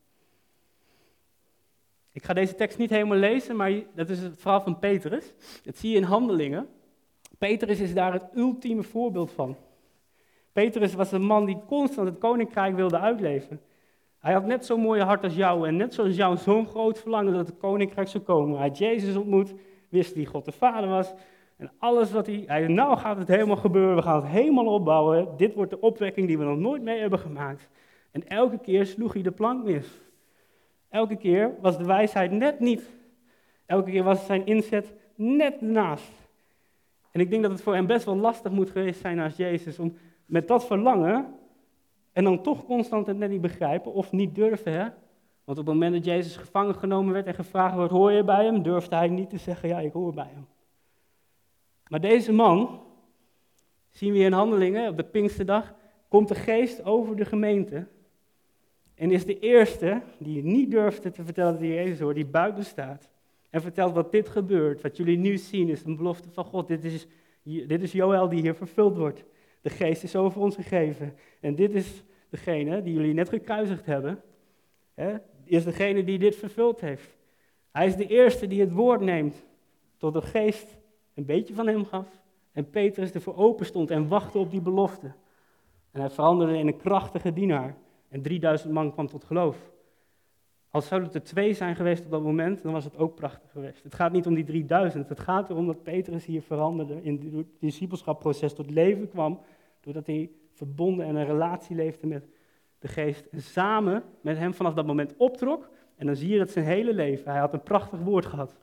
Ik 2.18 2.26
ga 2.26 2.34
deze 2.34 2.56
tekst 2.56 2.78
niet 2.78 2.90
helemaal 2.90 3.18
lezen, 3.18 3.56
maar 3.56 3.72
dat 3.96 4.10
is 4.10 4.20
het 4.20 4.40
verhaal 4.40 4.62
van 4.62 4.80
Petrus. 4.80 5.34
Dat 5.64 5.78
zie 5.78 5.92
je 5.92 5.98
in 5.98 6.04
Handelingen. 6.04 6.68
Petrus 7.38 7.80
is 7.80 7.94
daar 7.94 8.14
het 8.14 8.26
ultieme 8.36 8.84
voorbeeld 8.84 9.32
van. 9.32 9.56
Petrus 10.52 10.94
was 10.94 11.12
een 11.12 11.26
man 11.26 11.46
die 11.46 11.62
constant 11.68 12.08
het 12.08 12.18
koninkrijk 12.18 12.76
wilde 12.76 13.00
uitleven. 13.00 13.62
Hij 14.20 14.34
had 14.34 14.46
net 14.46 14.66
zo'n 14.66 14.82
mooie 14.82 15.04
hart 15.04 15.24
als 15.24 15.36
jou 15.36 15.68
en 15.68 15.76
net 15.76 15.94
zoals 15.94 16.16
jou 16.16 16.38
zo'n 16.38 16.68
groot 16.68 17.00
verlangen 17.00 17.34
dat 17.34 17.48
het 17.48 17.58
koninkrijk 17.58 18.08
zou 18.08 18.24
komen. 18.24 18.58
Hij 18.58 18.68
had 18.68 18.78
Jezus 18.78 19.16
ontmoet, 19.16 19.54
wist 19.90 20.14
wie 20.14 20.26
God 20.26 20.46
de 20.46 20.52
Vader 20.52 20.90
was. 20.90 21.14
En 21.58 21.72
alles 21.80 22.12
wat 22.12 22.26
hij, 22.26 22.44
hij 22.46 22.68
nou 22.68 22.98
gaat 22.98 23.18
het 23.18 23.28
helemaal 23.28 23.56
gebeuren, 23.56 23.96
we 23.96 24.02
gaan 24.02 24.22
het 24.22 24.32
helemaal 24.32 24.74
opbouwen. 24.74 25.28
Dit 25.38 25.54
wordt 25.54 25.72
de 25.72 25.80
opwekking 25.80 26.28
die 26.28 26.38
we 26.38 26.44
nog 26.44 26.58
nooit 26.58 26.82
mee 26.82 27.00
hebben 27.00 27.20
gemaakt. 27.20 27.70
En 28.12 28.28
elke 28.28 28.60
keer 28.60 28.86
sloeg 28.86 29.14
hij 29.14 29.22
de 29.22 29.32
plank 29.32 29.64
mis. 29.64 30.06
Elke 30.98 31.16
keer 31.16 31.56
was 31.62 31.78
de 31.78 31.86
wijsheid 31.86 32.32
net 32.32 32.60
niet. 32.60 32.90
Elke 33.66 33.92
keer 33.92 34.04
was 34.04 34.26
zijn 34.26 34.46
inzet 34.46 34.94
net 35.16 35.62
naast. 35.62 36.12
En 37.12 37.20
ik 37.20 37.30
denk 37.30 37.42
dat 37.42 37.52
het 37.52 37.62
voor 37.62 37.74
hem 37.74 37.86
best 37.86 38.06
wel 38.06 38.16
lastig 38.16 38.52
moet 38.52 38.70
geweest 38.70 39.00
zijn 39.00 39.20
als 39.20 39.36
Jezus 39.36 39.80
om 39.80 39.98
met 40.26 40.48
dat 40.48 40.66
verlangen 40.66 41.34
en 42.12 42.24
dan 42.24 42.42
toch 42.42 42.66
constant 42.66 43.08
het 43.08 43.18
net 43.18 43.30
niet 43.30 43.42
begrijpen 43.42 43.94
of 43.94 44.12
niet 44.12 44.36
durven, 44.36 44.72
hè, 44.72 44.88
Want 45.44 45.60
op 45.60 45.66
het 45.66 45.74
moment 45.74 45.94
dat 45.94 46.06
Jezus 46.06 46.36
gevangen 46.36 46.76
genomen 46.76 47.14
werd 47.14 47.28
en 47.28 47.34
gevraagd 47.34 47.76
wordt, 47.76 47.92
hoor 47.92 48.12
je 48.12 48.24
bij 48.24 48.46
hem, 48.46 48.62
durfde 48.62 48.96
hij 48.96 49.08
niet 49.08 49.30
te 49.30 49.38
zeggen, 49.38 49.70
ja, 49.70 49.80
ik 49.80 49.94
hoor 49.94 50.14
bij 50.14 50.30
hem. 50.34 50.48
Maar 51.88 52.02
deze 52.02 52.32
man, 52.32 52.82
zien 53.90 54.14
we 54.14 54.20
in 54.20 54.34
handelingen 54.34 54.90
op 54.90 54.98
de 54.98 55.04
Pinksterdag, 55.04 55.74
komt 56.08 56.28
de 56.28 56.36
geest 56.36 56.84
over 56.84 57.16
de 57.16 57.26
gemeente 57.26 57.88
en 58.98 59.12
is 59.12 59.26
de 59.26 59.40
eerste 59.40 60.02
die 60.18 60.44
niet 60.44 60.72
durfde 60.72 61.12
te 61.12 61.24
vertellen 61.24 61.52
dat 61.52 61.62
hij 61.62 61.70
Jezus 61.70 62.00
hoort, 62.00 62.16
die 62.16 62.26
buiten 62.26 62.66
staat. 62.66 63.10
En 63.50 63.62
vertelt 63.62 63.94
wat 63.94 64.12
dit 64.12 64.30
gebeurt. 64.30 64.82
Wat 64.82 64.98
jullie 64.98 65.18
nu 65.18 65.38
zien 65.38 65.70
is 65.70 65.84
een 65.84 65.96
belofte 65.96 66.30
van 66.32 66.46
God. 66.46 66.68
Dit 66.68 66.84
is, 66.84 67.08
dit 67.44 67.82
is 67.82 67.92
Joël 67.92 68.30
die 68.30 68.42
hier 68.42 68.56
vervuld 68.56 68.98
wordt. 68.98 69.24
De 69.62 69.70
geest 69.70 70.04
is 70.04 70.16
over 70.16 70.42
ons 70.42 70.56
gegeven. 70.56 71.16
En 71.40 71.56
dit 71.56 71.74
is 71.74 72.04
degene 72.30 72.82
die 72.82 72.94
jullie 72.94 73.14
net 73.14 73.30
gekruisigd 73.30 73.86
hebben. 73.86 74.22
Hè, 74.94 75.16
is 75.44 75.64
degene 75.64 76.04
die 76.04 76.20
dit 76.20 76.36
vervuld 76.36 76.82
heeft. 76.82 77.18
Hij 77.72 77.88
is 77.88 77.96
de 77.96 78.08
eerste 78.08 78.48
die 78.48 78.62
het 78.62 78.72
woord 78.72 79.02
neemt. 79.02 79.46
Tot 79.98 80.14
de 80.14 80.22
geest 80.22 80.78
een 81.14 81.26
beetje 81.26 81.54
van 81.54 81.68
hem 81.68 81.86
gaf. 81.86 82.08
En 82.52 82.70
Petrus 82.70 83.12
ervoor 83.12 83.36
open 83.36 83.66
stond 83.66 83.92
en 83.92 84.08
wachtte 84.08 84.38
op 84.38 84.52
die 84.52 84.62
belofte. 84.62 85.12
En 85.92 86.00
hij 86.00 86.10
veranderde 86.10 86.58
in 86.58 86.68
een 86.68 86.78
krachtige 86.78 87.34
dienaar. 87.34 87.76
En 88.10 88.22
3000 88.22 88.74
man 88.74 88.91
kwam 88.91 89.08
tot 89.08 89.24
geloof. 89.24 89.72
Als 90.70 90.88
zouden 90.88 91.10
het 91.10 91.17
er 91.17 91.24
twee 91.30 91.54
zijn 91.54 91.76
geweest 91.76 92.06
op 92.06 92.12
dat 92.12 92.24
moment, 92.24 92.62
dan 92.62 92.72
was 92.72 92.84
het 92.84 92.98
ook 92.98 93.15
prachtig 93.15 93.52
geweest. 93.52 93.84
Het 93.84 93.96
gaat 93.96 94.12
niet 94.12 94.28
om 94.28 94.34
die 94.34 94.43
3000, 94.43 95.10
het 95.10 95.20
gaat 95.20 95.50
erom 95.50 95.65
dat 95.65 95.84
Petrus 95.84 96.26
hier 96.26 96.41
veranderde, 96.41 97.04
in 97.04 97.34
het 97.36 97.48
discipelschapproces 97.60 98.54
tot 98.54 98.70
leven 98.70 99.10
kwam, 99.10 99.39
doordat 99.82 100.06
hij 100.06 100.30
verbonden 100.54 101.06
en 101.06 101.15
een 101.15 101.26
relatie 101.26 101.76
leefde 101.76 102.08
met 102.08 102.28
de 102.80 102.88
geest. 102.88 103.26
En 103.26 103.41
samen 103.41 104.04
met 104.22 104.38
hem 104.38 104.54
vanaf 104.54 104.74
dat 104.74 104.86
moment 104.86 105.13
optrok. 105.17 105.70
En 105.96 106.06
dan 106.06 106.15
zie 106.15 106.30
je 106.30 106.38
dat 106.38 106.50
zijn 106.50 106.65
hele 106.65 106.93
leven, 106.93 107.32
hij 107.32 107.39
had 107.39 107.54
een 107.54 107.63
prachtig 107.63 108.00
woord 108.00 108.26
gehad. 108.26 108.56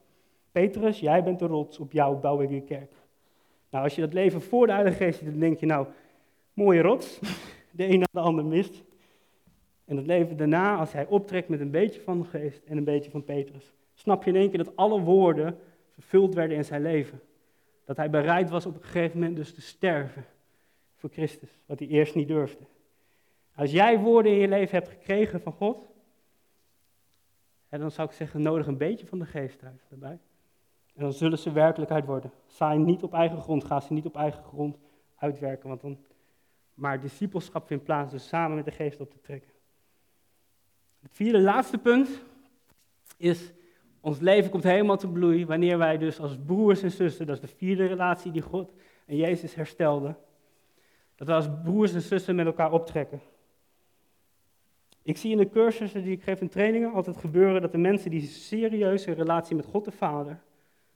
Petrus, 0.53 1.01
jij 1.01 1.25
bent 1.25 1.39
de 1.39 1.47
rots, 1.47 1.79
op 1.79 1.93
jou 1.93 2.17
bouw 2.17 2.41
ik 2.41 2.67
kerk. 2.67 2.93
Nou, 3.71 3.85
als 3.85 3.95
je 3.95 4.01
dat 4.01 4.13
leven 4.13 4.43
voor 4.43 4.67
de 4.67 4.73
Heilige 4.73 4.97
Geest 4.97 5.25
dan 5.25 5.39
denk 5.39 5.59
je 5.59 5.67
nou, 5.67 5.87
mooie 6.53 6.83
rots, 6.83 7.21
de 7.71 7.89
een 7.89 7.99
na 7.99 8.07
de 8.11 8.21
ander 8.21 8.45
mist. 8.45 8.85
En 9.85 9.97
het 9.97 10.07
leven 10.07 10.37
daarna, 10.37 10.77
als 10.77 10.93
hij 10.93 11.07
optrekt 11.07 11.49
met 11.49 11.61
een 11.61 11.71
beetje 11.71 12.01
van 12.01 12.19
de 12.19 12.25
geest 12.25 12.65
en 12.65 12.77
een 12.77 12.85
beetje 12.85 13.11
van 13.11 13.25
Petrus, 13.25 13.73
snap 13.95 14.25
je 14.25 14.31
in 14.31 14.37
één 14.37 14.49
keer 14.49 14.65
dat 14.65 14.77
alle 14.77 15.01
woorden 15.01 15.59
vervuld 15.91 16.35
werden 16.35 16.57
in 16.57 16.65
zijn 16.65 16.83
leven. 16.83 17.21
Dat 17.85 17.97
hij 17.97 18.11
bereid 18.11 18.51
was 18.51 18.67
op 18.67 18.75
een 18.75 18.83
gegeven 18.83 19.19
moment 19.19 19.37
dus 19.37 19.55
te 19.55 19.61
sterven 19.61 20.25
voor 20.95 21.11
Christus, 21.11 21.51
wat 21.67 21.79
hij 21.79 21.89
eerst 21.89 22.15
niet 22.15 22.29
durfde. 22.29 22.65
Als 23.55 23.71
jij 23.71 23.99
woorden 23.99 24.33
in 24.33 24.39
je 24.39 24.49
leven 24.49 24.77
hebt 24.77 24.89
gekregen 24.89 25.41
van 25.41 25.53
God, 25.53 25.93
dan 27.69 27.91
zou 27.91 28.09
ik 28.09 28.15
zeggen, 28.15 28.43
nodig 28.43 28.67
een 28.67 28.77
beetje 28.77 29.07
van 29.07 29.19
de 29.19 29.27
geest 29.27 29.63
uit 29.63 29.87
daarbij. 29.89 30.19
En 30.95 31.03
dan 31.03 31.13
zullen 31.13 31.39
ze 31.39 31.53
werkelijkheid 31.53 32.05
worden. 32.05 32.31
Saai 32.47 32.79
niet 32.79 33.03
op 33.03 33.13
eigen 33.13 33.41
grond, 33.41 33.65
ga 33.65 33.81
ze 33.81 33.93
niet 33.93 34.07
op 34.07 34.17
eigen 34.17 34.43
grond 34.43 34.79
uitwerken, 35.17 35.69
want 35.69 35.81
dan, 35.81 35.99
maar 36.75 37.01
discipelschap 37.01 37.67
vindt 37.67 37.85
plaats 37.85 38.13
dus 38.13 38.29
samen 38.29 38.57
met 38.57 38.65
de 38.65 38.71
geest 38.71 39.01
op 39.01 39.11
te 39.11 39.21
trekken. 39.21 39.54
Het 41.05 41.17
vierde 41.17 41.41
laatste 41.41 41.79
punt 41.79 42.09
is, 43.17 43.53
ons 44.01 44.21
leven 44.21 44.51
komt 44.51 44.63
helemaal 44.63 44.97
te 44.97 45.09
bloei 45.09 45.47
wanneer 45.47 45.79
wij 45.79 45.99
dus 45.99 46.21
als 46.21 46.39
broers 46.47 46.83
en 46.83 46.91
zussen, 46.91 47.27
dat 47.27 47.35
is 47.35 47.51
de 47.51 47.57
vierde 47.57 47.87
relatie 47.87 48.33
die 48.33 48.43
God 48.43 48.73
en 49.07 49.17
Jezus 49.17 49.55
herstelden, 49.55 50.17
dat 51.15 51.27
we 51.27 51.33
als 51.33 51.49
broers 51.63 51.95
en 51.95 52.01
zussen 52.01 52.35
met 52.35 52.47
elkaar 52.47 52.73
optrekken. 52.73 53.21
Ik 55.03 55.17
zie 55.17 55.31
in 55.31 55.37
de 55.37 55.49
cursussen 55.49 56.03
die 56.03 56.13
ik 56.13 56.23
geef 56.23 56.41
in 56.41 56.49
trainingen 56.49 56.93
altijd 56.93 57.17
gebeuren 57.17 57.63
dat 57.63 57.73
de 57.73 57.79
mensen 57.79 58.11
die 58.11 58.21
een 58.21 58.27
serieuze 58.27 59.13
relatie 59.13 59.57
met 59.57 59.65
God 59.67 59.85
de 59.85 59.91
Vader, 59.93 60.41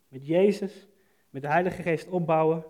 met 0.09 0.27
Jezus, 0.27 0.89
met 1.31 1.43
de 1.43 1.49
Heilige 1.49 1.83
Geest 1.83 2.09
opbouwen, 2.09 2.65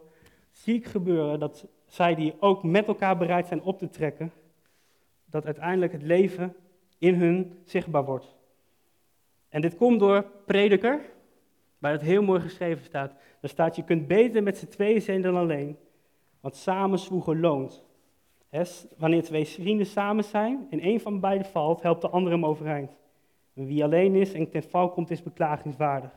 zie 0.51 0.75
ik 0.75 0.87
gebeuren 0.87 1.39
dat 1.39 1.67
zij 1.87 2.15
die 2.15 2.35
ook 2.41 2.63
met 2.63 2.87
elkaar 2.87 3.17
bereid 3.17 3.47
zijn 3.47 3.63
op 3.63 3.79
te 3.79 3.89
trekken, 3.89 4.33
dat 5.25 5.45
uiteindelijk 5.45 5.93
het 5.93 6.03
leven 6.03 6.57
in 6.99 7.15
hun 7.15 7.59
zichtbaar 7.65 8.05
wordt. 8.05 8.37
En 9.49 9.61
dit 9.61 9.77
komt 9.77 10.01
door 10.01 10.25
prediker, 10.47 11.01
waar 11.79 11.93
het 11.93 12.03
heel 12.03 12.23
mooi 12.23 12.41
geschreven 12.41 12.85
staat. 12.85 13.13
Daar 13.41 13.51
staat, 13.51 13.77
je 13.77 13.85
kunt 13.85 14.07
beter 14.07 14.43
met 14.43 14.59
z'n 14.59 14.69
tweeën 14.69 15.03
zijn 15.03 15.23
dan 15.23 15.37
alleen, 15.37 15.77
want 16.41 16.57
samen 16.57 16.99
zwoegen 16.99 17.41
loont. 17.41 17.85
wanneer 18.97 19.23
twee 19.23 19.47
vrienden 19.47 19.87
samen 19.87 20.25
zijn 20.25 20.67
en 20.71 20.87
een 20.87 21.01
van 21.01 21.21
beiden 21.21 21.47
valt, 21.47 21.83
helpt 21.83 22.01
de 22.01 22.09
andere 22.09 22.35
hem 22.35 22.47
overeind. 22.47 22.97
Wie 23.53 23.85
alleen 23.85 24.15
is 24.15 24.33
en 24.33 24.51
ten 24.51 24.63
val 24.63 24.91
komt, 24.91 25.11
is 25.11 25.23
beklagingswaardig, 25.23 26.11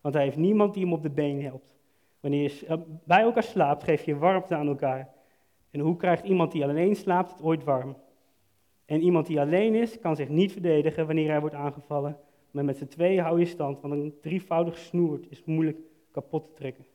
want 0.00 0.14
hij 0.14 0.24
heeft 0.24 0.36
niemand 0.36 0.74
die 0.74 0.82
hem 0.82 0.92
op 0.92 1.02
de 1.02 1.10
been 1.10 1.42
helpt. 1.42 1.74
Wanneer 2.20 2.42
je 2.42 2.82
bij 3.04 3.20
elkaar 3.20 3.42
slaapt, 3.42 3.84
geef 3.84 4.04
je 4.04 4.18
warmte 4.18 4.54
aan 4.54 4.68
elkaar. 4.68 5.08
En 5.70 5.80
hoe 5.80 5.96
krijgt 5.96 6.24
iemand 6.24 6.52
die 6.52 6.64
alleen 6.64 6.96
slaapt 6.96 7.30
het 7.30 7.42
ooit 7.42 7.64
warm? 7.64 7.96
En 8.86 9.02
iemand 9.02 9.26
die 9.26 9.40
alleen 9.40 9.74
is, 9.74 9.98
kan 9.98 10.16
zich 10.16 10.28
niet 10.28 10.52
verdedigen 10.52 11.06
wanneer 11.06 11.30
hij 11.30 11.40
wordt 11.40 11.54
aangevallen. 11.54 12.18
Maar 12.50 12.64
met 12.64 12.76
z'n 12.76 12.86
tweeën 12.86 13.22
hou 13.22 13.38
je 13.38 13.46
stand, 13.46 13.80
want 13.80 13.94
een 13.94 14.14
drievoudig 14.20 14.78
snoerd 14.78 15.30
is 15.30 15.44
moeilijk 15.44 15.78
kapot 16.10 16.46
te 16.46 16.52
trekken. 16.54 16.86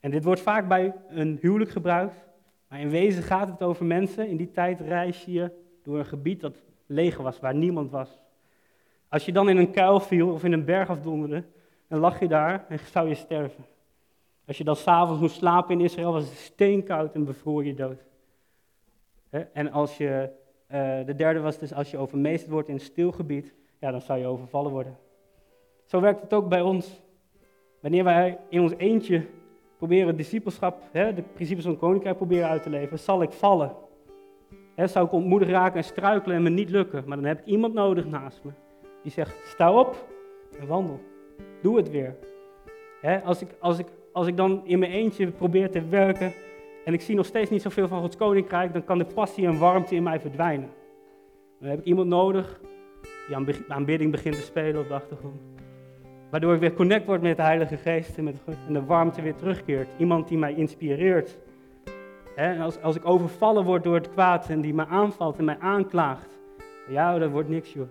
En 0.00 0.10
dit 0.10 0.24
wordt 0.24 0.40
vaak 0.40 0.68
bij 0.68 0.94
een 1.08 1.38
huwelijk 1.40 1.70
gebruikt, 1.70 2.26
maar 2.68 2.80
in 2.80 2.90
wezen 2.90 3.22
gaat 3.22 3.48
het 3.48 3.62
over 3.62 3.84
mensen. 3.84 4.28
In 4.28 4.36
die 4.36 4.50
tijd 4.50 4.80
reis 4.80 5.24
je 5.24 5.50
door 5.82 5.98
een 5.98 6.06
gebied 6.06 6.40
dat 6.40 6.56
leeg 6.86 7.16
was, 7.16 7.40
waar 7.40 7.54
niemand 7.54 7.90
was. 7.90 8.18
Als 9.08 9.24
je 9.24 9.32
dan 9.32 9.48
in 9.48 9.56
een 9.56 9.70
kuil 9.70 10.00
viel 10.00 10.32
of 10.32 10.44
in 10.44 10.52
een 10.52 10.64
berg 10.64 10.88
afdonderde, 10.88 11.44
dan 11.88 11.98
lag 11.98 12.20
je 12.20 12.28
daar 12.28 12.66
en 12.68 12.78
zou 12.78 13.08
je 13.08 13.14
sterven. 13.14 13.64
Als 14.46 14.58
je 14.58 14.64
dan 14.64 14.76
s'avonds 14.76 15.20
moest 15.20 15.36
slapen 15.36 15.78
in 15.78 15.84
Israël, 15.84 16.12
was 16.12 16.28
het 16.28 16.38
steenkoud 16.38 17.14
en 17.14 17.24
bevroor 17.24 17.64
je 17.64 17.74
dood. 17.74 18.04
En 19.52 19.70
als 19.70 19.96
je 19.96 20.30
de 21.06 21.14
derde 21.16 21.40
was 21.40 21.58
dus 21.58 21.72
als 21.72 21.90
je 21.90 21.98
overmeesterd 21.98 22.52
wordt 22.52 22.68
in 22.68 22.74
een 22.74 22.80
stil 22.80 23.12
gebied, 23.12 23.54
ja, 23.78 23.90
dan 23.90 24.00
zou 24.00 24.18
je 24.18 24.26
overvallen 24.26 24.70
worden. 24.72 24.96
Zo 25.84 26.00
werkt 26.00 26.20
het 26.20 26.32
ook 26.32 26.48
bij 26.48 26.62
ons. 26.62 27.02
Wanneer 27.80 28.04
wij 28.04 28.38
in 28.48 28.60
ons 28.60 28.72
eentje 28.76 29.26
proberen 29.76 30.16
discipelschap, 30.16 30.82
hè, 30.92 31.14
de 31.14 31.22
principes 31.22 31.64
van 31.64 31.78
koninkrijk 31.78 32.16
proberen 32.16 32.48
uit 32.48 32.62
te 32.62 32.70
leven, 32.70 32.98
zal 32.98 33.22
ik 33.22 33.30
vallen. 33.30 33.72
Hè, 34.74 34.86
zou 34.86 35.06
ik 35.06 35.12
ontmoedigd 35.12 35.50
raken 35.50 35.76
en 35.76 35.84
struikelen 35.84 36.36
en 36.36 36.42
me 36.42 36.50
niet 36.50 36.70
lukken. 36.70 37.02
Maar 37.06 37.16
dan 37.16 37.26
heb 37.26 37.38
ik 37.38 37.46
iemand 37.46 37.74
nodig 37.74 38.06
naast 38.06 38.44
me. 38.44 38.50
Die 39.02 39.12
zegt, 39.12 39.36
sta 39.46 39.78
op 39.78 40.06
en 40.60 40.66
wandel. 40.66 41.00
Doe 41.62 41.76
het 41.76 41.90
weer. 41.90 42.16
Hè, 43.00 43.22
als, 43.22 43.42
ik, 43.42 43.48
als, 43.58 43.78
ik, 43.78 43.86
als 44.12 44.26
ik 44.26 44.36
dan 44.36 44.62
in 44.64 44.78
mijn 44.78 44.92
eentje 44.92 45.30
probeer 45.30 45.70
te 45.70 45.88
werken, 45.88 46.32
en 46.86 46.92
ik 46.92 47.00
zie 47.00 47.14
nog 47.14 47.26
steeds 47.26 47.50
niet 47.50 47.62
zoveel 47.62 47.88
van 47.88 48.00
Gods 48.00 48.16
koninkrijk, 48.16 48.72
dan 48.72 48.84
kan 48.84 48.98
de 48.98 49.06
passie 49.14 49.46
en 49.46 49.58
warmte 49.58 49.94
in 49.94 50.02
mij 50.02 50.20
verdwijnen. 50.20 50.70
Dan 51.60 51.68
heb 51.68 51.78
ik 51.78 51.84
iemand 51.84 52.08
nodig 52.08 52.60
die 53.26 53.36
aan 53.36 53.46
aanbidding 53.68 54.10
begint 54.10 54.34
te 54.34 54.40
spelen 54.40 54.80
op 54.80 54.88
de 54.88 54.94
achtergrond. 54.94 55.40
Waardoor 56.30 56.54
ik 56.54 56.60
weer 56.60 56.72
connect 56.72 57.06
word 57.06 57.22
met 57.22 57.36
de 57.36 57.42
Heilige 57.42 57.76
Geest 57.76 58.16
en, 58.16 58.24
met, 58.24 58.36
en 58.66 58.72
de 58.72 58.84
warmte 58.84 59.22
weer 59.22 59.34
terugkeert. 59.34 59.88
Iemand 59.98 60.28
die 60.28 60.38
mij 60.38 60.54
inspireert. 60.54 61.38
en 62.36 62.60
als, 62.60 62.80
als 62.80 62.96
ik 62.96 63.06
overvallen 63.06 63.64
word 63.64 63.84
door 63.84 63.94
het 63.94 64.10
kwaad 64.10 64.48
en 64.48 64.60
die 64.60 64.74
mij 64.74 64.86
aanvalt 64.86 65.38
en 65.38 65.44
mij 65.44 65.58
aanklaagt. 65.58 66.38
Ja, 66.88 67.18
dat 67.18 67.30
wordt 67.30 67.48
niks 67.48 67.72
joh. 67.72 67.88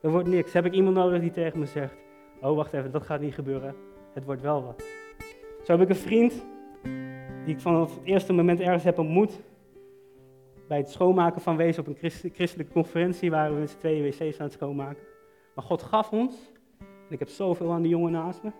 Dat 0.00 0.12
wordt 0.12 0.28
niks. 0.28 0.52
Heb 0.52 0.64
ik 0.64 0.72
iemand 0.72 0.94
nodig 0.94 1.20
die 1.20 1.30
tegen 1.30 1.58
me 1.58 1.66
zegt, 1.66 1.94
oh 2.40 2.56
wacht 2.56 2.72
even, 2.72 2.90
dat 2.90 3.02
gaat 3.02 3.20
niet 3.20 3.34
gebeuren. 3.34 3.74
Het 4.14 4.24
wordt 4.24 4.42
wel 4.42 4.64
wat. 4.64 4.84
Zo 5.64 5.72
heb 5.72 5.80
ik 5.80 5.88
een 5.88 6.02
vriend 6.02 6.46
die 7.48 7.56
ik 7.56 7.62
vanaf 7.62 7.94
het 7.94 8.04
eerste 8.04 8.32
moment 8.32 8.60
ergens 8.60 8.84
heb 8.84 8.98
ontmoet. 8.98 9.40
Bij 10.66 10.78
het 10.78 10.90
schoonmaken 10.90 11.40
van 11.40 11.56
wezen 11.56 11.86
op 11.86 11.88
een 11.88 12.10
christelijke 12.32 12.72
conferentie 12.72 13.30
waren 13.30 13.54
we 13.54 13.60
met 13.60 13.70
z'n 13.70 13.78
tweeën 13.78 14.04
wc's 14.04 14.38
aan 14.38 14.46
het 14.46 14.52
schoonmaken. 14.52 15.02
Maar 15.54 15.64
God 15.64 15.82
gaf 15.82 16.12
ons, 16.12 16.50
en 16.78 16.86
ik 17.08 17.18
heb 17.18 17.28
zoveel 17.28 17.72
aan 17.72 17.82
die 17.82 17.90
jongen 17.90 18.12
naast 18.12 18.42
me, 18.42 18.50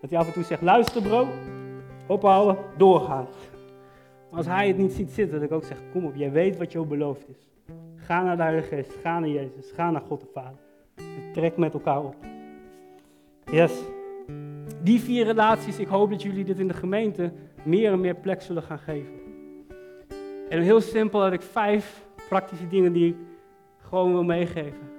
dat 0.00 0.10
hij 0.10 0.18
af 0.18 0.26
en 0.26 0.32
toe 0.32 0.42
zegt, 0.42 0.62
luister 0.62 1.02
bro, 1.02 1.28
ophouden, 2.06 2.64
doorgaan. 2.76 3.26
Maar 4.30 4.38
als 4.38 4.46
hij 4.46 4.68
het 4.68 4.76
niet 4.76 4.92
ziet 4.92 5.10
zitten, 5.10 5.40
dat 5.40 5.50
ik 5.50 5.54
ook 5.54 5.64
zeg, 5.64 5.78
kom 5.92 6.04
op, 6.04 6.14
jij 6.14 6.32
weet 6.32 6.56
wat 6.56 6.72
jou 6.72 6.86
beloofd 6.86 7.28
is. 7.28 7.48
Ga 7.96 8.22
naar 8.22 8.36
de 8.36 8.42
Heilige 8.42 8.68
Geest, 8.68 8.94
ga 9.02 9.18
naar 9.18 9.28
Jezus, 9.28 9.70
ga 9.70 9.90
naar 9.90 10.02
God 10.02 10.20
de 10.20 10.28
Vader. 10.32 10.58
Trek 11.32 11.56
met 11.56 11.74
elkaar 11.74 12.04
op. 12.04 12.16
Yes. 13.44 13.82
Die 14.82 15.00
vier 15.00 15.24
relaties, 15.24 15.78
ik 15.78 15.88
hoop 15.88 16.10
dat 16.10 16.22
jullie 16.22 16.44
dit 16.44 16.58
in 16.58 16.68
de 16.68 16.74
gemeente 16.74 17.32
meer 17.64 17.92
en 17.92 18.00
meer 18.00 18.14
plek 18.14 18.42
zullen 18.42 18.62
gaan 18.62 18.78
geven. 18.78 19.12
En 20.48 20.60
heel 20.60 20.80
simpel 20.80 21.20
heb 21.20 21.32
ik 21.32 21.42
vijf 21.42 22.06
praktische 22.28 22.68
dingen 22.68 22.92
die 22.92 23.08
ik 23.08 23.16
gewoon 23.78 24.12
wil 24.12 24.24
meegeven. 24.24 24.92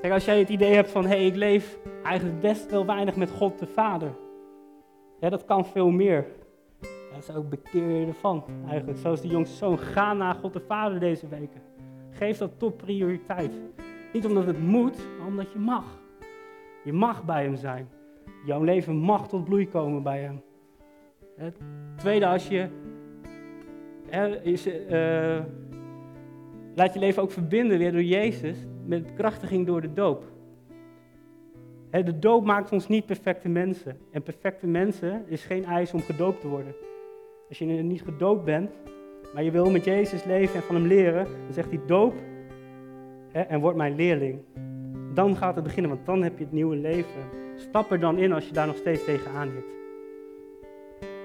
Kijk, 0.00 0.12
als 0.12 0.24
jij 0.24 0.38
het 0.38 0.48
idee 0.48 0.74
hebt 0.74 0.90
van, 0.90 1.02
hé, 1.02 1.08
hey, 1.08 1.26
ik 1.26 1.36
leef 1.36 1.78
eigenlijk 2.04 2.40
best 2.40 2.70
wel 2.70 2.86
weinig 2.86 3.16
met 3.16 3.30
God 3.30 3.58
de 3.58 3.66
Vader. 3.66 4.12
Ja, 5.20 5.28
dat 5.28 5.44
kan 5.44 5.66
veel 5.66 5.90
meer. 5.90 6.26
Dat 7.12 7.28
is 7.28 7.34
ook 7.34 7.48
bekeer 7.48 7.90
je 7.90 8.06
ervan, 8.06 8.44
eigenlijk. 8.68 8.98
Zoals 8.98 9.20
die 9.20 9.30
jongste 9.30 9.56
zoon, 9.56 9.78
ga 9.78 10.12
naar 10.12 10.34
God 10.34 10.52
de 10.52 10.60
Vader 10.60 11.00
deze 11.00 11.28
weken. 11.28 11.62
Geef 12.10 12.38
dat 12.38 12.58
top 12.58 12.78
prioriteit. 12.78 13.52
Niet 14.12 14.26
omdat 14.26 14.46
het 14.46 14.60
moet, 14.60 14.98
maar 15.18 15.26
omdat 15.26 15.52
je 15.52 15.58
mag. 15.58 15.84
Je 16.84 16.92
mag 16.92 17.24
bij 17.24 17.42
hem 17.42 17.56
zijn. 17.56 17.88
Jouw 18.44 18.62
leven 18.62 18.96
mag 18.96 19.28
tot 19.28 19.44
bloei 19.44 19.68
komen 19.68 20.02
bij 20.02 20.20
hem. 20.20 20.42
Het 21.40 21.56
tweede, 21.96 22.26
als 22.26 22.48
je. 22.48 22.68
is, 24.42 24.66
uh, 24.66 25.38
laat 26.74 26.94
je 26.94 26.98
leven 26.98 27.22
ook 27.22 27.30
verbinden 27.30 27.78
weer 27.78 27.92
door 27.92 28.02
Jezus 28.02 28.56
met 28.86 29.14
krachtiging 29.14 29.66
door 29.66 29.80
de 29.80 29.92
doop. 29.92 30.24
De 31.90 32.18
doop 32.18 32.44
maakt 32.44 32.72
ons 32.72 32.88
niet 32.88 33.06
perfecte 33.06 33.48
mensen. 33.48 33.96
En 34.10 34.22
perfecte 34.22 34.66
mensen 34.66 35.24
is 35.26 35.44
geen 35.44 35.64
eis 35.64 35.92
om 35.92 36.00
gedoopt 36.00 36.40
te 36.40 36.48
worden. 36.48 36.74
Als 37.48 37.58
je 37.58 37.64
niet 37.64 38.02
gedoopt 38.02 38.44
bent, 38.44 38.70
maar 39.34 39.42
je 39.42 39.50
wil 39.50 39.70
met 39.70 39.84
Jezus 39.84 40.24
leven 40.24 40.54
en 40.54 40.62
van 40.62 40.74
hem 40.74 40.86
leren, 40.86 41.24
dan 41.24 41.52
zegt 41.52 41.70
hij 41.70 41.80
doop 41.86 42.14
en 43.32 43.60
word 43.60 43.76
mijn 43.76 43.94
leerling. 43.94 44.38
Dan 45.14 45.36
gaat 45.36 45.54
het 45.54 45.64
beginnen, 45.64 45.90
want 45.90 46.06
dan 46.06 46.22
heb 46.22 46.38
je 46.38 46.44
het 46.44 46.52
nieuwe 46.52 46.76
leven. 46.76 47.22
Stap 47.56 47.90
er 47.90 48.00
dan 48.00 48.18
in 48.18 48.32
als 48.32 48.46
je 48.46 48.52
daar 48.52 48.66
nog 48.66 48.76
steeds 48.76 49.04
tegenaan 49.04 49.48
hikt. 49.48 49.79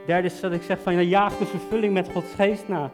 Derde 0.05 0.27
is 0.27 0.39
dat 0.39 0.51
ik 0.51 0.61
zeg 0.61 0.79
van, 0.79 0.93
ja, 0.93 1.01
jaag 1.01 1.37
de 1.37 1.45
vervulling 1.45 1.93
met 1.93 2.11
Gods 2.11 2.33
geest 2.33 2.67
na. 2.67 2.91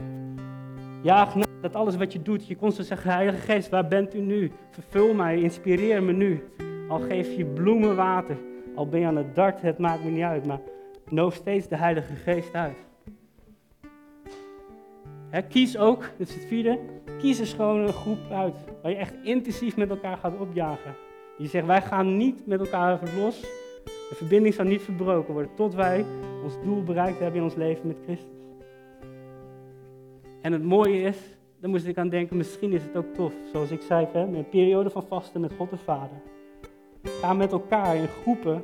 Jaag 1.01 1.35
na 1.35 1.45
dat 1.61 1.75
alles 1.75 1.95
wat 1.95 2.13
je 2.13 2.21
doet, 2.21 2.47
je 2.47 2.55
constant 2.55 2.87
zeggen, 2.87 3.11
Heilige 3.11 3.37
Geest, 3.37 3.69
waar 3.69 3.87
bent 3.87 4.15
u 4.15 4.19
nu? 4.19 4.51
Vervul 4.69 5.13
mij, 5.13 5.41
inspireer 5.41 6.03
me 6.03 6.11
nu. 6.11 6.43
Al 6.87 6.99
geef 6.99 7.35
je 7.35 7.45
bloemen 7.45 7.95
water, 7.95 8.37
al 8.75 8.87
ben 8.87 8.99
je 8.99 9.05
aan 9.05 9.15
het 9.15 9.35
dart, 9.35 9.61
het 9.61 9.77
maakt 9.77 10.03
me 10.03 10.09
niet 10.09 10.23
uit, 10.23 10.45
maar 10.45 10.59
nood 11.09 11.33
steeds 11.33 11.67
de 11.67 11.75
Heilige 11.75 12.15
Geest 12.15 12.53
uit. 12.53 12.77
kies 15.49 15.77
ook, 15.77 16.09
dit 16.17 16.29
is 16.29 16.35
het 16.35 16.45
vierde, 16.45 16.79
kies 17.19 17.39
eens 17.39 17.53
gewoon 17.53 17.79
een 17.79 17.93
groep 17.93 18.31
uit 18.31 18.55
waar 18.81 18.91
je 18.91 18.97
echt 18.97 19.13
intensief 19.23 19.77
met 19.77 19.89
elkaar 19.89 20.17
gaat 20.17 20.39
opjagen. 20.39 20.95
Je 21.37 21.47
zegt, 21.47 21.65
wij 21.65 21.81
gaan 21.81 22.17
niet 22.17 22.47
met 22.47 22.59
elkaar 22.59 22.99
los. 23.17 23.41
De 23.83 24.15
verbinding 24.15 24.53
zal 24.53 24.65
niet 24.65 24.81
verbroken 24.81 25.33
worden 25.33 25.55
tot 25.55 25.73
wij 25.73 26.05
ons 26.43 26.61
doel 26.63 26.83
bereikt 26.83 27.19
hebben 27.19 27.37
in 27.37 27.43
ons 27.43 27.55
leven 27.55 27.87
met 27.87 27.97
Christus. 28.03 28.39
En 30.41 30.51
het 30.51 30.63
mooie 30.63 31.01
is, 31.01 31.17
daar 31.59 31.69
moest 31.69 31.85
ik 31.85 31.97
aan 31.97 32.09
denken, 32.09 32.37
misschien 32.37 32.71
is 32.71 32.83
het 32.83 32.95
ook 32.95 33.13
tof, 33.13 33.33
zoals 33.51 33.71
ik 33.71 33.81
zei, 33.81 34.07
hè, 34.11 34.19
een 34.19 34.49
periode 34.49 34.89
van 34.89 35.03
vasten 35.03 35.41
met 35.41 35.53
God 35.57 35.69
de 35.69 35.77
Vader. 35.77 36.21
Ga 37.03 37.33
met 37.33 37.51
elkaar 37.51 37.95
in 37.95 38.07
groepen 38.07 38.61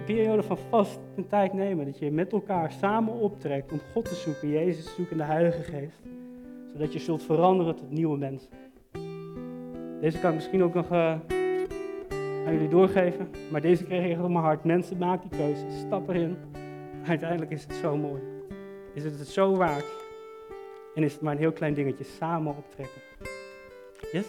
een 0.00 0.06
periode 0.06 0.42
van 0.42 0.58
vast 0.68 1.00
een 1.16 1.26
tijd 1.26 1.52
nemen. 1.52 1.84
Dat 1.84 1.98
je 1.98 2.10
met 2.10 2.32
elkaar 2.32 2.72
samen 2.72 3.14
optrekt 3.14 3.72
om 3.72 3.80
God 3.92 4.04
te 4.04 4.14
zoeken, 4.14 4.48
Jezus 4.48 4.84
te 4.84 4.90
zoeken 4.90 5.12
in 5.12 5.18
de 5.18 5.32
Heilige 5.32 5.62
Geest. 5.62 6.02
Zodat 6.72 6.92
je 6.92 6.98
zult 6.98 7.22
veranderen 7.22 7.76
tot 7.76 7.90
nieuwe 7.90 8.18
mensen. 8.18 8.50
Deze 10.00 10.20
kan 10.20 10.28
ik 10.28 10.34
misschien 10.34 10.62
ook 10.62 10.74
nog 10.74 10.90
uh, 10.92 11.18
aan 12.46 12.52
jullie 12.52 12.68
doorgeven. 12.68 13.28
Maar 13.50 13.60
deze 13.60 13.84
kreeg 13.84 14.10
ik 14.10 14.22
op 14.22 14.30
mijn 14.30 14.44
hart. 14.44 14.64
Mensen, 14.64 14.98
maak 14.98 15.22
die 15.22 15.38
keuze. 15.38 15.64
Stap 15.86 16.08
erin. 16.08 16.36
Uiteindelijk 17.06 17.50
is 17.50 17.62
het 17.62 17.74
zo 17.74 17.96
mooi. 17.96 18.22
Is 18.94 19.04
het 19.04 19.18
het 19.18 19.28
zo 19.28 19.56
waard? 19.56 19.86
En 20.94 21.02
is 21.02 21.12
het 21.12 21.22
maar 21.22 21.32
een 21.32 21.38
heel 21.38 21.52
klein 21.52 21.74
dingetje. 21.74 22.04
Samen 22.04 22.56
optrekken. 22.56 23.00
Yes? 24.12 24.26